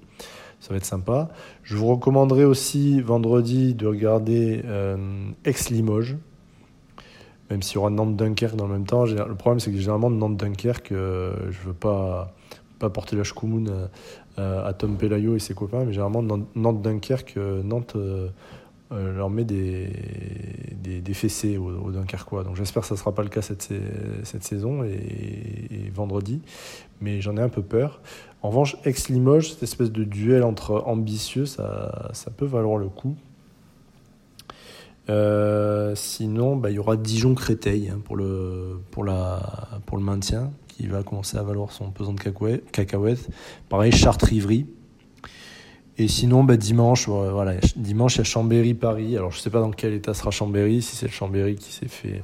Ça 0.60 0.70
va 0.70 0.76
être 0.76 0.84
sympa. 0.84 1.28
Je 1.62 1.76
vous 1.76 1.86
recommanderais 1.86 2.44
aussi 2.44 3.00
vendredi 3.00 3.74
de 3.74 3.86
regarder 3.86 4.62
euh, 4.64 4.96
Ex-Limoges, 5.44 6.16
même 7.48 7.62
s'il 7.62 7.76
y 7.76 7.78
aura 7.78 7.90
Nantes-Dunkerque 7.90 8.56
dans 8.56 8.66
le 8.66 8.72
même 8.72 8.86
temps. 8.86 9.04
Le 9.04 9.34
problème, 9.36 9.60
c'est 9.60 9.70
que 9.70 9.78
généralement, 9.78 10.10
Nantes-Dunkerque, 10.10 10.90
euh, 10.92 11.32
je 11.50 11.68
veux 11.68 11.74
pas, 11.74 12.34
pas 12.80 12.90
porter 12.90 13.14
la 13.16 13.22
chkoumoun 13.22 13.68
euh, 13.68 13.86
euh, 14.38 14.66
à 14.66 14.72
Tom 14.72 14.96
Pelayo 14.96 15.36
et 15.36 15.38
ses 15.38 15.54
copains, 15.54 15.84
mais 15.84 15.92
généralement, 15.92 16.22
Nantes- 16.22 16.48
Nantes-Dunkerque, 16.56 17.34
euh, 17.36 17.62
Nantes 17.62 17.96
euh, 18.92 19.14
leur 19.14 19.30
met 19.30 19.44
des, 19.44 19.90
des, 20.82 21.00
des 21.00 21.14
fessées 21.14 21.58
aux, 21.58 21.70
aux 21.70 21.90
Dunkerquois. 21.90 22.44
Donc 22.44 22.56
j'espère 22.56 22.82
que 22.82 22.88
ça 22.88 22.94
ne 22.94 22.98
sera 22.98 23.14
pas 23.14 23.22
le 23.22 23.28
cas 23.28 23.42
cette, 23.42 23.72
cette 24.24 24.44
saison 24.44 24.82
et, 24.84 25.90
vendredi, 25.94 26.40
mais 27.00 27.20
j'en 27.20 27.36
ai 27.36 27.40
un 27.40 27.48
peu 27.48 27.62
peur. 27.62 28.00
En 28.42 28.50
revanche, 28.50 28.76
ex-Limoges, 28.84 29.52
cette 29.52 29.62
espèce 29.62 29.90
de 29.90 30.04
duel 30.04 30.42
entre 30.44 30.82
ambitieux, 30.86 31.44
ça, 31.44 32.10
ça 32.12 32.30
peut 32.30 32.46
valoir 32.46 32.78
le 32.78 32.88
coup. 32.88 33.16
Euh, 35.10 35.94
sinon, 35.94 36.56
bah, 36.56 36.70
il 36.70 36.74
y 36.74 36.78
aura 36.78 36.96
Dijon-Créteil 36.96 37.88
hein, 37.88 37.98
pour, 38.04 38.16
le, 38.16 38.80
pour, 38.90 39.04
la, 39.04 39.40
pour 39.86 39.96
le 39.96 40.04
maintien, 40.04 40.52
qui 40.68 40.86
va 40.86 41.02
commencer 41.02 41.36
à 41.36 41.42
valoir 41.42 41.72
son 41.72 41.90
pesant 41.90 42.12
de 42.12 42.20
cacahuètes. 42.20 43.28
Pareil, 43.68 43.90
Chartres-Ivry. 43.92 44.66
Et 46.00 46.06
sinon, 46.06 46.44
bah, 46.44 46.56
dimanche, 46.56 47.08
voilà, 47.08 47.54
dimanche, 47.74 48.16
il 48.16 48.18
y 48.18 48.20
a 48.20 48.24
Chambéry-Paris. 48.24 49.16
Alors, 49.16 49.32
je 49.32 49.40
sais 49.40 49.50
pas 49.50 49.60
dans 49.60 49.72
quel 49.72 49.92
état 49.94 50.14
sera 50.14 50.30
Chambéry, 50.30 50.80
si 50.80 50.94
c'est 50.94 51.06
le 51.06 51.12
Chambéry 51.12 51.56
qui 51.56 51.72
s'est 51.72 51.88
fait. 51.88 52.22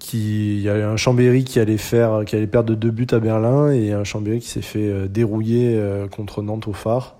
Qui, 0.00 0.56
il 0.56 0.62
y 0.62 0.68
a 0.68 0.90
un 0.90 0.96
Chambéry 0.96 1.44
qui 1.44 1.60
allait, 1.60 1.78
faire, 1.78 2.24
qui 2.24 2.36
allait 2.36 2.46
perdre 2.46 2.70
de 2.70 2.74
deux 2.74 2.90
buts 2.90 3.06
à 3.10 3.20
Berlin 3.20 3.70
et 3.70 3.92
un 3.92 4.04
Chambéry 4.04 4.40
qui 4.40 4.48
s'est 4.48 4.62
fait 4.62 4.88
euh, 4.88 5.08
dérouiller 5.08 5.76
euh, 5.76 6.06
contre 6.08 6.42
Nantes 6.42 6.68
au 6.68 6.72
phare. 6.72 7.16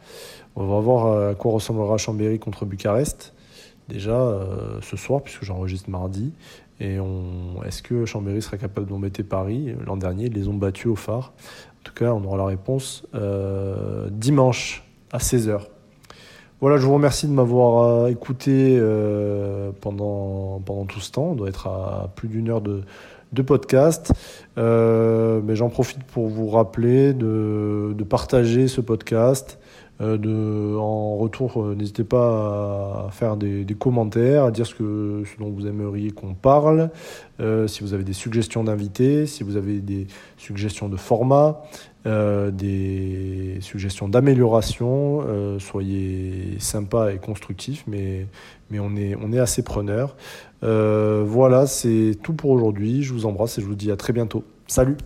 On 0.57 0.67
va 0.67 0.81
voir 0.81 1.07
euh, 1.07 1.31
à 1.33 1.35
quoi 1.35 1.53
ressemblera 1.53 1.99
Chambéry 1.99 2.39
contre 2.39 2.65
Bucarest 2.65 3.33
déjà 3.89 4.11
euh, 4.11 4.81
ce 4.83 4.97
soir, 4.97 5.23
puisque 5.23 5.45
j'enregistre 5.45 5.89
mardi. 5.89 6.33
Et 6.79 6.99
est-ce 7.65 7.83
que 7.83 8.05
Chambéry 8.05 8.43
sera 8.43 8.59
capable 8.59 8.87
d'embêter 8.87 9.23
Paris? 9.23 9.75
L'an 9.87 9.97
dernier, 9.97 10.27
ils 10.27 10.35
les 10.35 10.47
ont 10.47 10.55
battus 10.55 10.89
au 10.89 10.97
phare. 10.97 11.33
En 11.81 11.83
tout 11.85 11.95
cas, 11.95 12.13
on 12.13 12.23
aura 12.25 12.37
la 12.37 12.45
réponse 12.45 13.07
euh, 13.15 14.09
dimanche 14.11 14.86
à 15.17 15.19
16h. 15.19 15.61
Voilà, 16.61 16.77
je 16.77 16.85
vous 16.85 16.93
remercie 16.93 17.27
de 17.27 17.33
m'avoir 17.33 17.85
euh, 17.85 18.09
écouté 18.09 18.77
euh, 18.79 19.71
pendant, 19.81 20.61
tout 20.89 21.01
ce 21.01 21.11
temps. 21.11 21.29
On 21.31 21.35
doit 21.35 21.49
être 21.49 21.69
à 21.69 22.11
plus 22.15 22.29
d'une 22.29 22.51
heure 22.51 22.61
de, 22.61 22.83
podcast. 23.43 24.13
Euh, 24.59 25.41
mais 25.43 25.57
j'en 25.57 25.71
profite 25.71 26.05
pour 26.05 26.29
vous 26.29 26.49
rappeler 26.49 27.15
de, 27.15 27.95
partager 28.09 28.69
ce 28.69 28.83
podcast. 28.83 29.59
En 29.99 31.17
retour, 31.17 31.65
n'hésitez 31.75 32.05
pas 32.05 33.07
à 33.07 33.11
faire 33.11 33.39
des, 33.39 33.65
commentaires, 33.79 34.45
à 34.45 34.51
dire 34.51 34.67
ce, 34.67 34.75
que, 34.75 35.23
ce 35.25 35.39
dont 35.43 35.51
vous 35.51 35.67
aimeriez 35.67 36.11
qu'on 36.11 36.35
parle, 36.35 36.91
si 37.67 37.83
vous 37.83 37.95
avez 37.95 38.05
des 38.05 38.13
suggestions 38.13 38.65
d'invités, 38.65 39.25
si 39.27 39.43
vous 39.43 39.57
avez 39.57 39.81
des 39.81 40.07
suggestions 40.37 40.91
de 40.91 40.97
format, 40.97 41.63
euh, 42.07 42.53
des 42.53 43.59
suggestions 43.61 44.09
d'amélioration, 44.09 45.25
euh, 45.27 45.59
soyez 45.59 46.57
sympa 46.61 47.13
et 47.13 47.19
constructif, 47.19 47.83
mais, 47.89 48.27
mais 48.71 48.79
on, 48.79 48.95
est, 48.95 49.17
on 49.17 49.33
assez 49.33 49.63
preneur. 49.63 50.17
Euh, 50.63 51.25
voilà, 51.27 51.67
c'est 51.67 52.17
tout 52.23 52.33
pour 52.33 52.51
aujourd'hui. 52.51 53.03
Je 53.03 53.13
vous 53.13 53.27
embrasse 53.27 53.59
et 53.59 53.61
je 53.61 53.67
vous 53.67 53.75
dis 53.75 53.91
à 53.91 53.97
très 53.97 54.13
bientôt. 54.13 54.45
Salut 54.69 54.97